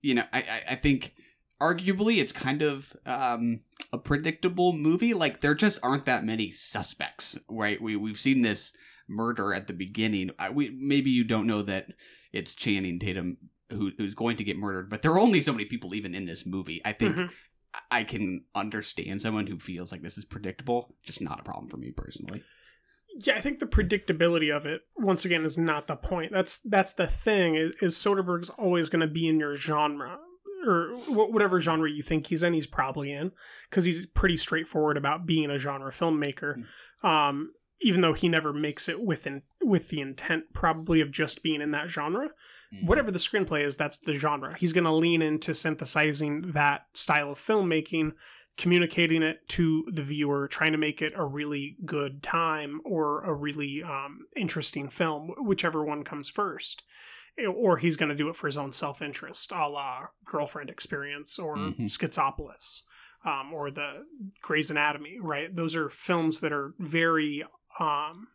you 0.00 0.14
know, 0.14 0.24
I, 0.32 0.62
I, 0.70 0.74
think 0.74 1.14
arguably 1.60 2.18
it's 2.18 2.32
kind 2.32 2.62
of 2.62 2.96
um, 3.06 3.60
a 3.92 3.98
predictable 3.98 4.72
movie. 4.72 5.14
Like 5.14 5.40
there 5.40 5.54
just 5.54 5.78
aren't 5.82 6.06
that 6.06 6.24
many 6.24 6.50
suspects, 6.50 7.38
right? 7.48 7.80
We 7.80 7.96
we've 7.96 8.18
seen 8.18 8.42
this 8.42 8.76
murder 9.08 9.52
at 9.52 9.66
the 9.66 9.72
beginning. 9.72 10.30
I, 10.38 10.50
we 10.50 10.70
maybe 10.70 11.10
you 11.10 11.24
don't 11.24 11.46
know 11.46 11.62
that 11.62 11.88
it's 12.32 12.54
Channing 12.54 12.98
Tatum 12.98 13.38
who, 13.70 13.92
who's 13.96 14.14
going 14.14 14.36
to 14.36 14.44
get 14.44 14.58
murdered, 14.58 14.90
but 14.90 15.02
there 15.02 15.12
are 15.12 15.18
only 15.18 15.40
so 15.40 15.52
many 15.52 15.64
people 15.64 15.94
even 15.94 16.14
in 16.14 16.24
this 16.24 16.46
movie. 16.46 16.80
I 16.84 16.92
think. 16.92 17.16
Mm-hmm. 17.16 17.32
I 17.90 18.04
can 18.04 18.44
understand 18.54 19.20
someone 19.20 19.48
who 19.48 19.58
feels 19.58 19.90
like 19.90 20.00
this 20.00 20.16
is 20.16 20.24
predictable, 20.24 20.94
just 21.02 21.20
not 21.20 21.40
a 21.40 21.42
problem 21.42 21.68
for 21.68 21.76
me 21.76 21.90
personally 21.90 22.44
yeah, 23.16 23.34
I 23.36 23.40
think 23.40 23.58
the 23.58 23.66
predictability 23.66 24.54
of 24.54 24.66
it 24.66 24.82
once 24.96 25.24
again 25.24 25.44
is 25.44 25.56
not 25.56 25.86
the 25.86 25.96
point. 25.96 26.32
That's 26.32 26.58
that's 26.58 26.94
the 26.94 27.06
thing 27.06 27.54
is, 27.54 27.72
is 27.80 27.94
Soderbergh's 27.94 28.50
always 28.50 28.88
going 28.88 29.00
to 29.00 29.12
be 29.12 29.28
in 29.28 29.38
your 29.38 29.54
genre 29.56 30.18
or 30.66 30.88
whatever 31.08 31.60
genre 31.60 31.88
you 31.88 32.02
think 32.02 32.26
he's 32.26 32.42
in. 32.42 32.54
He's 32.54 32.66
probably 32.66 33.12
in 33.12 33.32
because 33.70 33.84
he's 33.84 34.06
pretty 34.06 34.36
straightforward 34.36 34.96
about 34.96 35.26
being 35.26 35.50
a 35.50 35.58
genre 35.58 35.92
filmmaker. 35.92 36.64
Mm. 37.02 37.08
Um, 37.08 37.52
even 37.80 38.00
though 38.00 38.12
he 38.12 38.28
never 38.28 38.52
makes 38.52 38.88
it 38.88 39.02
within 39.02 39.42
with 39.62 39.88
the 39.88 40.00
intent 40.00 40.44
probably 40.52 41.00
of 41.00 41.12
just 41.12 41.42
being 41.42 41.60
in 41.60 41.70
that 41.72 41.88
genre. 41.88 42.30
Mm. 42.74 42.86
Whatever 42.86 43.10
the 43.10 43.18
screenplay 43.18 43.64
is, 43.64 43.76
that's 43.76 43.98
the 43.98 44.14
genre. 44.14 44.56
He's 44.56 44.72
going 44.72 44.84
to 44.84 44.92
lean 44.92 45.22
into 45.22 45.54
synthesizing 45.54 46.52
that 46.52 46.86
style 46.94 47.30
of 47.32 47.38
filmmaking 47.38 48.12
communicating 48.56 49.22
it 49.22 49.48
to 49.48 49.84
the 49.92 50.02
viewer, 50.02 50.46
trying 50.46 50.72
to 50.72 50.78
make 50.78 51.02
it 51.02 51.12
a 51.16 51.24
really 51.24 51.76
good 51.84 52.22
time 52.22 52.80
or 52.84 53.22
a 53.24 53.34
really 53.34 53.82
um, 53.82 54.20
interesting 54.36 54.88
film, 54.88 55.32
whichever 55.38 55.84
one 55.84 56.04
comes 56.04 56.30
first. 56.30 56.82
Or 57.52 57.78
he's 57.78 57.96
going 57.96 58.10
to 58.10 58.14
do 58.14 58.28
it 58.28 58.36
for 58.36 58.46
his 58.46 58.56
own 58.56 58.70
self 58.70 59.02
interest, 59.02 59.50
a 59.50 59.68
la 59.68 60.06
Girlfriend 60.24 60.70
Experience 60.70 61.36
or 61.36 61.56
mm-hmm. 61.56 61.86
Schizopolis 61.86 62.82
um, 63.24 63.52
or 63.52 63.70
the 63.70 64.04
Gray's 64.40 64.70
Anatomy, 64.70 65.18
right? 65.20 65.52
Those 65.52 65.74
are 65.74 65.88
films 65.88 66.40
that 66.40 66.52
are 66.52 66.74
very, 66.78 67.44
um, 67.80 68.28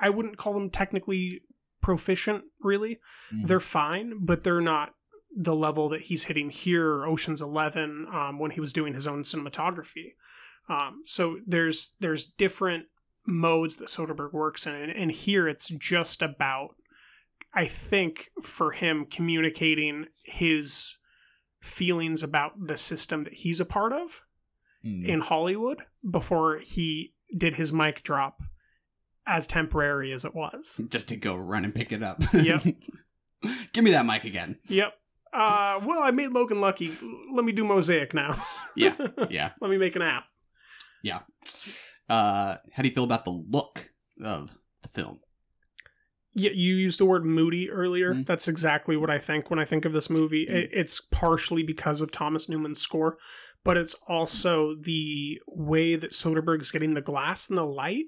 I 0.00 0.10
wouldn't 0.10 0.36
call 0.36 0.54
them 0.54 0.70
technically 0.70 1.40
proficient, 1.80 2.44
really. 2.60 2.98
Mm-hmm. 3.32 3.46
They're 3.46 3.60
fine, 3.60 4.24
but 4.24 4.44
they're 4.44 4.60
not 4.60 4.94
the 5.34 5.54
level 5.54 5.88
that 5.90 6.02
he's 6.02 6.24
hitting 6.24 6.50
here, 6.50 7.06
Ocean's 7.06 7.40
Eleven, 7.40 8.06
um, 8.12 8.38
when 8.38 8.50
he 8.50 8.60
was 8.60 8.72
doing 8.72 8.94
his 8.94 9.06
own 9.06 9.22
cinematography. 9.22 10.12
Um, 10.68 11.00
so 11.04 11.38
there's 11.46 11.96
there's 12.00 12.26
different 12.26 12.86
modes 13.26 13.76
that 13.76 13.88
Soderbergh 13.88 14.32
works 14.32 14.66
in, 14.66 14.90
and 14.90 15.10
here 15.10 15.48
it's 15.48 15.68
just 15.68 16.22
about, 16.22 16.76
I 17.54 17.64
think, 17.64 18.30
for 18.42 18.72
him 18.72 19.06
communicating 19.06 20.06
his 20.24 20.98
feelings 21.60 22.22
about 22.22 22.52
the 22.66 22.76
system 22.76 23.22
that 23.22 23.34
he's 23.34 23.60
a 23.60 23.66
part 23.66 23.92
of 23.92 24.22
mm. 24.84 25.04
in 25.04 25.20
Hollywood 25.20 25.82
before 26.08 26.58
he 26.58 27.12
did 27.36 27.54
his 27.54 27.72
mic 27.72 28.02
drop, 28.02 28.42
as 29.26 29.46
temporary 29.46 30.12
as 30.12 30.24
it 30.24 30.34
was. 30.34 30.80
Just 30.88 31.08
to 31.08 31.16
go 31.16 31.36
run 31.36 31.64
and 31.64 31.74
pick 31.74 31.92
it 31.92 32.02
up. 32.02 32.22
Yep. 32.32 32.62
Give 33.72 33.84
me 33.84 33.92
that 33.92 34.06
mic 34.06 34.24
again. 34.24 34.58
Yep 34.68 34.94
uh, 35.32 35.80
well, 35.84 36.02
I 36.02 36.10
made 36.10 36.30
Logan 36.30 36.60
lucky. 36.60 36.92
Let 37.32 37.44
me 37.44 37.52
do 37.52 37.64
Mosaic 37.64 38.14
now. 38.14 38.42
yeah, 38.76 38.94
yeah. 39.30 39.50
Let 39.60 39.70
me 39.70 39.78
make 39.78 39.96
an 39.96 40.02
app. 40.02 40.26
Yeah. 41.02 41.20
Uh, 42.08 42.56
how 42.72 42.82
do 42.82 42.88
you 42.88 42.94
feel 42.94 43.04
about 43.04 43.24
the 43.24 43.30
look 43.30 43.92
of 44.22 44.52
the 44.82 44.88
film? 44.88 45.20
Yeah, 46.32 46.50
you 46.54 46.74
used 46.74 47.00
the 47.00 47.04
word 47.04 47.24
moody 47.24 47.70
earlier. 47.70 48.12
Mm-hmm. 48.12 48.22
That's 48.22 48.48
exactly 48.48 48.96
what 48.96 49.10
I 49.10 49.18
think 49.18 49.50
when 49.50 49.58
I 49.58 49.64
think 49.64 49.84
of 49.84 49.92
this 49.92 50.10
movie. 50.10 50.46
Mm-hmm. 50.46 50.72
It's 50.72 51.00
partially 51.00 51.62
because 51.62 52.00
of 52.00 52.10
Thomas 52.10 52.48
Newman's 52.48 52.80
score, 52.80 53.16
but 53.64 53.76
it's 53.76 53.94
also 54.08 54.74
the 54.74 55.40
way 55.46 55.96
that 55.96 56.12
Soderbergh's 56.12 56.70
getting 56.70 56.94
the 56.94 57.00
glass 57.00 57.48
and 57.48 57.58
the 57.58 57.64
light. 57.64 58.06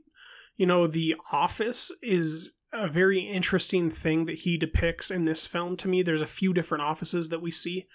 You 0.57 0.67
know, 0.67 0.87
the 0.87 1.17
office 1.33 1.91
is 2.03 2.51
a 2.73 2.89
very 2.89 3.21
interesting 3.21 3.91
thing 3.91 4.25
that 4.27 4.39
he 4.39 4.57
depicts 4.57 5.11
in 5.11 5.25
this 5.25 5.47
film 5.47 5.77
to 5.79 5.89
me. 5.89 6.03
There's 6.03 6.23
a 6.23 6.27
few 6.27 6.55
different 6.55 6.83
offices 6.83 7.29
that 7.29 7.43
we 7.43 7.51
see. 7.51 7.87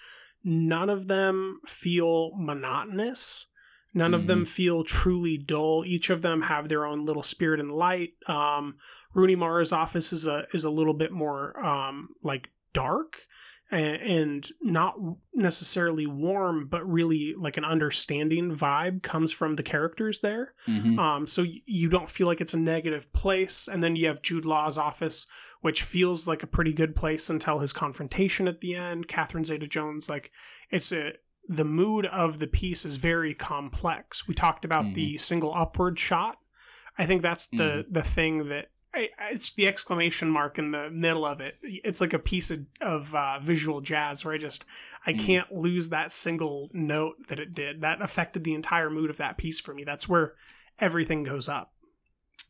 None 0.44 0.88
of 0.88 1.08
them 1.08 1.60
feel 1.66 2.30
monotonous. 2.36 3.46
None 3.92 4.10
mm-hmm. 4.10 4.14
of 4.14 4.26
them 4.26 4.38
mm-hmm. 4.40 4.44
feel 4.44 4.84
truly 4.84 5.36
dull. 5.36 5.82
Each 5.84 6.10
of 6.10 6.22
them 6.22 6.42
have 6.42 6.68
their 6.68 6.86
own 6.86 7.04
little 7.04 7.22
spirit 7.22 7.58
and 7.58 7.72
light. 7.72 8.10
Um, 8.26 8.76
Rooney 9.14 9.34
Mara's 9.34 9.72
office 9.72 10.12
is 10.12 10.26
a 10.26 10.46
is 10.52 10.64
a 10.64 10.70
little 10.70 10.94
bit 10.94 11.10
more 11.10 11.58
um, 11.64 12.10
like 12.22 12.50
dark 12.72 13.16
and 13.70 14.48
not 14.62 14.96
necessarily 15.34 16.06
warm, 16.06 16.68
but 16.68 16.88
really 16.88 17.34
like 17.36 17.56
an 17.58 17.64
understanding 17.64 18.54
vibe 18.54 19.02
comes 19.02 19.30
from 19.30 19.56
the 19.56 19.62
characters 19.62 20.20
there. 20.20 20.54
Mm-hmm. 20.66 20.98
Um, 20.98 21.26
so 21.26 21.44
you 21.66 21.90
don't 21.90 22.08
feel 22.08 22.26
like 22.26 22.40
it's 22.40 22.54
a 22.54 22.58
negative 22.58 23.12
place. 23.12 23.68
And 23.68 23.82
then 23.82 23.94
you 23.94 24.06
have 24.06 24.22
Jude 24.22 24.46
Law's 24.46 24.78
office, 24.78 25.26
which 25.60 25.82
feels 25.82 26.26
like 26.26 26.42
a 26.42 26.46
pretty 26.46 26.72
good 26.72 26.96
place 26.96 27.28
until 27.28 27.58
his 27.58 27.74
confrontation 27.74 28.48
at 28.48 28.60
the 28.60 28.74
end. 28.74 29.06
Catherine 29.06 29.44
Zeta 29.44 29.66
Jones, 29.66 30.08
like 30.08 30.30
it's 30.70 30.90
a 30.92 31.12
the 31.48 31.64
mood 31.64 32.04
of 32.06 32.38
the 32.38 32.46
piece 32.46 32.84
is 32.84 32.96
very 32.96 33.34
complex. 33.34 34.28
We 34.28 34.34
talked 34.34 34.64
about 34.66 34.84
mm-hmm. 34.84 34.94
the 34.94 35.18
single 35.18 35.54
upward 35.54 35.98
shot. 35.98 36.36
I 36.98 37.06
think 37.06 37.22
that's 37.22 37.46
the 37.48 37.84
mm-hmm. 37.84 37.92
the 37.92 38.02
thing 38.02 38.48
that 38.48 38.70
it's 39.30 39.52
the 39.52 39.66
exclamation 39.66 40.30
mark 40.30 40.58
in 40.58 40.70
the 40.70 40.90
middle 40.90 41.24
of 41.24 41.40
it. 41.40 41.56
It's 41.62 42.00
like 42.00 42.12
a 42.12 42.18
piece 42.18 42.50
of, 42.50 42.66
of 42.80 43.14
uh, 43.14 43.38
visual 43.40 43.80
jazz 43.80 44.24
where 44.24 44.34
I 44.34 44.38
just 44.38 44.64
I 45.06 45.12
mm. 45.12 45.20
can't 45.20 45.54
lose 45.54 45.88
that 45.88 46.12
single 46.12 46.70
note 46.72 47.16
that 47.28 47.40
it 47.40 47.54
did. 47.54 47.80
That 47.80 48.02
affected 48.02 48.44
the 48.44 48.54
entire 48.54 48.90
mood 48.90 49.10
of 49.10 49.16
that 49.18 49.38
piece 49.38 49.60
for 49.60 49.74
me. 49.74 49.84
That's 49.84 50.08
where 50.08 50.34
everything 50.78 51.22
goes 51.22 51.48
up. 51.48 51.72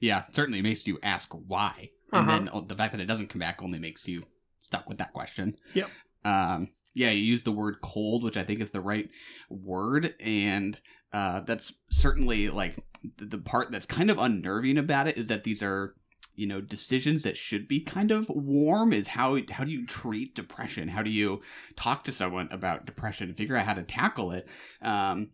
Yeah, 0.00 0.24
certainly 0.30 0.62
makes 0.62 0.86
you 0.86 0.98
ask 1.02 1.32
why, 1.32 1.90
and 2.12 2.28
uh-huh. 2.28 2.38
then 2.52 2.66
the 2.66 2.76
fact 2.76 2.92
that 2.92 3.00
it 3.00 3.06
doesn't 3.06 3.28
come 3.28 3.40
back 3.40 3.62
only 3.62 3.78
makes 3.78 4.06
you 4.06 4.24
stuck 4.60 4.88
with 4.88 4.98
that 4.98 5.12
question. 5.12 5.56
Yep. 5.74 5.90
Um, 6.24 6.68
yeah, 6.94 7.10
you 7.10 7.22
use 7.22 7.42
the 7.42 7.52
word 7.52 7.80
cold, 7.80 8.22
which 8.22 8.36
I 8.36 8.44
think 8.44 8.60
is 8.60 8.70
the 8.70 8.80
right 8.80 9.08
word, 9.48 10.14
and 10.20 10.78
uh, 11.12 11.40
that's 11.40 11.80
certainly 11.90 12.50
like 12.50 12.76
the 13.16 13.38
part 13.38 13.70
that's 13.70 13.86
kind 13.86 14.10
of 14.10 14.18
unnerving 14.18 14.78
about 14.78 15.08
it 15.08 15.16
is 15.16 15.28
that 15.28 15.44
these 15.44 15.62
are 15.62 15.94
you 16.38 16.46
know 16.46 16.60
decisions 16.60 17.24
that 17.24 17.36
should 17.36 17.66
be 17.66 17.80
kind 17.80 18.10
of 18.10 18.28
warm 18.28 18.92
is 18.92 19.08
how 19.08 19.38
how 19.50 19.64
do 19.64 19.72
you 19.72 19.84
treat 19.86 20.34
depression? 20.34 20.88
How 20.88 21.02
do 21.02 21.10
you 21.10 21.42
talk 21.74 22.04
to 22.04 22.12
someone 22.12 22.48
about 22.52 22.86
depression 22.86 23.34
figure 23.34 23.56
out 23.56 23.66
how 23.66 23.74
to 23.74 23.82
tackle 23.82 24.30
it? 24.30 24.48
Um, 24.80 25.30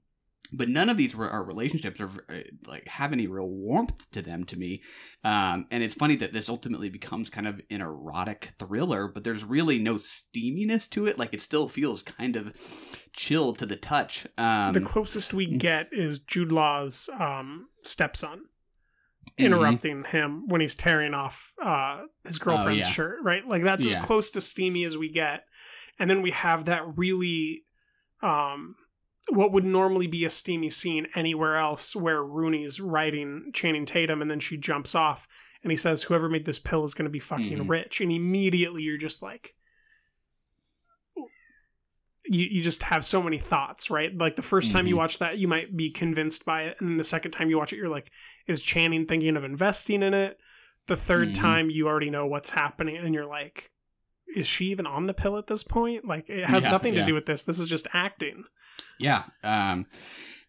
but 0.52 0.68
none 0.68 0.88
of 0.88 0.96
these 0.96 1.14
are 1.14 1.42
relationships 1.42 2.00
are 2.00 2.10
uh, 2.28 2.40
like 2.66 2.86
have 2.88 3.12
any 3.12 3.26
real 3.26 3.48
warmth 3.48 4.10
to 4.12 4.22
them 4.22 4.44
to 4.44 4.58
me. 4.58 4.82
Um, 5.22 5.66
and 5.70 5.82
it's 5.82 5.94
funny 5.94 6.16
that 6.16 6.32
this 6.32 6.48
ultimately 6.48 6.88
becomes 6.88 7.28
kind 7.28 7.46
of 7.46 7.60
an 7.70 7.80
erotic 7.82 8.52
thriller 8.58 9.06
but 9.08 9.24
there's 9.24 9.44
really 9.44 9.78
no 9.78 9.96
steaminess 9.96 10.88
to 10.90 11.06
it. 11.06 11.18
Like 11.18 11.34
it 11.34 11.42
still 11.42 11.68
feels 11.68 12.02
kind 12.02 12.36
of 12.36 12.56
chill 13.12 13.52
to 13.54 13.66
the 13.66 13.76
touch. 13.76 14.26
Um, 14.38 14.72
the 14.72 14.80
closest 14.80 15.34
we 15.34 15.46
get 15.46 15.88
is 15.92 16.18
jude 16.18 16.52
law's 16.52 17.10
um, 17.18 17.68
stepson 17.82 18.46
interrupting 19.38 20.04
him 20.04 20.46
when 20.48 20.60
he's 20.60 20.74
tearing 20.74 21.14
off 21.14 21.52
uh, 21.62 22.02
his 22.24 22.38
girlfriend's 22.38 22.86
yeah. 22.86 22.92
shirt, 22.92 23.18
right? 23.22 23.46
Like 23.46 23.62
that's 23.64 23.84
Yeah. 23.86 23.98
as 23.98 24.04
close 24.04 24.30
to 24.30 24.40
steamy 24.40 24.84
as 24.84 24.96
we 24.96 25.10
get. 25.10 25.44
And 25.98 26.08
then 26.10 26.22
we 26.22 26.30
have 26.32 26.64
that 26.66 26.82
really 26.96 27.64
um 28.22 28.76
what 29.30 29.52
would 29.52 29.64
normally 29.64 30.06
be 30.06 30.24
a 30.24 30.30
steamy 30.30 30.68
scene 30.70 31.06
anywhere 31.14 31.56
else 31.56 31.96
where 31.96 32.22
Rooney's 32.22 32.78
riding 32.80 33.50
Channing 33.54 33.86
Tatum 33.86 34.20
and 34.20 34.30
then 34.30 34.40
she 34.40 34.56
jumps 34.58 34.94
off 34.94 35.26
and 35.62 35.70
he 35.72 35.76
says 35.76 36.02
whoever 36.02 36.28
made 36.28 36.44
this 36.44 36.58
pill 36.58 36.84
is 36.84 36.92
going 36.94 37.06
to 37.06 37.10
be 37.10 37.18
fucking 37.18 37.58
Mhm. 37.58 37.68
rich 37.68 38.00
and 38.02 38.12
immediately 38.12 38.82
you're 38.82 38.98
just 38.98 39.22
like 39.22 39.54
you, 42.26 42.46
you 42.50 42.62
just 42.62 42.82
have 42.84 43.04
so 43.04 43.22
many 43.22 43.38
thoughts, 43.38 43.90
right? 43.90 44.16
Like 44.16 44.36
the 44.36 44.42
1st 44.42 44.72
time 44.72 44.86
you 44.86 44.94
Mhm. 44.94 44.98
watch 44.98 45.18
that, 45.18 45.38
you 45.38 45.46
might 45.48 45.76
be 45.76 45.90
convinced 45.90 46.44
by 46.46 46.62
it, 46.62 46.76
and 46.80 46.88
then 46.88 46.96
the 46.96 47.04
second 47.04 47.32
time 47.32 47.50
you 47.50 47.58
watch 47.58 47.72
it, 47.72 47.76
you're 47.76 47.88
like, 47.88 48.08
is 48.46 48.62
Channing 48.62 49.06
thinking 49.06 49.36
of 49.36 49.44
investing 49.44 50.02
in 50.02 50.14
it? 50.14 50.38
The 50.86 50.96
3rd 50.96 51.30
Mhm. 51.30 51.34
time 51.34 51.70
you 51.70 51.86
already 51.86 52.10
know 52.10 52.26
what's 52.26 52.50
happening, 52.50 52.96
and 52.96 53.14
you're 53.14 53.26
like, 53.26 53.70
is 54.34 54.46
she 54.46 54.66
even 54.66 54.86
on 54.86 55.06
the 55.06 55.14
pill 55.14 55.36
at 55.38 55.46
this 55.46 55.62
point? 55.62 56.04
Like 56.06 56.28
it 56.28 56.46
has 56.46 56.64
Yeah, 56.64 56.70
nothing 56.72 56.94
to 56.94 57.04
do 57.04 57.14
with 57.14 57.26
this. 57.26 57.42
This 57.42 57.58
is 57.58 57.66
just 57.66 57.86
acting. 57.92 58.44
Yeah. 58.98 59.24
Um, 59.42 59.86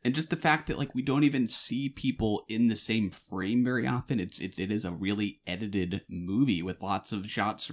and 0.03 0.13
just 0.15 0.29
the 0.29 0.35
fact 0.35 0.67
that 0.67 0.77
like 0.77 0.93
we 0.95 1.01
don't 1.01 1.23
even 1.23 1.47
see 1.47 1.89
people 1.89 2.45
in 2.47 2.67
the 2.67 2.75
same 2.75 3.09
frame 3.11 3.63
very 3.63 3.85
often. 3.87 4.19
It's 4.19 4.39
it's 4.39 4.57
it 4.59 4.71
is 4.71 4.85
a 4.85 4.91
really 4.91 5.39
edited 5.45 6.03
movie 6.09 6.61
with 6.61 6.81
lots 6.81 7.11
of 7.11 7.29
shots, 7.29 7.71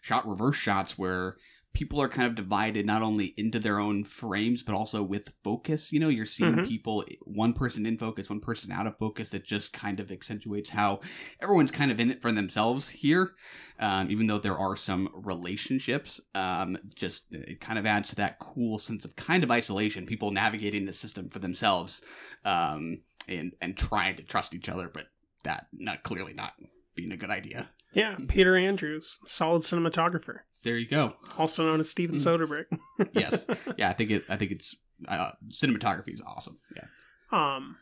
shot 0.00 0.26
reverse 0.26 0.56
shots 0.56 0.96
where 0.98 1.36
people 1.74 2.00
are 2.00 2.08
kind 2.08 2.28
of 2.28 2.34
divided 2.34 2.84
not 2.84 3.02
only 3.02 3.32
into 3.36 3.58
their 3.58 3.78
own 3.78 4.04
frames 4.04 4.62
but 4.62 4.74
also 4.74 5.02
with 5.02 5.32
focus. 5.42 5.92
You 5.92 6.00
know, 6.00 6.08
you're 6.08 6.26
seeing 6.26 6.56
Mhm. 6.56 6.66
people 6.68 7.04
one 7.22 7.52
person 7.54 7.86
in 7.86 7.96
focus, 7.98 8.28
one 8.28 8.40
person 8.40 8.70
out 8.72 8.86
of 8.86 8.98
focus. 8.98 9.30
that 9.30 9.44
just 9.44 9.72
kind 9.72 9.98
of 10.00 10.10
accentuates 10.12 10.70
how 10.70 11.00
everyone's 11.40 11.70
kind 11.70 11.90
of 11.90 11.98
in 11.98 12.10
it 12.10 12.20
for 12.20 12.30
themselves 12.32 12.90
here. 12.90 13.34
Um, 13.78 14.10
even 14.10 14.26
though 14.26 14.38
there 14.38 14.56
are 14.58 14.76
some 14.76 15.08
relationships, 15.14 16.20
um, 16.34 16.76
just 16.94 17.26
it 17.32 17.60
kind 17.60 17.78
of 17.78 17.86
adds 17.86 18.08
to 18.10 18.14
that 18.16 18.38
cool 18.38 18.78
sense 18.78 19.04
of 19.04 19.16
kind 19.16 19.42
of 19.44 19.50
isolation. 19.50 20.06
People 20.06 20.30
navigating 20.30 20.86
the 20.86 20.92
system 20.92 21.28
for 21.28 21.38
themselves, 21.38 22.02
um, 22.44 23.02
and 23.28 23.52
and 23.60 23.76
trying 23.76 24.16
to 24.16 24.22
trust 24.22 24.54
each 24.54 24.68
other, 24.68 24.88
but 24.92 25.08
that 25.44 25.68
not 25.72 26.02
clearly 26.02 26.34
not 26.34 26.52
being 26.94 27.12
a 27.12 27.16
good 27.16 27.30
idea. 27.30 27.70
Yeah, 27.94 28.16
Peter 28.28 28.56
Andrews, 28.56 29.20
solid 29.26 29.62
cinematographer, 29.62 30.40
There 30.64 30.76
you 30.76 30.86
go. 30.86 31.14
also 31.38 31.64
known 31.66 31.80
as 31.80 31.90
Steven 31.90 32.16
Mm. 32.16 32.20
Soderbergh. 32.26 32.78
Yes, 33.12 33.46
yeah. 33.76 33.88
I 33.90 33.92
think 33.94 34.10
it. 34.10 34.24
I 34.28 34.36
think 34.36 34.52
it's 34.52 34.76
uh, 35.08 35.32
cinematography 35.48 36.12
is 36.12 36.22
awesome. 36.26 36.58
Yeah. 36.76 36.84
um 37.32 37.76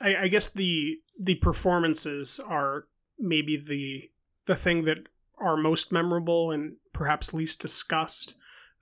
I, 0.00 0.16
I 0.24 0.28
guess 0.28 0.48
the 0.50 0.98
the 1.20 1.34
performances 1.36 2.40
are 2.46 2.86
maybe 3.18 3.56
the 3.56 4.10
the 4.46 4.56
thing 4.56 4.84
that 4.84 5.08
are 5.38 5.56
most 5.56 5.92
memorable 5.92 6.50
and 6.50 6.76
perhaps 6.92 7.34
least 7.34 7.60
discussed 7.60 8.34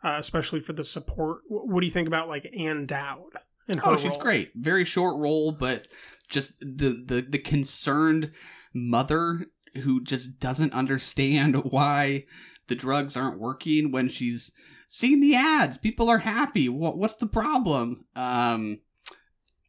uh, 0.05 0.17
especially 0.19 0.61
for 0.61 0.73
the 0.75 0.85
support 0.85 1.41
what 1.49 1.81
do 1.81 1.87
you 1.87 1.93
think 1.93 2.07
about 2.09 2.29
like 2.29 2.47
Ann 2.57 2.87
Dowd 2.87 3.31
and 3.69 3.81
Oh, 3.83 3.97
she's 3.97 4.13
role? 4.13 4.21
great. 4.21 4.53
Very 4.55 4.85
short 4.85 5.17
role, 5.19 5.51
but 5.53 5.89
just 6.29 6.59
the 6.61 7.03
the 7.05 7.27
the 7.29 7.39
concerned 7.39 8.31
mother 8.73 9.47
who 9.79 10.03
just 10.03 10.39
doesn't 10.41 10.73
understand 10.73 11.57
why 11.71 12.25
the 12.69 12.75
drugs 12.75 13.17
aren't 13.17 13.41
working 13.41 13.93
when 13.93 14.09
she's 14.09 14.53
seen 14.89 15.21
the 15.21 15.35
ads. 15.35 15.79
People 15.79 16.09
are 16.09 16.19
happy. 16.19 16.69
What 16.69 16.99
what's 16.99 17.17
the 17.17 17.27
problem? 17.27 18.05
Um 18.15 18.81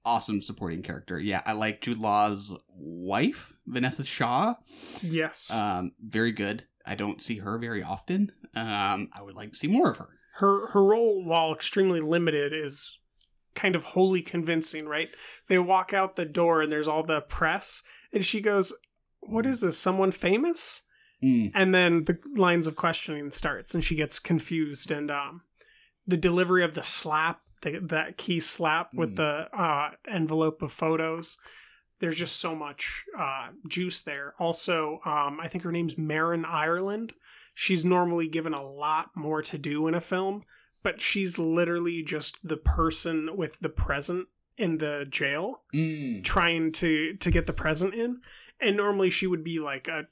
awesome 0.05 0.41
supporting 0.41 0.81
character. 0.81 1.19
Yeah, 1.19 1.41
I 1.45 1.51
like 1.53 1.81
Jude 1.81 1.97
Law's 1.97 2.53
wife, 2.69 3.57
Vinessa 3.67 4.05
Shaw. 4.05 4.55
yes 5.01 5.51
Um 5.53 5.91
very 6.01 6.31
good. 6.31 6.65
I 6.85 6.95
don't 6.95 7.21
see 7.21 7.39
her 7.39 7.57
very 7.57 7.83
often. 7.83 8.31
Um 8.55 9.09
I 9.13 9.21
would 9.21 9.35
like 9.35 9.51
to 9.51 9.57
see 9.57 9.67
more 9.67 9.91
of 9.91 9.97
her. 9.97 10.09
her 10.35 10.67
her 10.71 10.83
role 10.83 11.23
while 11.25 11.53
extremely 11.53 11.99
limited 11.99 12.53
is 12.53 13.01
kind 13.55 13.75
of 13.75 13.83
wholly 13.83 14.21
convincing 14.21 14.85
right 14.87 15.09
they 15.49 15.57
walk 15.57 15.91
out 15.91 16.15
the 16.15 16.25
door 16.25 16.61
and 16.61 16.71
there's 16.71 16.87
all 16.87 17.01
the 17.01 17.21
press 17.21 17.81
and 18.13 18.23
she 18.23 18.39
goes 18.39 18.71
what 19.21 19.45
is 19.45 19.61
this 19.61 19.77
someone 19.77 20.11
famous 20.11 20.83
Mm. 21.23 21.49
and 21.55 21.73
then 21.73 22.03
the 22.03 22.19
lines 22.35 22.67
of 22.67 22.75
questioning 22.75 23.31
starts 23.31 23.73
and 23.73 23.83
she 23.83 23.95
gets 23.95 24.19
confused 24.19 24.91
and 24.91 25.09
um 25.09 25.41
the 26.05 26.15
delivery 26.15 26.63
of 26.63 26.75
the 26.75 26.83
slap 26.83 27.41
the, 27.63 27.79
that 27.79 28.17
key 28.17 28.39
slap 28.39 28.93
with 28.93 29.13
Mm. 29.13 29.15
the 29.15 29.57
uh 29.59 29.91
envelope 30.07 30.61
of 30.61 30.71
photos 30.71 31.39
there's 31.99 32.17
just 32.17 32.39
so 32.39 32.55
much 32.55 33.03
uh 33.17 33.47
juice 33.67 33.99
there 34.01 34.35
also 34.37 34.99
um 35.05 35.39
i 35.41 35.47
think 35.47 35.63
her 35.63 35.71
name's 35.71 35.97
Marin 35.97 36.45
Ireland 36.45 37.13
she's 37.55 37.83
normally 37.83 38.27
given 38.27 38.53
a 38.53 38.61
lot 38.61 39.09
more 39.15 39.41
to 39.41 39.57
do 39.57 39.87
in 39.87 39.95
a 39.95 40.01
film 40.01 40.43
but 40.83 41.01
she's 41.01 41.39
literally 41.39 42.03
just 42.03 42.47
the 42.47 42.57
person 42.57 43.35
with 43.35 43.59
the 43.61 43.69
present 43.69 44.27
in 44.55 44.77
the 44.77 45.05
jail 45.09 45.63
Mm. 45.73 46.23
trying 46.23 46.71
to 46.73 47.15
to 47.15 47.31
get 47.31 47.47
the 47.47 47.53
present 47.53 47.95
in 47.95 48.21
and 48.59 48.75
normally 48.77 49.09
she 49.09 49.27
would 49.27 49.43
be 49.43 49.59
like 49.59 49.87
a 49.87 50.07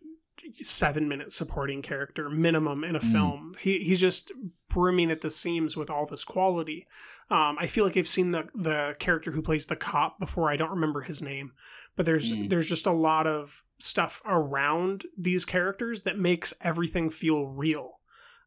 seven 0.61 1.07
minute 1.07 1.31
supporting 1.31 1.81
character 1.81 2.29
minimum 2.29 2.83
in 2.83 2.95
a 2.95 2.99
Mm. 2.99 3.11
film 3.11 3.55
he, 3.61 3.79
he's 3.79 4.01
just 4.01 4.31
brimming 4.69 5.09
at 5.09 5.21
the 5.21 5.31
seams 5.31 5.77
with 5.77 5.89
all 5.89 6.05
this 6.05 6.23
quality 6.25 6.85
um, 7.29 7.55
i 7.59 7.65
feel 7.67 7.85
like 7.85 7.95
i've 7.95 8.07
seen 8.07 8.31
the 8.31 8.47
the 8.53 8.95
character 8.99 9.31
who 9.31 9.41
plays 9.41 9.67
the 9.67 9.75
cop 9.77 10.19
before 10.19 10.51
i 10.51 10.57
don't 10.57 10.71
remember 10.71 11.01
his 11.01 11.21
name 11.21 11.53
but 11.95 12.05
there's 12.05 12.33
Mm. 12.33 12.49
there's 12.49 12.67
just 12.67 12.85
a 12.85 12.91
lot 12.91 13.25
of 13.27 13.63
stuff 13.79 14.21
around 14.25 15.03
these 15.17 15.45
characters 15.45 16.01
that 16.03 16.19
makes 16.19 16.53
everything 16.61 17.09
feel 17.09 17.45
real 17.47 17.99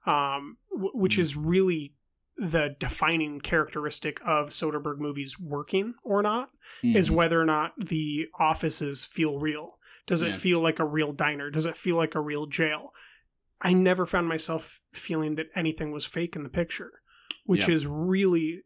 um, 0.07 0.59
w- 0.71 0.93
which 0.95 1.17
Mm. 1.17 1.21
is 1.21 1.37
really 1.37 1.95
the 2.39 2.77
defining 2.79 3.41
characteristic 3.41 4.21
of 4.25 4.49
Soderbergh 4.51 4.99
movies 4.99 5.39
working 5.41 5.95
or 6.05 6.23
not 6.23 6.51
is 6.83 7.11
Mhm. 7.11 7.15
whether 7.17 7.41
or 7.41 7.45
not 7.45 7.73
the 7.77 8.29
offices 8.39 9.05
feel 9.05 9.39
real. 9.39 9.79
Does 10.07 10.23
it 10.23 10.29
Yeah. 10.31 10.37
feel 10.37 10.61
like 10.61 10.79
a 10.79 10.85
real 10.87 11.13
diner? 11.13 11.51
Does 11.51 11.67
it 11.67 11.77
feel 11.77 11.97
like 11.97 12.15
a 12.15 12.21
real 12.21 12.47
jail? 12.47 12.95
I 13.61 13.73
never 13.73 14.07
found 14.07 14.29
myself 14.29 14.81
feeling 14.93 15.35
that 15.35 15.51
anything 15.55 15.91
was 15.91 16.07
fake 16.07 16.37
in 16.37 16.45
the 16.45 16.49
picture, 16.49 16.93
which 17.45 17.67
Yeah. 17.69 17.75
is 17.75 17.87
really, 17.89 18.63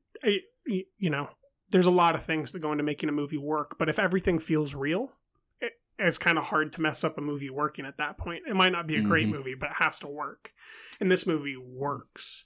you 0.67 1.11
know, 1.11 1.31
there's 1.71 1.87
a 1.87 1.91
lot 1.91 2.15
of 2.15 2.23
things 2.23 2.53
that 2.53 2.61
go 2.61 2.73
into 2.73 2.85
making 2.85 3.09
a 3.09 3.13
movie 3.13 3.39
work, 3.39 3.79
but 3.79 3.89
if 3.89 3.99
everything 3.99 4.39
feels 4.39 4.75
real, 4.75 5.17
it, 5.63 5.73
it's 5.99 6.19
kind 6.19 6.37
of 6.37 6.45
hard 6.45 6.73
to 6.75 6.83
mess 6.83 7.03
up 7.03 7.17
a 7.17 7.23
movie 7.23 7.49
working 7.49 7.87
at 7.87 7.97
that 7.97 8.19
point. 8.19 8.43
It 8.47 8.55
might 8.55 8.73
not 8.73 8.87
be 8.87 8.97
a 8.97 9.03
great 9.03 9.27
Mhm. 9.29 9.31
movie, 9.33 9.55
but 9.55 9.71
it 9.71 9.77
has 9.77 9.99
to 10.01 10.09
work. 10.09 10.53
And 11.01 11.11
this 11.11 11.27
movie 11.27 11.57
works. 11.57 12.45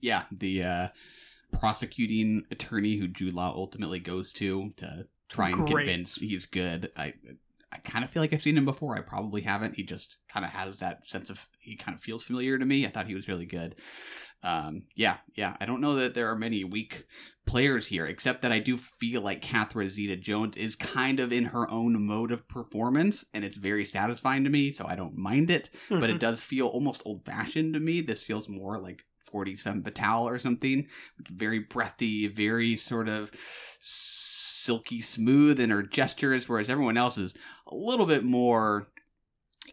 Yeah, 0.00 0.24
the 0.30 0.62
uh, 0.62 0.88
prosecuting 1.52 2.44
attorney 2.50 2.96
who 2.96 3.08
Jude 3.08 3.34
Law 3.34 3.52
ultimately 3.54 3.98
goes 4.00 4.32
to 4.34 4.72
to 4.76 5.06
try 5.28 5.48
and 5.48 5.66
Great. 5.66 5.86
convince 5.86 6.16
he's 6.16 6.46
good. 6.46 6.90
I 6.96 7.14
I 7.72 7.78
kind 7.78 8.04
of 8.04 8.10
feel 8.10 8.22
like 8.22 8.32
I've 8.32 8.42
seen 8.42 8.56
him 8.56 8.64
before. 8.64 8.96
I 8.96 9.00
probably 9.00 9.42
haven't. 9.42 9.74
He 9.74 9.82
just 9.82 10.16
kind 10.32 10.46
of 10.46 10.52
has 10.52 10.78
that 10.78 11.06
sense 11.08 11.30
of 11.30 11.46
he 11.58 11.76
kind 11.76 11.94
of 11.96 12.00
feels 12.02 12.22
familiar 12.22 12.56
to 12.58 12.64
me. 12.64 12.86
I 12.86 12.90
thought 12.90 13.08
he 13.08 13.14
was 13.14 13.28
really 13.28 13.44
good. 13.46 13.74
Um, 14.42 14.82
yeah, 14.94 15.16
yeah. 15.34 15.56
I 15.60 15.66
don't 15.66 15.80
know 15.80 15.96
that 15.96 16.14
there 16.14 16.30
are 16.30 16.36
many 16.36 16.62
weak 16.62 17.06
players 17.44 17.88
here, 17.88 18.06
except 18.06 18.42
that 18.42 18.52
I 18.52 18.60
do 18.60 18.76
feel 18.76 19.20
like 19.20 19.42
Catherine 19.42 19.90
Zeta-Jones 19.90 20.56
is 20.56 20.76
kind 20.76 21.18
of 21.18 21.32
in 21.32 21.46
her 21.46 21.68
own 21.68 22.06
mode 22.06 22.30
of 22.30 22.46
performance, 22.46 23.24
and 23.34 23.44
it's 23.44 23.56
very 23.56 23.84
satisfying 23.84 24.44
to 24.44 24.50
me. 24.50 24.70
So 24.70 24.86
I 24.86 24.94
don't 24.94 25.16
mind 25.18 25.50
it 25.50 25.68
but 25.88 26.02
Mhm. 26.10 26.14
it 26.14 26.20
does 26.20 26.42
feel 26.44 26.68
almost 26.68 27.02
old 27.04 27.24
fashioned 27.26 27.74
to 27.74 27.80
me. 27.80 28.00
This 28.00 28.22
feels 28.22 28.48
more 28.48 28.78
like 28.80 29.04
40s 29.32 29.60
femme 29.60 29.82
fatale 29.82 30.28
or 30.28 30.38
something. 30.38 30.86
Very 31.30 31.58
breathy, 31.58 32.26
very 32.26 32.76
sort 32.76 33.08
of 33.08 33.30
silky 33.80 35.00
smooth 35.00 35.60
in 35.60 35.70
her 35.70 35.82
gestures, 35.82 36.48
whereas 36.48 36.68
everyone 36.68 36.96
else 36.96 37.18
is 37.18 37.34
a 37.66 37.74
little 37.74 38.06
bit 38.06 38.24
more 38.24 38.86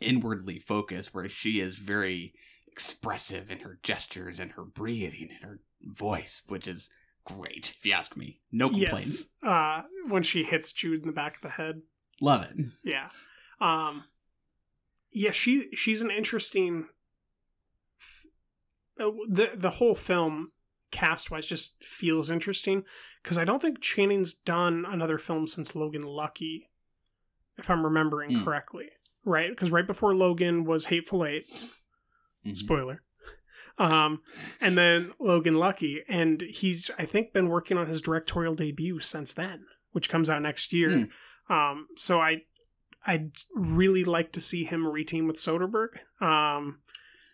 inwardly 0.02 0.60
focused, 0.60 1.14
where 1.14 1.30
she 1.30 1.60
is 1.60 1.76
very 1.76 2.34
expressive 2.72 3.52
in 3.52 3.60
her 3.60 3.80
gestures 3.84 4.40
and 4.40 4.54
her 4.54 4.64
breathing 4.64 5.30
and 5.32 5.44
her 5.44 5.60
voice, 5.82 6.42
which 6.48 6.68
is 6.68 6.90
great, 7.24 7.76
if 7.78 7.86
you 7.86 7.94
ask 7.94 8.18
me. 8.18 8.40
No 8.52 8.70
complaints. 8.70 9.30
Yes. 9.44 9.52
Uh, 9.52 9.84
when 10.08 10.24
she 10.24 10.44
hits 10.44 10.74
Jude 10.74 11.02
in 11.02 11.08
the 11.08 11.14
back 11.14 11.36
of 11.36 11.42
the 11.42 11.50
head. 11.50 11.82
Love 12.22 12.44
it. 12.44 12.66
Yeah. 12.84 13.10
Um 13.60 14.06
yeah, 15.12 15.32
she 15.32 15.70
she's 15.74 16.02
an 16.02 16.12
interesting 16.12 16.88
the 19.30 19.52
the 19.56 19.72
whole 19.72 19.96
film 19.96 20.52
cast 20.92 21.32
wise 21.32 21.48
just 21.48 21.84
feels 21.84 22.30
interesting 22.30 22.84
because 23.24 23.38
I 23.38 23.46
don't 23.46 23.62
think 23.62 23.82
Channing's 23.82 24.34
done 24.34 24.86
another 24.88 25.18
film 25.18 25.48
since 25.48 25.76
Logan 25.76 26.04
Lucky 26.04 26.70
if 27.58 27.70
I'm 27.70 27.84
remembering 27.84 28.36
Hmm. 28.36 28.44
correctly. 28.44 28.90
Right? 29.26 29.50
Because 29.50 29.72
right 29.72 29.88
before 29.88 30.14
Logan 30.14 30.66
was 30.66 30.86
Hateful 30.86 31.26
8, 31.26 31.46
Mhm. 32.46 32.58
spoiler. 32.58 33.04
Um, 33.78 34.22
and 34.62 34.78
then 34.78 35.14
Logan 35.20 35.56
Lucky, 35.56 36.04
and 36.08 36.42
he's 36.42 36.92
I 37.00 37.06
think 37.06 37.34
been 37.34 37.48
working 37.50 37.78
on 37.78 37.88
his 37.88 38.02
directorial 38.02 38.54
debut 38.54 39.00
since 39.00 39.34
then, 39.34 39.66
which 39.94 40.10
comes 40.10 40.30
out 40.30 40.42
next 40.44 40.72
year. 40.74 41.10
Um, 41.50 41.88
so 41.96 42.20
I 42.20 42.44
I'd 43.06 43.32
really 43.56 44.04
like 44.04 44.32
to 44.34 44.42
see 44.42 44.64
him 44.64 44.86
reteam 44.86 45.26
with 45.28 45.36
Soderbergh. 45.38 45.98
Um, 46.22 46.82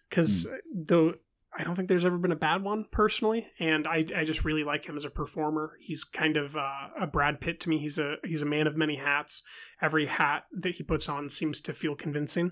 because 0.09 0.47
though 0.73 1.15
I 1.57 1.63
don't 1.63 1.75
think 1.75 1.89
there's 1.89 2.05
ever 2.05 2.17
been 2.17 2.31
a 2.31 2.35
bad 2.37 2.61
one 2.63 2.85
personally, 2.91 3.47
and 3.59 3.87
I, 3.87 4.05
I 4.15 4.23
just 4.23 4.45
really 4.45 4.63
like 4.63 4.85
him 4.85 4.95
as 4.95 5.03
a 5.05 5.09
performer. 5.09 5.71
He's 5.79 6.03
kind 6.03 6.37
of 6.37 6.55
uh, 6.55 6.89
a 6.99 7.07
Brad 7.07 7.41
Pitt 7.41 7.59
to 7.61 7.69
me. 7.69 7.79
He's 7.79 7.97
a 7.97 8.15
he's 8.23 8.41
a 8.43 8.45
man 8.45 8.67
of 8.67 8.77
many 8.77 8.97
hats. 8.97 9.43
Every 9.81 10.05
hat 10.05 10.43
that 10.53 10.75
he 10.75 10.83
puts 10.83 11.09
on 11.09 11.27
seems 11.29 11.59
to 11.61 11.73
feel 11.73 11.95
convincing. 11.95 12.51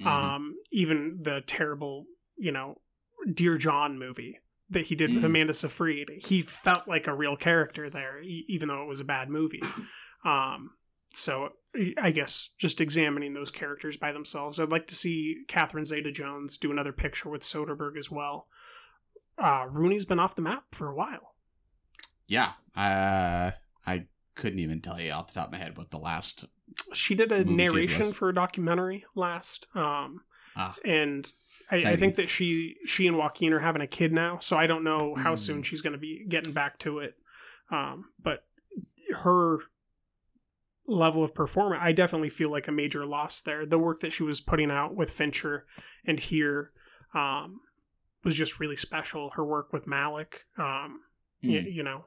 Mhm. 0.00 0.06
Um, 0.06 0.56
even 0.72 1.20
the 1.22 1.40
terrible, 1.46 2.06
you 2.36 2.50
know, 2.50 2.80
Dear 3.32 3.56
John 3.58 3.98
movie 3.98 4.38
that 4.70 4.86
he 4.86 4.96
did 4.96 5.10
with 5.14 5.22
Mm. 5.22 5.26
Amanda 5.26 5.54
Seyfried, 5.54 6.08
he 6.24 6.42
felt 6.42 6.88
like 6.88 7.06
a 7.06 7.14
real 7.14 7.36
character 7.36 7.88
there, 7.90 8.20
e- 8.22 8.44
even 8.48 8.68
though 8.68 8.82
it 8.82 8.88
was 8.88 9.00
a 9.00 9.04
bad 9.04 9.28
movie. 9.28 9.62
Um, 10.24 10.70
so 11.08 11.48
I 12.00 12.10
guess 12.10 12.50
just 12.58 12.80
examining 12.80 13.32
those 13.32 13.50
characters 13.50 13.96
by 13.96 14.12
themselves, 14.12 14.60
I'd 14.60 14.70
like 14.70 14.86
to 14.88 14.94
see 14.94 15.44
Catherine 15.48 15.84
Zeta-Jones 15.86 16.58
do 16.58 16.70
another 16.70 16.92
picture 16.92 17.30
with 17.30 17.42
Soderbergh 17.42 17.96
as 17.96 18.10
well. 18.10 18.46
Uh, 19.38 19.66
Rooney's 19.70 20.04
been 20.04 20.20
off 20.20 20.34
the 20.36 20.42
map 20.42 20.64
for 20.72 20.88
a 20.88 20.94
while. 20.94 21.34
yeah. 22.28 22.52
Uh, 22.76 23.52
I 23.86 24.06
couldn't 24.34 24.58
even 24.60 24.80
tell 24.80 25.00
you 25.00 25.12
off 25.12 25.28
the 25.28 25.34
top 25.40 25.46
of 25.48 25.52
my 25.52 25.58
head 25.58 25.76
what 25.76 25.90
the 25.90 25.98
last. 25.98 26.44
She 26.94 27.14
did 27.14 27.30
a 27.32 27.44
narration 27.44 28.12
for 28.12 28.28
a 28.30 28.34
documentary 28.34 29.04
last, 29.14 29.66
um, 29.74 30.22
Ah. 30.56 30.74
and 30.84 31.30
I, 31.70 31.76
I 31.76 31.96
think 31.96 32.16
that 32.16 32.28
she 32.30 32.76
she 32.86 33.06
and 33.06 33.16
Joaquin 33.18 33.52
are 33.52 33.58
having 33.60 33.82
a 33.82 33.86
kid 33.86 34.12
now. 34.12 34.38
So 34.38 34.56
I 34.56 34.66
don't 34.66 34.84
know 34.84 35.14
how 35.16 35.34
Mm. 35.34 35.38
soon 35.38 35.62
she's 35.62 35.80
going 35.82 35.92
to 35.94 35.98
be 35.98 36.24
getting 36.28 36.52
back 36.52 36.78
to 36.80 36.98
it. 37.00 37.16
Um, 37.70 38.06
but 38.22 38.44
her 39.22 39.58
level 40.86 41.22
of 41.24 41.34
performance, 41.34 41.80
I 41.84 41.92
definitely 41.92 42.28
feel 42.30 42.50
like 42.50 42.68
a 42.68 42.72
major 42.72 43.06
loss 43.06 43.40
there. 43.40 43.64
The 43.66 43.78
work 43.78 44.00
that 44.00 44.12
she 44.12 44.22
was 44.22 44.40
putting 44.40 44.70
out 44.70 44.94
with 44.96 45.10
Fincher 45.10 45.66
and 46.06 46.18
here 46.18 46.72
um, 47.14 47.60
was 48.24 48.36
just 48.36 48.58
really 48.60 48.76
special. 48.76 49.30
Her 49.36 49.44
work 49.44 49.72
with 49.72 49.86
Malick, 49.86 50.34
um, 50.58 51.00
y- 51.42 51.50
Mm. 51.50 51.72
you 51.72 51.82
know, 51.82 52.06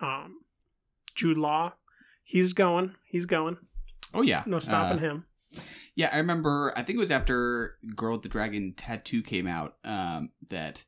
um, 0.00 0.40
Jude 1.14 1.36
Law, 1.36 1.74
he's 2.22 2.52
going, 2.52 2.94
he's 3.04 3.26
going. 3.26 3.56
Oh 4.14 4.22
yeah, 4.22 4.42
No 4.46 4.58
stopping 4.58 4.98
Uh, 4.98 5.00
him. 5.00 5.26
Yeah, 5.94 6.10
I 6.12 6.16
remember. 6.18 6.72
I 6.76 6.82
think 6.82 6.96
it 6.96 7.00
was 7.00 7.10
after 7.10 7.78
"Girl 7.94 8.12
with 8.14 8.22
the 8.22 8.28
Dragon 8.30 8.72
Tattoo" 8.74 9.22
came 9.22 9.46
out 9.46 9.76
um, 9.84 10.30
that 10.48 10.84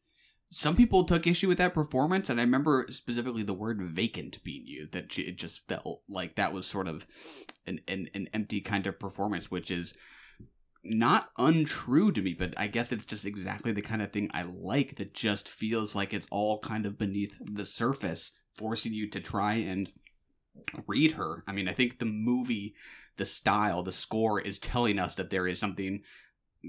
some 0.54 0.76
people 0.76 1.04
took 1.04 1.26
issue 1.26 1.48
with 1.48 1.58
that 1.58 1.74
performance, 1.74 2.30
and 2.30 2.38
I 2.38 2.44
remember 2.44 2.86
specifically 2.90 3.42
the 3.42 3.52
word 3.52 3.82
"vacant" 3.82 4.42
being 4.44 4.66
used. 4.66 4.92
That 4.92 5.18
it 5.18 5.36
just 5.36 5.66
felt 5.66 6.02
like 6.08 6.36
that 6.36 6.52
was 6.52 6.66
sort 6.66 6.86
of 6.86 7.06
an 7.66 7.80
an, 7.88 8.08
an 8.14 8.28
empty 8.32 8.60
kind 8.60 8.86
of 8.86 9.00
performance, 9.00 9.50
which 9.50 9.70
is 9.70 9.94
not 10.84 11.30
untrue 11.38 12.12
to 12.12 12.22
me, 12.22 12.34
but 12.34 12.54
I 12.56 12.68
guess 12.68 12.92
it's 12.92 13.06
just 13.06 13.26
exactly 13.26 13.72
the 13.72 13.82
kind 13.82 14.00
of 14.00 14.12
thing 14.12 14.30
I 14.32 14.42
like. 14.42 14.96
That 14.96 15.12
just 15.12 15.48
feels 15.48 15.96
like 15.96 16.14
it's 16.14 16.28
all 16.30 16.60
kind 16.60 16.86
of 16.86 16.98
beneath 16.98 17.36
the 17.40 17.66
surface, 17.66 18.32
forcing 18.54 18.92
you 18.92 19.10
to 19.10 19.20
try 19.20 19.54
and 19.54 19.90
read 20.86 21.12
her. 21.12 21.42
I 21.48 21.52
mean, 21.52 21.68
I 21.68 21.72
think 21.72 21.98
the 21.98 22.04
movie 22.04 22.74
the 23.16 23.24
style, 23.24 23.82
the 23.82 23.92
score 23.92 24.40
is 24.40 24.58
telling 24.58 24.98
us 24.98 25.14
that 25.14 25.30
there 25.30 25.46
is 25.46 25.58
something, 25.58 26.02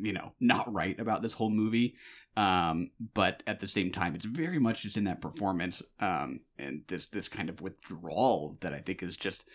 you 0.03 0.13
know, 0.13 0.33
not 0.39 0.71
right 0.71 0.99
about 0.99 1.21
this 1.21 1.33
whole 1.33 1.49
movie. 1.49 1.95
Um, 2.37 2.91
but 3.13 3.43
at 3.47 3.59
the 3.61 3.67
same 3.67 3.91
time, 3.91 4.13
it's 4.15 4.25
very 4.25 4.59
much 4.59 4.81
just 4.83 4.97
in 4.97 5.05
that 5.05 5.21
performance, 5.21 5.81
um, 5.99 6.41
and 6.59 6.81
this 6.87 7.07
this 7.07 7.29
kind 7.29 7.49
of 7.49 7.61
withdrawal 7.61 8.57
that 8.61 8.73
I 8.73 8.79
think 8.79 9.01
is 9.01 9.15
just 9.15 9.45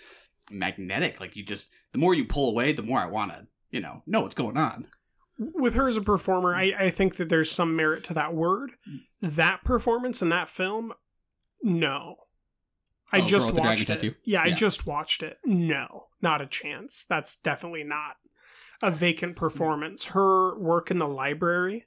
magnetic. 0.50 1.20
Like 1.20 1.36
you 1.36 1.44
just, 1.44 1.70
the 1.92 1.98
more 1.98 2.14
you 2.14 2.24
pull 2.24 2.50
away, 2.50 2.72
the 2.72 2.82
more 2.82 2.98
I 2.98 3.06
want 3.06 3.32
to, 3.32 3.46
you 3.70 3.80
know, 3.80 4.02
know 4.06 4.22
what's 4.22 4.34
going 4.34 4.56
on. 4.56 4.86
with 5.38 5.74
her 5.74 5.88
as 5.88 5.96
a 5.96 6.02
performer, 6.02 6.54
I, 6.54 6.72
I 6.78 6.90
think 6.90 7.16
that 7.16 7.28
there's 7.28 7.50
some 7.50 7.76
merit 7.76 8.04
to 8.04 8.14
that 8.14 8.34
word. 8.34 8.72
That 9.22 9.62
performance 9.64 10.22
in 10.22 10.28
that 10.30 10.48
film, 10.48 10.92
no. 11.62 12.16
I 13.12 13.20
Oh, 13.20 13.26
just 13.26 13.46
with 13.48 13.56
the 13.56 13.62
Dragon 13.62 13.80
watched 13.80 13.90
it. 13.90 13.94
Tattoo? 13.94 14.14
Yeah, 14.24 14.42
I 14.42 14.50
just 14.52 14.86
watched 14.86 15.22
it. 15.22 15.38
No, 15.44 16.06
not 16.22 16.40
a 16.40 16.46
chance. 16.46 17.04
That's 17.08 17.36
definitely 17.36 17.84
not 17.84 18.16
a 18.82 18.90
vacant 18.90 19.36
performance. 19.36 20.06
Her 20.06 20.58
work 20.58 20.90
in 20.90 20.98
the 20.98 21.08
library 21.08 21.86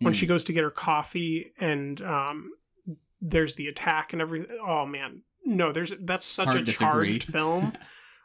when 0.00 0.12
Mm. 0.12 0.16
she 0.16 0.26
goes 0.26 0.44
to 0.44 0.52
get 0.52 0.64
her 0.64 0.70
coffee 0.70 1.52
and 1.58 2.00
um, 2.02 2.50
there's 3.20 3.54
the 3.54 3.66
attack 3.68 4.12
and 4.12 4.20
everything. 4.20 4.58
Oh 4.60 4.84
man, 4.86 5.22
no, 5.44 5.72
there's 5.72 5.92
that's 6.00 6.26
such 6.26 6.48
Hard 6.48 6.58
a 6.60 6.62
disagree. 6.64 7.10
charged 7.18 7.24
film. 7.32 7.72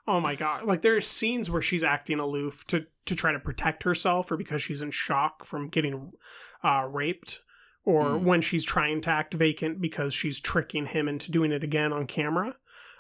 Oh 0.08 0.20
my 0.20 0.36
god! 0.36 0.66
Like 0.66 0.82
there 0.82 0.96
are 0.96 1.02
scenes 1.02 1.50
where 1.50 1.62
she's 1.62 1.84
acting 1.84 2.20
aloof 2.20 2.66
to 2.68 2.88
to 3.06 3.16
try 3.16 3.32
to 3.32 3.40
protect 3.40 3.84
herself, 3.84 4.32
or 4.32 4.38
because 4.38 4.62
she's 4.62 4.82
in 4.82 4.92
shock 4.92 5.46
from 5.46 5.70
getting 5.70 6.12
uh, 6.64 6.86
raped, 6.92 7.42
or 7.86 8.04
Mm. 8.04 8.24
when 8.24 8.42
she's 8.42 8.66
trying 8.66 9.02
to 9.02 9.10
act 9.10 9.34
vacant 9.36 9.80
because 9.80 10.14
she's 10.14 10.40
tricking 10.40 10.88
him 10.88 11.08
into 11.08 11.32
doing 11.32 11.52
it 11.52 11.64
again 11.64 11.94
on 11.94 12.06
camera. 12.08 12.56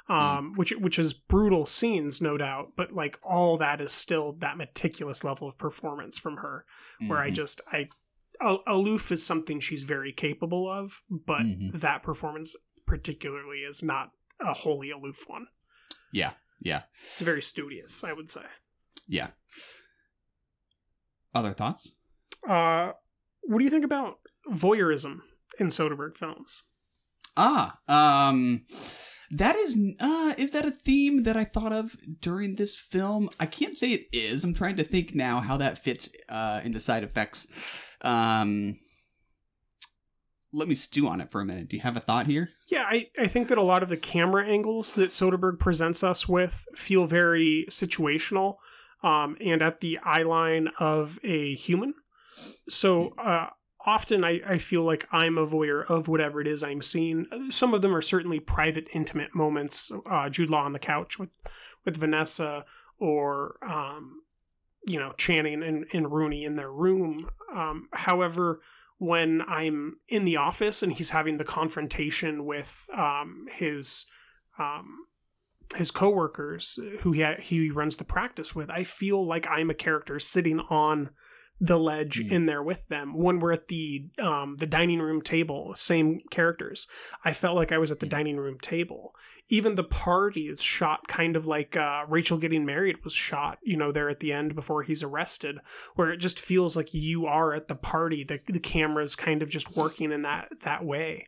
Um, 0.09 0.53
which 0.55 0.71
which 0.71 0.97
is 0.97 1.13
brutal 1.13 1.65
scenes, 1.67 2.19
no 2.19 2.35
doubt, 2.35 2.73
but 2.75 2.91
like 2.91 3.19
all 3.21 3.57
that 3.57 3.79
is 3.79 3.91
still 3.91 4.33
that 4.39 4.57
meticulous 4.57 5.23
level 5.23 5.47
of 5.47 5.57
performance 5.59 6.17
from 6.17 6.37
her, 6.37 6.65
where 7.07 7.19
I 7.19 7.29
Mhm. 7.29 7.35
just 7.35 7.61
I 7.71 7.89
aloof 8.65 9.11
is 9.11 9.23
something 9.25 9.59
she's 9.59 9.83
very 9.83 10.11
capable 10.11 10.67
of, 10.67 11.01
but 11.09 11.43
Mhm. 11.43 11.79
that 11.79 12.01
performance 12.01 12.55
particularly 12.87 13.59
is 13.59 13.83
not 13.83 14.11
a 14.39 14.53
wholly 14.53 14.89
aloof 14.89 15.25
one. 15.27 15.47
yeah, 16.11 16.33
yeah, 16.59 16.83
It's 17.11 17.21
very 17.21 17.41
studious, 17.43 18.03
I 18.03 18.13
would 18.13 18.31
say. 18.31 18.45
yeah. 19.07 19.31
Other 21.35 21.53
thoughts? 21.53 21.91
Uh, 22.47 22.93
what 23.41 23.59
do 23.59 23.63
you 23.63 23.69
think 23.69 23.85
about 23.85 24.19
voyeurism 24.47 25.21
in 25.59 25.67
Soderbergh 25.67 26.15
films? 26.15 26.63
Ah, 27.37 27.79
um, 27.87 28.65
that 29.31 29.55
is 29.55 29.77
uh, 29.99 30.33
is 30.37 30.51
that 30.51 30.65
a 30.65 30.71
theme 30.71 31.23
that 31.23 31.37
I 31.37 31.43
thought 31.43 31.73
of 31.73 31.95
during 32.19 32.55
this 32.55 32.75
film? 32.75 33.29
I 33.39 33.45
can't 33.45 33.77
say 33.77 33.91
it 33.93 34.07
is. 34.11 34.43
I'm 34.43 34.53
trying 34.53 34.77
to 34.77 34.83
think 34.83 35.13
now 35.13 35.39
how 35.39 35.57
that 35.57 35.77
fits 35.77 36.09
uh, 36.27 36.61
into 36.63 36.79
side 36.79 37.03
effects. 37.03 37.47
Um, 38.01 38.75
let 40.51 40.67
me 40.67 40.75
stew 40.75 41.07
on 41.07 41.21
it 41.21 41.29
for 41.29 41.41
a 41.41 41.45
minute. 41.45 41.69
Do 41.69 41.75
you 41.77 41.83
have 41.83 41.97
a 41.97 41.99
thought 41.99 42.25
here? 42.25 42.49
Yeah, 42.71 42.85
I, 42.89 43.07
I 43.19 43.27
think 43.27 43.49
that 43.49 43.57
a 43.57 43.63
lot 43.63 43.83
of 43.83 43.89
the 43.89 43.97
camera 43.97 44.47
angles 44.47 44.95
that 44.95 45.09
Soderbergh 45.09 45.59
presents 45.59 46.03
us 46.03 46.27
with 46.27 46.65
feel 46.73 47.05
very 47.05 47.65
situational 47.69 48.55
um, 49.03 49.37
and 49.39 49.61
at 49.61 49.81
the 49.81 49.99
eye 50.03 50.23
line 50.23 50.69
of 50.79 51.19
a 51.23 51.53
human. 51.53 51.93
So 52.67 53.13
uh, 53.17 53.47
often 53.89 54.23
I, 54.23 54.41
I 54.47 54.57
feel 54.57 54.83
like 54.83 55.07
I'm 55.11 55.37
a 55.37 55.47
voyeur 55.47 55.83
of 55.89 56.07
whatever 56.07 56.39
it 56.39 56.47
is 56.47 56.61
I'm 56.61 56.81
seeing. 56.81 57.25
Some 57.49 57.73
of 57.73 57.81
them 57.81 57.95
are 57.95 58.01
certainly 58.01 58.39
private, 58.39 58.87
intimate 58.93 59.33
moments. 59.33 59.91
Uh, 60.09 60.29
Jude 60.29 60.51
Law 60.51 60.63
on 60.63 60.73
the 60.73 60.79
couch 60.79 61.17
with, 61.17 61.31
with 61.83 61.99
Vinessa 61.99 62.63
or, 62.99 63.57
um, 63.67 64.21
you 64.85 64.99
know, 64.99 65.11
Channing 65.17 65.63
and, 65.63 65.85
and 65.91 66.11
Rooney 66.11 66.45
in 66.45 66.55
their 66.55 66.71
room. 66.71 67.29
Um, 67.53 67.89
however, 67.93 68.61
when 68.99 69.41
I'm 69.47 69.97
in 70.07 70.23
the 70.23 70.37
office 70.37 70.83
and 70.83 70.93
he's 70.93 71.09
having 71.09 71.37
the 71.37 71.43
confrontation 71.43 72.45
with 72.45 72.87
um, 72.95 73.47
his 73.51 74.05
um, 74.59 75.05
his 75.75 75.91
coworkers 75.91 76.79
who 77.01 77.11
he 77.13 77.25
he 77.39 77.71
runs 77.71 77.97
the 77.97 78.03
practice 78.03 78.53
with, 78.55 78.69
I 78.69 78.83
feel 78.83 79.25
like 79.25 79.47
I'm 79.49 79.69
a 79.69 79.75
character 79.75 80.19
sitting 80.19 80.59
on 80.59 81.11
the 81.59 81.77
ledge 81.77 82.19
Mm. 82.19 82.31
in 82.31 82.45
there 82.45 82.63
with 82.63 82.87
them. 82.87 83.13
When 83.13 83.39
we're 83.39 83.51
at 83.53 83.67
the 83.67 84.09
um, 84.17 84.55
the 84.57 84.65
dining 84.65 84.99
room 84.99 85.21
table, 85.21 85.73
same 85.75 86.19
characters. 86.31 86.87
I 87.25 87.33
felt 87.33 87.55
like 87.55 87.71
I 87.71 87.77
was 87.77 87.91
at 87.91 87.99
the 87.99 88.05
Mm. 88.05 88.09
dining 88.11 88.37
room 88.37 88.57
table. 88.61 89.13
Even 89.49 89.75
the 89.75 89.83
party 89.83 90.47
is 90.47 90.61
shot 90.61 91.07
kind 91.07 91.35
of 91.35 91.47
like 91.47 91.75
uh, 91.75 92.03
Rachel 92.07 92.37
getting 92.37 92.65
married 92.65 93.03
was 93.03 93.13
shot. 93.13 93.57
You 93.63 93.77
know, 93.77 93.91
there 93.91 94.09
at 94.09 94.19
the 94.19 94.31
end 94.31 94.55
before 94.55 94.83
he's 94.83 95.03
arrested 95.03 95.57
where 95.95 96.11
it 96.11 96.17
just 96.17 96.39
feels 96.39 96.77
like 96.77 96.93
you 96.93 97.25
are 97.25 97.53
at 97.53 97.67
the 97.67 97.75
party. 97.75 98.23
The, 98.23 98.39
the 98.45 98.59
camera's 98.59 99.15
kind 99.15 99.41
of 99.41 99.49
just 99.49 99.75
working 99.75 100.11
in 100.11 100.21
that 100.21 100.49
that 100.61 100.85
way. 100.85 101.25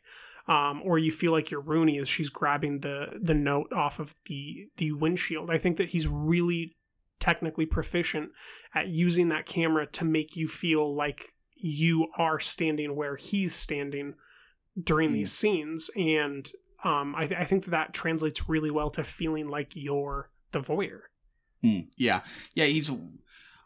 Um, 0.48 0.82
or 0.84 0.98
you 0.98 1.12
feel 1.12 1.32
like 1.32 1.52
you're 1.52 1.62
Rooney 1.62 1.98
as 2.00 2.10
she's 2.10 2.30
grabbing 2.30 2.80
the 2.80 3.20
the 3.22 3.34
note 3.36 3.72
off 3.74 4.00
of 4.00 4.16
the 4.26 4.68
the 4.78 4.92
windshield. 4.92 5.50
I 5.52 5.58
think 5.58 5.78
that 5.78 5.90
he's 5.90 6.08
really 6.08 6.76
technically 7.22 7.66
proficient 7.66 8.32
at 8.76 8.90
using 8.90 9.30
that 9.30 9.46
camera 9.46 9.88
to 9.88 10.04
make 10.04 10.36
you 10.36 10.48
feel 10.48 10.94
like 10.94 11.22
you 11.56 12.08
are 12.18 12.40
standing 12.40 12.96
where 12.96 13.16
he's 13.16 13.54
standing 13.56 14.16
during 14.82 15.12
Mm. 15.12 15.14
these 15.14 15.32
scenes, 15.32 15.90
and 15.96 16.50
um, 16.84 17.14
I, 17.16 17.28
th- 17.28 17.40
I 17.40 17.44
think 17.44 17.66
that 17.66 17.72
that 17.72 17.94
translates 17.94 18.50
really 18.50 18.72
well 18.72 18.90
to 18.92 19.04
feeling 19.04 19.48
like 19.48 19.74
you're 19.76 20.32
the 20.52 20.60
voyeur. 20.60 21.02
Hmm, 21.62 21.82
yeah, 21.96 22.22
yeah. 22.56 22.66
He's 22.66 22.90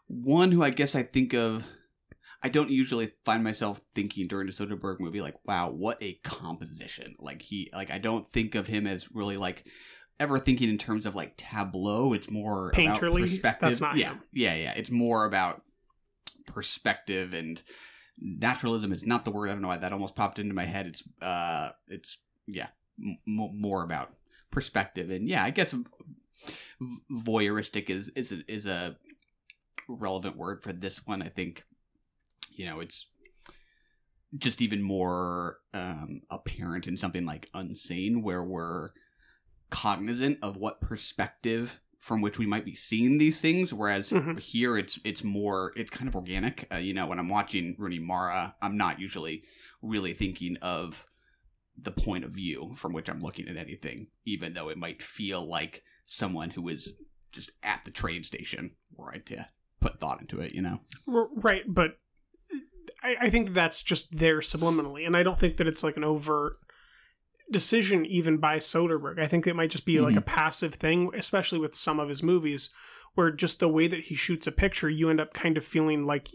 one 0.06 0.52
who 0.52 0.62
I 0.62 0.70
guess 0.70 0.94
I 0.94 1.02
think 1.02 1.32
of. 1.32 1.64
I 2.42 2.48
don't 2.50 2.70
usually 2.70 3.10
find 3.24 3.42
myself 3.42 3.80
thinking 3.94 4.28
during 4.28 4.48
a 4.48 4.52
Soderbergh 4.52 5.00
movie 5.00 5.22
like, 5.22 5.36
"Wow, 5.46 5.70
what 5.70 5.96
a 6.02 6.14
composition!" 6.22 7.16
Like 7.18 7.40
he, 7.42 7.70
like 7.72 7.90
I 7.90 7.98
don't 7.98 8.26
think 8.26 8.54
of 8.54 8.66
him 8.66 8.86
as 8.86 9.10
really 9.12 9.38
like 9.38 9.66
ever 10.18 10.38
thinking 10.38 10.68
in 10.68 10.78
terms 10.78 11.06
of 11.06 11.14
like 11.14 11.36
tableau. 11.36 12.12
It's 12.12 12.30
more 12.30 12.72
Painterly? 12.72 13.08
about 13.08 13.20
perspective. 13.20 13.60
That's 13.60 13.80
not 13.80 13.96
yeah, 13.96 14.10
him. 14.10 14.22
yeah, 14.32 14.54
yeah. 14.54 14.74
It's 14.76 14.90
more 14.90 15.24
about 15.24 15.62
perspective 16.46 17.34
and 17.34 17.62
naturalism 18.20 18.92
is 18.92 19.06
not 19.06 19.24
the 19.24 19.30
word. 19.30 19.48
I 19.48 19.52
don't 19.52 19.62
know 19.62 19.68
why 19.68 19.78
that 19.78 19.92
almost 19.92 20.16
popped 20.16 20.38
into 20.38 20.54
my 20.54 20.64
head. 20.64 20.86
It's 20.86 21.02
uh, 21.20 21.70
it's 21.88 22.18
yeah, 22.46 22.68
m- 22.98 23.18
more 23.26 23.82
about 23.82 24.14
perspective 24.50 25.10
and 25.10 25.28
yeah, 25.28 25.44
I 25.44 25.50
guess 25.50 25.74
voyeuristic 27.10 27.90
is 27.90 28.08
is 28.10 28.32
a, 28.32 28.40
is 28.50 28.66
a 28.66 28.96
relevant 29.88 30.36
word 30.36 30.62
for 30.62 30.72
this 30.72 31.06
one. 31.06 31.22
I 31.22 31.28
think 31.28 31.64
you 32.54 32.66
know 32.66 32.80
it's 32.80 33.06
just 34.36 34.60
even 34.60 34.82
more 34.82 35.58
um, 35.72 36.22
apparent 36.30 36.86
in 36.86 36.96
something 36.96 37.24
like 37.24 37.50
Unsane, 37.54 38.22
where 38.22 38.42
we're 38.42 38.90
cognizant 39.70 40.38
of 40.42 40.56
what 40.56 40.80
perspective 40.80 41.80
from 41.98 42.20
which 42.20 42.38
we 42.38 42.46
might 42.46 42.64
be 42.64 42.74
seeing 42.74 43.18
these 43.18 43.40
things. 43.40 43.74
Whereas 43.74 44.10
Mhm. 44.10 44.38
here, 44.38 44.76
it's 44.78 45.00
it's 45.04 45.24
more 45.24 45.72
it's 45.76 45.90
kind 45.90 46.08
of 46.08 46.14
organic. 46.14 46.66
Uh, 46.72 46.76
you 46.76 46.94
know, 46.94 47.06
when 47.06 47.18
I'm 47.18 47.28
watching 47.28 47.74
Rooney 47.78 47.98
Mara, 47.98 48.56
I'm 48.62 48.76
not 48.76 49.00
usually 49.00 49.42
really 49.82 50.12
thinking 50.12 50.56
of 50.58 51.06
the 51.76 51.90
point 51.90 52.24
of 52.24 52.30
view 52.32 52.72
from 52.76 52.92
which 52.92 53.08
I'm 53.08 53.20
looking 53.20 53.48
at 53.48 53.56
anything, 53.56 54.08
even 54.24 54.54
though 54.54 54.68
it 54.68 54.78
might 54.78 55.02
feel 55.02 55.46
like 55.46 55.82
someone 56.04 56.50
who 56.50 56.68
is 56.68 56.94
just 57.32 57.50
at 57.62 57.84
the 57.84 57.90
train 57.90 58.22
station 58.22 58.76
were 58.94 59.12
I 59.12 59.18
to 59.18 59.48
put 59.80 59.98
thought 60.00 60.20
into 60.20 60.40
it. 60.40 60.54
You 60.54 60.62
know. 60.62 60.80
Right, 61.34 61.62
but 61.66 61.98
I, 63.02 63.16
I 63.22 63.30
think 63.30 63.50
that's 63.52 63.82
just 63.82 64.16
there 64.18 64.38
subliminally, 64.40 65.04
and 65.06 65.16
I 65.16 65.22
don't 65.22 65.38
think 65.38 65.56
that 65.56 65.66
it's 65.66 65.82
like 65.82 65.96
an 65.96 66.04
overt 66.04 66.54
decision 67.50 68.04
even 68.06 68.38
by 68.38 68.58
Soderbergh. 68.58 69.20
I 69.20 69.26
think 69.26 69.46
it 69.46 69.56
might 69.56 69.70
just 69.70 69.86
be 69.86 70.00
like 70.00 70.16
a 70.16 70.20
passive 70.20 70.74
thing, 70.74 71.10
especially 71.14 71.58
with 71.58 71.74
some 71.74 72.00
of 72.00 72.08
his 72.08 72.22
movies, 72.22 72.70
where 73.14 73.30
just 73.30 73.60
the 73.60 73.68
way 73.68 73.86
that 73.86 74.00
he 74.00 74.14
shoots 74.14 74.46
a 74.46 74.52
picture, 74.52 74.88
you 74.88 75.10
end 75.10 75.20
up 75.20 75.32
kind 75.32 75.56
of 75.56 75.64
feeling 75.64 76.06
like 76.06 76.28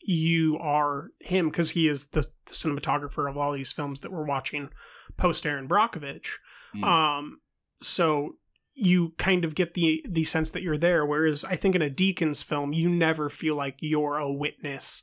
you 0.00 0.56
are 0.58 1.10
him 1.20 1.48
because 1.48 1.70
he 1.70 1.88
is 1.88 2.08
the, 2.08 2.22
the 2.46 2.52
cinematographer 2.52 3.28
of 3.28 3.36
all 3.36 3.52
these 3.52 3.72
films 3.72 4.00
that 4.00 4.12
we're 4.12 4.24
watching 4.24 4.70
post 5.16 5.44
Erin 5.44 5.68
Brockovich. 5.68 6.36
Mm. 6.74 6.84
Um, 6.84 7.40
so 7.80 8.30
you 8.74 9.12
kind 9.18 9.44
of 9.44 9.54
get 9.54 9.74
the 9.74 10.04
the 10.08 10.24
sense 10.24 10.50
that 10.50 10.62
you're 10.62 10.78
there. 10.78 11.04
Whereas 11.04 11.44
I 11.44 11.56
think 11.56 11.74
in 11.74 11.82
a 11.82 11.90
Deakins 11.90 12.44
film, 12.44 12.72
you 12.72 12.88
never 12.88 13.28
feel 13.28 13.56
like 13.56 13.76
you're 13.80 14.18
a 14.18 14.32
witness 14.32 15.02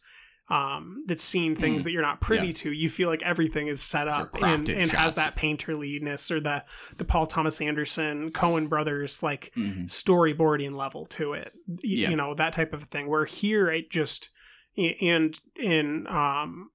um, 0.49 1.03
that's 1.07 1.23
seeing 1.23 1.55
things 1.55 1.81
Mm. 1.81 1.85
that 1.85 1.91
you're 1.91 2.01
not 2.03 2.21
privy 2.21 2.47
Yeah. 2.47 2.53
to. 2.53 2.71
You 2.71 2.87
feel 2.89 3.09
like 3.09 3.23
everything 3.23 3.67
is 3.67 3.81
set 3.81 4.07
up 4.07 4.35
and, 4.41 4.69
and 4.69 4.91
has 4.91 5.15
that 5.15 5.35
painterliness 5.35 6.29
or 6.29 6.39
the 6.39 6.63
the 6.97 7.05
Paul 7.05 7.25
Thomas 7.25 7.59
Anderson 7.61 8.31
Coen 8.31 8.69
brothers 8.69 9.23
like 9.23 9.51
Mhm. 9.57 9.85
storyboarding 9.89 10.75
level 10.75 11.05
to 11.07 11.33
it. 11.33 11.51
Y- 11.67 11.77
Yeah. 11.83 12.09
You 12.11 12.15
know 12.15 12.35
that 12.35 12.53
type 12.53 12.73
of 12.73 12.83
thing. 12.83 13.07
Where 13.07 13.25
here 13.25 13.69
it 13.71 13.89
just 13.89 14.29
and 14.77 15.39
in 15.55 16.05
um 16.07 16.69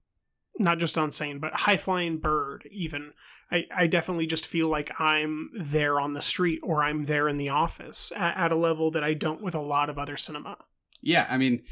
not 0.58 0.78
just 0.78 0.96
unsane 0.96 1.40
but 1.40 1.52
high 1.54 1.76
flying 1.76 2.18
bird 2.18 2.66
even 2.72 3.12
I, 3.52 3.66
I 3.74 3.86
definitely 3.86 4.26
just 4.26 4.46
feel 4.46 4.68
like 4.68 4.90
i'm 4.98 5.50
there 5.54 6.00
on 6.00 6.14
the 6.14 6.22
street 6.22 6.60
or 6.62 6.82
i'm 6.82 7.04
there 7.04 7.28
in 7.28 7.36
the 7.36 7.50
office 7.50 8.10
at, 8.16 8.36
at 8.36 8.52
a 8.52 8.56
level 8.56 8.90
that 8.92 9.04
i 9.04 9.12
don't 9.14 9.42
with 9.42 9.54
a 9.54 9.60
lot 9.60 9.88
of 9.90 9.98
other 9.98 10.16
cinema 10.16 10.56
Yeah, 11.02 11.26
I 11.30 11.36
mean, 11.38 11.62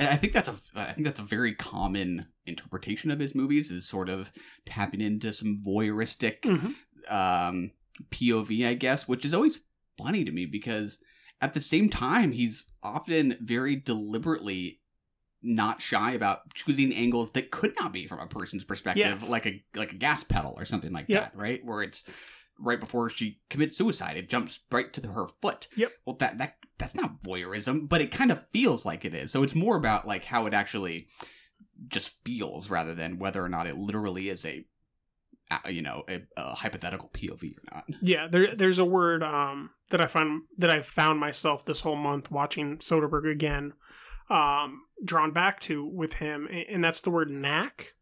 and 0.00 0.08
I 0.08 0.16
think 0.16 0.32
that's 0.32 0.48
a 0.48 0.54
I 0.74 0.92
think 0.92 1.04
that's 1.06 1.20
a 1.20 1.24
very 1.24 1.54
common 1.54 2.26
interpretation 2.46 3.10
of 3.12 3.20
his 3.20 3.34
movies 3.34 3.70
is 3.70 3.86
sort 3.86 4.08
of 4.08 4.32
tapping 4.66 5.00
into 5.00 5.32
some 5.32 5.62
voyeuristic 5.64 6.40
Mhm. 6.40 6.74
um, 7.08 7.70
POV, 8.10 8.66
I 8.66 8.74
guess, 8.74 9.06
which 9.06 9.24
is 9.24 9.34
always 9.34 9.60
funny 9.98 10.24
to 10.24 10.32
me 10.32 10.46
because 10.46 10.98
at 11.40 11.54
the 11.54 11.60
same 11.60 11.88
time 11.90 12.32
he's 12.32 12.72
often 12.82 13.36
very 13.40 13.76
deliberately 13.76 14.80
not 15.42 15.80
shy 15.80 16.12
about 16.12 16.52
choosing 16.54 16.92
angles 16.92 17.32
that 17.32 17.50
could 17.50 17.74
not 17.80 17.92
be 17.92 18.06
from 18.06 18.18
a 18.20 18.26
person's 18.26 18.64
perspective, 18.64 19.04
Yes. 19.04 19.30
like 19.30 19.46
a 19.46 19.62
like 19.74 19.92
a 19.92 19.96
gas 19.96 20.22
pedal 20.24 20.54
or 20.58 20.64
something 20.64 20.92
like 20.92 21.08
Yep. 21.08 21.32
that, 21.32 21.38
right? 21.38 21.64
Where 21.64 21.82
it's 21.82 22.04
right 22.60 22.80
before 22.80 23.08
she 23.08 23.40
commits 23.48 23.76
suicide, 23.76 24.16
it 24.16 24.28
jumps 24.28 24.60
right 24.70 24.92
to 24.92 25.08
her 25.08 25.26
foot. 25.40 25.68
Yep. 25.76 25.92
Well, 26.04 26.16
that 26.16 26.38
that 26.38 26.56
that's 26.78 26.94
not 26.94 27.22
voyeurism, 27.22 27.88
but 27.88 28.00
it 28.00 28.10
kind 28.10 28.30
of 28.30 28.46
feels 28.52 28.84
like 28.86 29.04
it 29.04 29.14
is. 29.14 29.32
So 29.32 29.42
it's 29.42 29.54
more 29.54 29.76
about 29.76 30.06
like 30.06 30.24
how 30.24 30.46
it 30.46 30.54
actually 30.54 31.08
just 31.88 32.16
feels 32.24 32.70
rather 32.70 32.94
than 32.94 33.18
whether 33.18 33.42
or 33.44 33.48
not 33.48 33.66
it 33.66 33.76
literally 33.76 34.28
is 34.28 34.44
a 34.44 34.64
you 35.68 35.82
know 35.82 36.04
a, 36.08 36.22
a 36.36 36.54
hypothetical 36.54 37.10
POV 37.12 37.42
or 37.56 37.74
not. 37.74 37.84
yeah 38.02 38.28
there, 38.30 38.54
there's 38.54 38.78
a 38.78 38.84
word 38.84 39.22
um, 39.22 39.70
that 39.90 40.00
i 40.00 40.06
find 40.06 40.42
that 40.56 40.70
i've 40.70 40.86
found 40.86 41.18
myself 41.18 41.64
this 41.64 41.80
whole 41.80 41.96
month 41.96 42.30
watching 42.30 42.78
soderbergh 42.78 43.30
again 43.30 43.72
um, 44.28 44.82
drawn 45.04 45.32
back 45.32 45.58
to 45.58 45.84
with 45.84 46.14
him 46.14 46.48
and 46.68 46.84
that's 46.84 47.00
the 47.00 47.10
word 47.10 47.30
knack 47.30 47.94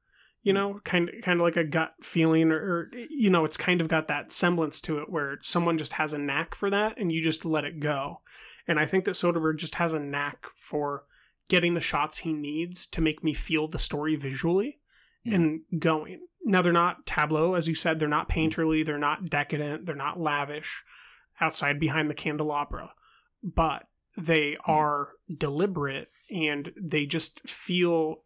you 0.43 0.53
mm. 0.53 0.57
know 0.57 0.81
kind 0.85 1.09
of 1.09 1.15
kind 1.23 1.41
of 1.41 1.45
like 1.45 1.57
a 1.57 1.65
gut 1.65 1.93
feeling 2.03 2.51
or, 2.51 2.57
or 2.57 2.91
you 3.11 3.31
know 3.31 3.45
it's 3.45 3.57
kind 3.57 3.81
of 3.81 3.89
got 3.89 4.09
that 4.09 4.33
semblance 4.33 4.81
to 4.81 4.99
it 4.99 5.11
where 5.11 5.39
someone 5.43 5.79
just 5.79 5.95
has 5.95 6.13
a 6.13 6.19
knack 6.19 6.55
for 6.55 6.71
that 6.71 6.99
and 6.99 7.13
you 7.13 7.23
just 7.23 7.45
let 7.45 7.65
it 7.65 7.81
go. 7.81 8.21
And 8.67 8.79
i 8.79 8.85
think 8.85 9.05
that 9.05 9.13
soderbergh 9.13 9.59
just 9.59 9.77
has 9.77 9.95
a 9.95 10.01
knack 10.01 10.47
for 10.55 11.05
getting 11.49 11.75
the 11.75 11.81
shots 11.81 12.19
he 12.19 12.33
needs 12.33 12.87
to 12.87 13.01
make 13.01 13.25
me 13.25 13.33
feel 13.33 13.67
the 13.67 13.79
story 13.79 14.17
visually 14.17 14.79
Mm. 15.27 15.35
and 15.35 15.81
going. 15.81 16.21
Now 16.45 16.63
they're 16.63 16.73
not 16.73 17.07
tableau 17.07 17.55
as 17.55 17.69
you 17.69 17.75
said 17.75 17.99
they're 17.99 18.09
not 18.09 18.29
mm. 18.29 18.35
painterly 18.35 18.85
they're 18.85 18.99
not 18.99 19.29
decadent 19.29 19.87
they're 19.87 19.95
not 19.95 20.21
lavish 20.21 20.83
outside 21.41 21.79
behind 21.79 22.09
the 22.09 22.15
candelabra 22.15 22.93
but 23.43 23.89
they 24.17 24.53
mm. 24.53 24.57
are 24.67 25.11
deliberate 25.37 26.11
and 26.31 26.73
they 26.81 27.07
just 27.07 27.47
feel 27.49 28.23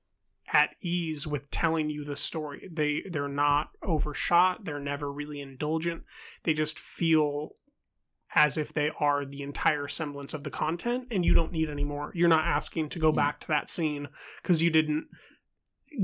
at 0.53 0.75
ease 0.83 1.27
with 1.27 1.51
telling 1.51 1.89
you 1.91 2.05
the 2.05 2.17
story. 2.17 2.69
They 2.71 3.03
they're 3.11 3.29
not 3.29 3.71
overshot, 3.83 4.65
they're 4.65 4.79
never 4.81 5.11
really 5.13 5.41
indulgent. 5.41 6.03
They 6.45 6.53
just 6.53 6.79
feel 6.79 7.51
as 8.35 8.57
if 8.57 8.73
they 8.73 8.91
are 8.99 9.25
the 9.27 9.43
entire 9.43 9.89
semblance 9.89 10.33
of 10.33 10.43
the 10.43 10.51
content 10.51 11.07
and 11.11 11.25
you 11.25 11.35
don't 11.35 11.53
need 11.53 11.69
any 11.69 11.85
more. 11.85 12.13
You're 12.15 12.29
not 12.29 12.47
asking 12.47 12.89
to 12.91 12.99
go 12.99 13.13
Mm. 13.13 13.17
back 13.17 13.41
to 13.41 13.49
that 13.49 13.69
scene 13.69 14.09
because 14.43 14.63
you 14.63 14.71
didn't 14.71 15.09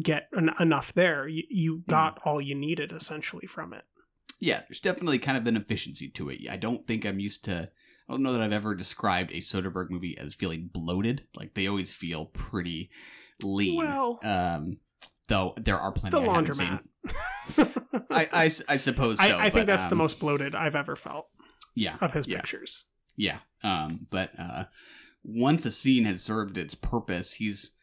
get 0.03 0.29
en- 0.37 0.51
enough 0.61 0.93
there. 0.93 1.27
You, 1.27 1.45
you 1.49 1.83
got 1.89 2.19
all 2.25 2.41
you 2.41 2.55
needed 2.55 2.93
essentially 2.93 3.47
from 3.47 3.73
it. 3.73 3.85
Yeah, 4.41 4.61
there's 4.69 4.79
definitely 4.81 5.19
kind 5.19 5.39
of 5.39 5.47
an 5.47 5.57
efficiency 5.57 6.09
to 6.11 6.29
it. 6.29 6.41
I 6.51 6.57
don't 6.59 6.87
think 6.87 7.05
I'm 7.07 7.19
used 7.19 7.45
to. 7.47 7.71
I 8.09 8.13
don't 8.13 8.23
know 8.23 8.33
that 8.33 8.41
I've 8.41 8.53
ever 8.53 8.75
described 8.75 9.33
a 9.33 9.37
Soderbergh 9.37 9.91
movie 9.91 10.17
as 10.17 10.35
feeling 10.35 10.71
bloated. 10.73 11.27
Like 11.35 11.55
they 11.55 11.67
always 11.67 11.95
feel 11.95 12.27
pretty 12.27 12.91
lean. 13.43 13.77
Well- 13.77 14.21
um, 14.25 14.79
though 15.29 15.55
there 15.57 15.79
are 15.79 15.93
plenty 15.93 16.19
The 16.19 16.31
I 16.31 16.37
laundromat. 16.37 16.81
I, 18.11 18.29
I, 18.33 18.45
I 18.45 18.77
suppose 18.77 19.19
so. 19.19 19.25
I, 19.25 19.39
I 19.39 19.43
think 19.51 19.55
but, 19.55 19.67
that's 19.67 19.87
the 19.87 19.93
um, 19.93 19.99
most 19.99 20.21
bloated 20.21 20.55
I've 20.55 20.75
ever 20.75 20.97
felt 20.97 21.29
yeah 21.75 21.97
of 22.01 22.13
his 22.13 22.27
yeah. 22.27 22.37
pictures. 22.37 22.87
Yeah. 23.17 23.39
Um, 23.63 24.07
but 24.11 24.31
uh, 24.39 24.65
once 25.23 25.67
a 25.67 25.71
scene 25.71 26.05
has 26.05 26.23
served 26.23 26.57
its 26.57 26.75
purpose, 26.75 27.35
he's 27.35 27.75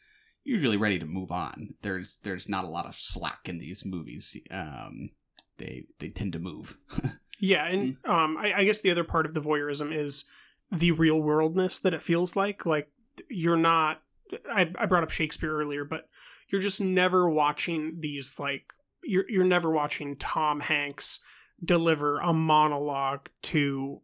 usually 0.44 0.78
ready 0.78 1.00
to 1.00 1.06
move 1.06 1.32
on. 1.32 1.76
There's 1.82 2.20
there's 2.24 2.50
not 2.50 2.66
a 2.66 2.70
lot 2.70 2.86
of 2.86 2.96
slack 2.96 3.42
in 3.46 3.58
these 3.60 3.84
movies. 3.86 4.36
Um, 4.52 5.10
they 5.58 5.86
they 6.00 6.10
tend 6.10 6.34
to 6.34 6.40
move. 6.40 6.78
Yeah, 7.40 7.66
and 7.68 7.98
um, 8.06 8.38
I, 8.38 8.54
I 8.58 8.64
guess 8.64 8.82
the 8.82 8.92
other 8.92 9.04
part 9.04 9.26
of 9.26 9.34
the 9.34 9.42
voyeurism 9.42 9.94
is 9.94 10.26
the 10.72 10.92
real 10.92 11.22
worldness 11.22 11.80
that 11.80 11.94
it 11.94 12.02
feels 12.02 12.36
like. 12.36 12.66
Like 12.66 12.90
you're 13.30 13.58
not. 13.58 14.02
I, 14.50 14.72
I 14.78 14.86
brought 14.86 15.04
up 15.04 15.12
Shakespeare 15.12 15.56
earlier, 15.56 15.86
but 15.86 16.06
you're 16.52 16.62
just 16.62 16.82
never 16.82 17.30
watching 17.30 17.98
these 18.00 18.40
like 18.40 18.72
you're 19.04 19.26
you're 19.28 19.44
never 19.44 19.70
watching 19.70 20.16
Tom 20.16 20.62
Hanks 20.62 21.24
deliver 21.64 22.20
a 22.20 22.34
monologue 22.34 23.30
to 23.44 24.02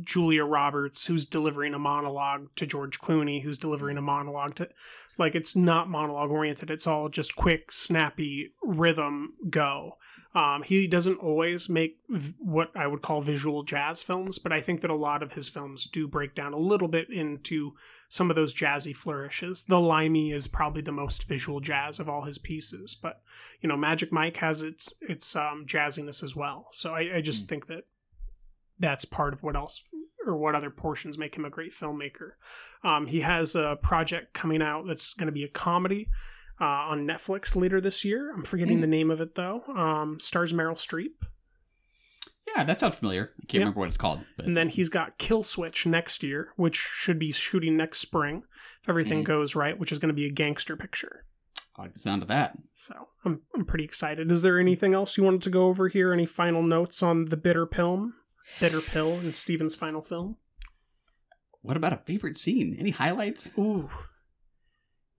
Julia 0.00 0.44
Roberts, 0.44 1.06
who's 1.06 1.24
delivering 1.24 1.74
a 1.74 1.78
monologue 1.78 2.48
to 2.56 2.66
George 2.66 2.98
Clooney, 2.98 3.42
who's 3.42 3.58
delivering 3.58 3.96
a 3.96 4.02
monologue 4.02 4.56
to 4.56 4.68
like 5.18 5.34
it's 5.34 5.54
not 5.54 5.88
monologue 5.88 6.30
oriented. 6.30 6.70
It's 6.70 6.86
all 6.86 7.08
just 7.08 7.36
quick, 7.36 7.70
snappy 7.72 8.52
rhythm 8.62 9.34
go. 9.50 9.96
Um, 10.34 10.62
he 10.64 10.88
doesn't 10.88 11.18
always 11.18 11.68
make 11.68 11.98
v- 12.08 12.34
what 12.40 12.70
I 12.74 12.88
would 12.88 13.02
call 13.02 13.22
visual 13.22 13.62
jazz 13.62 14.02
films, 14.02 14.40
but 14.40 14.52
I 14.52 14.60
think 14.60 14.80
that 14.80 14.90
a 14.90 14.96
lot 14.96 15.22
of 15.22 15.32
his 15.32 15.48
films 15.48 15.86
do 15.86 16.08
break 16.08 16.34
down 16.34 16.52
a 16.52 16.58
little 16.58 16.88
bit 16.88 17.08
into 17.08 17.74
some 18.08 18.30
of 18.30 18.36
those 18.36 18.52
jazzy 18.52 18.94
flourishes. 18.94 19.64
The 19.64 19.80
Limey 19.80 20.32
is 20.32 20.48
probably 20.48 20.82
the 20.82 20.90
most 20.90 21.28
visual 21.28 21.60
jazz 21.60 22.00
of 22.00 22.08
all 22.08 22.22
his 22.22 22.38
pieces, 22.38 22.96
but 23.00 23.20
you 23.60 23.68
know, 23.68 23.76
Magic 23.76 24.10
Mike 24.10 24.38
has 24.38 24.62
its 24.62 24.92
its 25.02 25.36
um, 25.36 25.66
jazziness 25.66 26.24
as 26.24 26.34
well. 26.34 26.68
So 26.72 26.94
I, 26.94 27.16
I 27.16 27.20
just 27.20 27.48
think 27.48 27.66
that 27.68 27.84
that's 28.78 29.04
part 29.04 29.34
of 29.34 29.42
what 29.44 29.54
else 29.54 29.84
or 30.26 30.36
what 30.36 30.54
other 30.54 30.70
portions 30.70 31.16
make 31.18 31.36
him 31.36 31.44
a 31.44 31.50
great 31.50 31.72
filmmaker. 31.72 32.30
Um, 32.82 33.06
he 33.06 33.20
has 33.20 33.54
a 33.54 33.76
project 33.82 34.34
coming 34.34 34.62
out 34.62 34.86
that's 34.86 35.14
going 35.14 35.26
to 35.26 35.32
be 35.32 35.44
a 35.44 35.48
comedy 35.48 36.08
uh, 36.60 36.64
on 36.64 37.06
Netflix 37.06 37.56
later 37.56 37.80
this 37.80 38.04
year. 38.04 38.32
I'm 38.32 38.42
forgetting 38.44 38.78
Mm. 38.78 38.82
the 38.82 38.86
name 38.86 39.10
of 39.10 39.20
it 39.20 39.34
though. 39.34 39.62
Um, 39.74 40.18
stars 40.20 40.52
Meryl 40.52 40.76
Streep. 40.76 41.26
yeah, 42.56 42.62
that 42.64 42.78
sounds 42.80 42.94
familiar. 42.94 43.30
I 43.42 43.46
can't 43.46 43.52
Yep. 43.54 43.60
remember 43.60 43.80
what 43.80 43.88
it's 43.88 43.96
called. 43.96 44.20
But 44.36 44.46
And 44.46 44.56
then 44.56 44.68
he's 44.68 44.88
got 44.88 45.18
Kill 45.18 45.42
Switch 45.42 45.86
next 45.86 46.22
year, 46.22 46.52
which 46.56 46.76
should 46.76 47.18
be 47.18 47.32
shooting 47.32 47.76
next 47.76 47.98
spring 48.00 48.44
if 48.82 48.88
everything 48.88 49.22
Mhm. 49.22 49.26
goes 49.26 49.54
right, 49.56 49.78
which 49.78 49.90
is 49.92 49.98
going 49.98 50.10
to 50.10 50.14
be 50.14 50.26
a 50.26 50.30
gangster 50.30 50.76
picture. 50.76 51.24
I 51.76 51.82
like 51.82 51.92
the 51.94 51.98
sound 51.98 52.22
of 52.22 52.28
that. 52.28 52.56
So 52.74 53.08
I'm 53.24 53.42
I'm 53.54 53.64
pretty 53.64 53.82
excited. 53.84 54.30
Is 54.30 54.42
there 54.42 54.60
anything 54.60 54.94
else 54.94 55.16
you 55.18 55.24
wanted 55.24 55.42
to 55.42 55.50
go 55.50 55.66
over 55.66 55.88
here? 55.88 56.12
Any 56.12 56.26
final 56.26 56.62
notes 56.62 57.02
on 57.02 57.24
the 57.24 57.36
bitter 57.36 57.66
pill, 57.66 58.12
bitter 58.60 58.80
pill, 58.80 59.12
in 59.20 59.32
Steven's 59.34 59.74
final 59.74 60.02
film? 60.02 60.36
What 61.62 61.76
about 61.76 61.92
a 61.92 61.98
favorite 61.98 62.36
scene? 62.36 62.76
Any 62.78 62.90
highlights? 62.90 63.50
Ooh, 63.58 63.88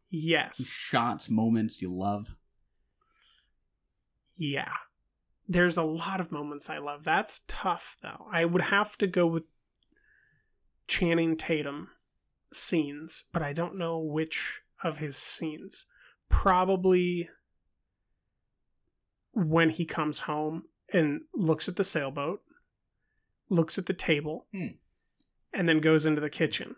yes, 0.09 0.67
Shots, 0.69 1.29
moments 1.29 1.81
you 1.81 1.91
love? 1.91 2.35
yeah. 4.37 4.71
There's 5.47 5.77
a 5.77 5.83
lot 5.83 6.19
of 6.19 6.31
moments 6.31 6.71
I 6.71 6.79
love. 6.79 7.03
That's 7.03 7.45
tough 7.47 7.97
though. 8.01 8.25
I 8.31 8.45
would 8.45 8.63
have 8.63 8.97
to 8.97 9.05
go 9.05 9.27
with 9.27 9.45
Channing 10.87 11.37
Tatum 11.37 11.89
scenes, 12.51 13.25
but 13.31 13.43
I 13.43 13.53
don't 13.53 13.77
know 13.77 13.99
which 13.99 14.61
of 14.83 14.97
his 14.97 15.17
scenes. 15.17 15.85
Probably 16.29 17.29
when 19.33 19.69
he 19.69 19.85
comes 19.85 20.19
home 20.19 20.63
and 20.91 21.21
looks 21.35 21.69
at 21.69 21.75
the 21.75 21.83
sailboat, 21.83 22.41
looks 23.49 23.77
at 23.77 23.85
the 23.85 23.93
table, 23.93 24.47
Hmm. 24.51 24.67
and 25.53 25.67
then 25.69 25.79
goes 25.79 26.05
into 26.05 26.21
the 26.21 26.29
kitchen. 26.29 26.75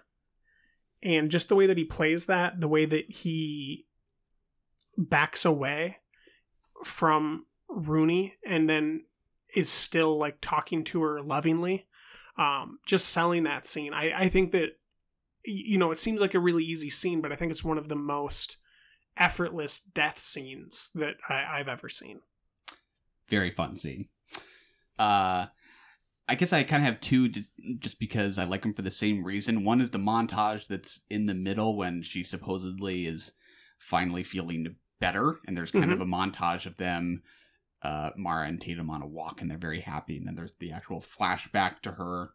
And 1.03 1.29
just 1.31 1.49
the 1.49 1.55
way 1.55 1.67
that 1.67 1.77
he 1.77 1.85
plays 1.85 2.25
that, 2.25 2.59
the 2.59 2.67
way 2.67 2.85
that 2.85 3.09
he 3.11 3.85
backs 4.97 5.45
away 5.45 5.97
from 6.83 7.45
Rooney 7.69 8.35
and 8.45 8.69
then 8.69 9.05
is 9.53 9.69
still 9.69 10.17
like 10.17 10.39
talking 10.41 10.83
to 10.85 11.01
her 11.03 11.21
lovingly, 11.21 11.87
um, 12.37 12.79
just 12.85 13.09
selling 13.09 13.43
that 13.43 13.65
scene. 13.65 13.93
I, 13.93 14.23
I 14.23 14.29
think 14.29 14.51
that, 14.51 14.71
you 15.43 15.77
know, 15.77 15.91
it 15.91 15.99
seems 15.99 16.19
like 16.19 16.33
a 16.33 16.39
really 16.39 16.63
easy 16.63 16.89
scene, 16.89 17.21
but 17.21 17.31
I 17.31 17.35
think 17.35 17.51
it's 17.51 17.63
one 17.63 17.77
of 17.77 17.89
the 17.89 17.95
most 17.95 18.57
effortless 19.15 19.79
death 19.79 20.17
scenes 20.17 20.91
that 20.95 21.15
I, 21.29 21.45
I've 21.59 21.67
ever 21.67 21.89
seen. 21.89 22.21
Very 23.29 23.49
fun 23.49 23.75
scene. 23.75 24.09
Uh, 24.99 25.47
I 26.27 26.35
guess 26.35 26.51
I 26.51 26.63
kind 26.63 26.83
of 26.83 26.87
have 26.89 26.99
two 26.99 27.29
just 27.79 27.99
because 27.99 28.37
I 28.37 28.43
like 28.43 28.61
them 28.63 28.73
for 28.73 28.81
the 28.81 28.91
same 28.91 29.23
reason. 29.23 29.63
One 29.63 29.79
is 29.79 29.91
the 29.91 29.97
montage 29.97 30.67
that's 30.67 31.05
in 31.09 31.25
the 31.25 31.33
middle 31.33 31.77
when 31.77 32.01
she 32.03 32.23
supposedly 32.23 33.05
is 33.05 33.31
finally 33.79 34.23
feeling 34.23 34.75
better, 34.99 35.39
and 35.47 35.55
there's 35.57 35.71
kind 35.71 35.91
of 35.91 36.01
a 36.01 36.05
montage 36.05 36.65
of 36.65 36.77
them, 36.77 37.21
uh, 37.81 38.09
Mara 38.17 38.47
and 38.47 38.59
Tatum 38.59 38.89
on 38.89 39.01
a 39.01 39.07
walk, 39.07 39.41
and 39.41 39.49
they're 39.49 39.57
very 39.57 39.81
happy. 39.81 40.17
And 40.17 40.27
then 40.27 40.35
there's 40.35 40.53
the 40.59 40.71
actual 40.71 40.99
flashback 40.99 41.79
to 41.81 41.91
her 41.93 42.31